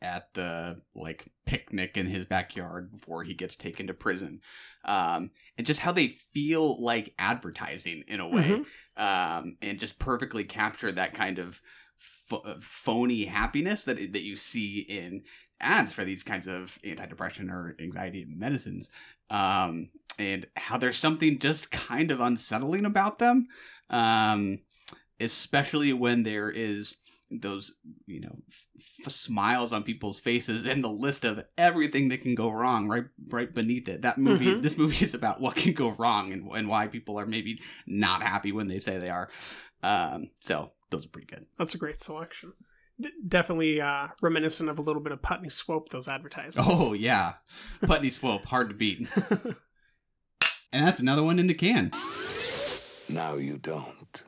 at 0.00 0.32
the 0.34 0.80
like 0.94 1.28
picnic 1.44 1.96
in 1.96 2.06
his 2.06 2.24
backyard 2.24 2.92
before 2.92 3.24
he 3.24 3.34
gets 3.34 3.56
taken 3.56 3.86
to 3.88 3.94
prison, 3.94 4.40
um, 4.84 5.30
and 5.56 5.66
just 5.66 5.80
how 5.80 5.92
they 5.92 6.08
feel 6.08 6.82
like 6.82 7.14
advertising 7.18 8.02
in 8.08 8.20
a 8.20 8.28
way 8.28 8.62
Mhm. 8.96 9.40
um, 9.40 9.56
and 9.60 9.78
just 9.80 9.98
perfectly 9.98 10.44
capture 10.44 10.90
that 10.92 11.14
kind 11.14 11.38
of 11.38 11.60
ph- 11.98 12.56
phony 12.60 13.24
happiness 13.24 13.84
that 13.84 13.96
that 14.12 14.22
you 14.22 14.36
see 14.36 14.80
in 14.80 15.22
ads 15.60 15.92
for 15.92 16.04
these 16.04 16.22
kinds 16.22 16.46
of 16.46 16.78
antidepressant 16.84 17.50
or 17.50 17.74
anxiety 17.80 18.24
medicines, 18.28 18.90
um, 19.30 19.90
and 20.18 20.46
how 20.56 20.78
there's 20.78 20.96
something 20.96 21.38
just 21.38 21.70
kind 21.70 22.10
of 22.10 22.20
unsettling 22.20 22.84
about 22.84 23.18
them, 23.18 23.48
um, 23.90 24.60
especially 25.20 25.92
when 25.92 26.22
there 26.22 26.50
is 26.50 26.98
those 27.30 27.74
you 28.06 28.20
know 28.20 28.38
f- 29.04 29.12
smiles 29.12 29.70
on 29.70 29.82
people's 29.82 30.18
faces 30.18 30.64
and 30.64 30.82
the 30.82 30.88
list 30.88 31.26
of 31.26 31.44
everything 31.58 32.08
that 32.08 32.22
can 32.22 32.34
go 32.34 32.48
wrong 32.50 32.88
right 32.88 33.04
right 33.28 33.52
beneath 33.52 33.86
it 33.86 34.00
that 34.00 34.16
movie 34.16 34.54
Mhm. 34.54 34.62
this 34.62 34.78
movie 34.78 35.04
is 35.04 35.12
about 35.12 35.38
what 35.38 35.54
can 35.54 35.74
go 35.74 35.90
wrong 35.90 36.32
and, 36.32 36.50
and 36.52 36.68
why 36.68 36.86
people 36.88 37.20
are 37.20 37.26
maybe 37.26 37.60
not 37.86 38.22
happy 38.22 38.50
when 38.50 38.66
they 38.66 38.78
say 38.78 38.96
they 38.96 39.10
are 39.10 39.28
um 39.82 40.30
so 40.40 40.70
those 40.90 41.04
are 41.06 41.08
pretty 41.08 41.26
good 41.26 41.46
That's 41.58 41.74
a 41.74 41.78
great 41.78 41.98
selection. 41.98 42.52
D- 43.00 43.10
definitely 43.26 43.80
uh, 43.80 44.08
reminiscent 44.22 44.68
of 44.68 44.78
a 44.78 44.82
little 44.82 45.00
bit 45.02 45.12
of 45.12 45.22
Putney 45.22 45.48
Swope, 45.50 45.88
those 45.90 46.08
advertisements. 46.08 46.58
oh 46.80 46.94
yeah 46.94 47.34
putney 47.86 48.10
swope 48.10 48.44
hard 48.46 48.68
to 48.70 48.74
beat 48.74 49.06
and 50.72 50.86
that's 50.86 51.00
another 51.00 51.22
one 51.22 51.38
in 51.38 51.46
the 51.46 51.54
can 51.54 51.90
Now 53.08 53.36
you 53.36 53.56
don't. 53.58 53.97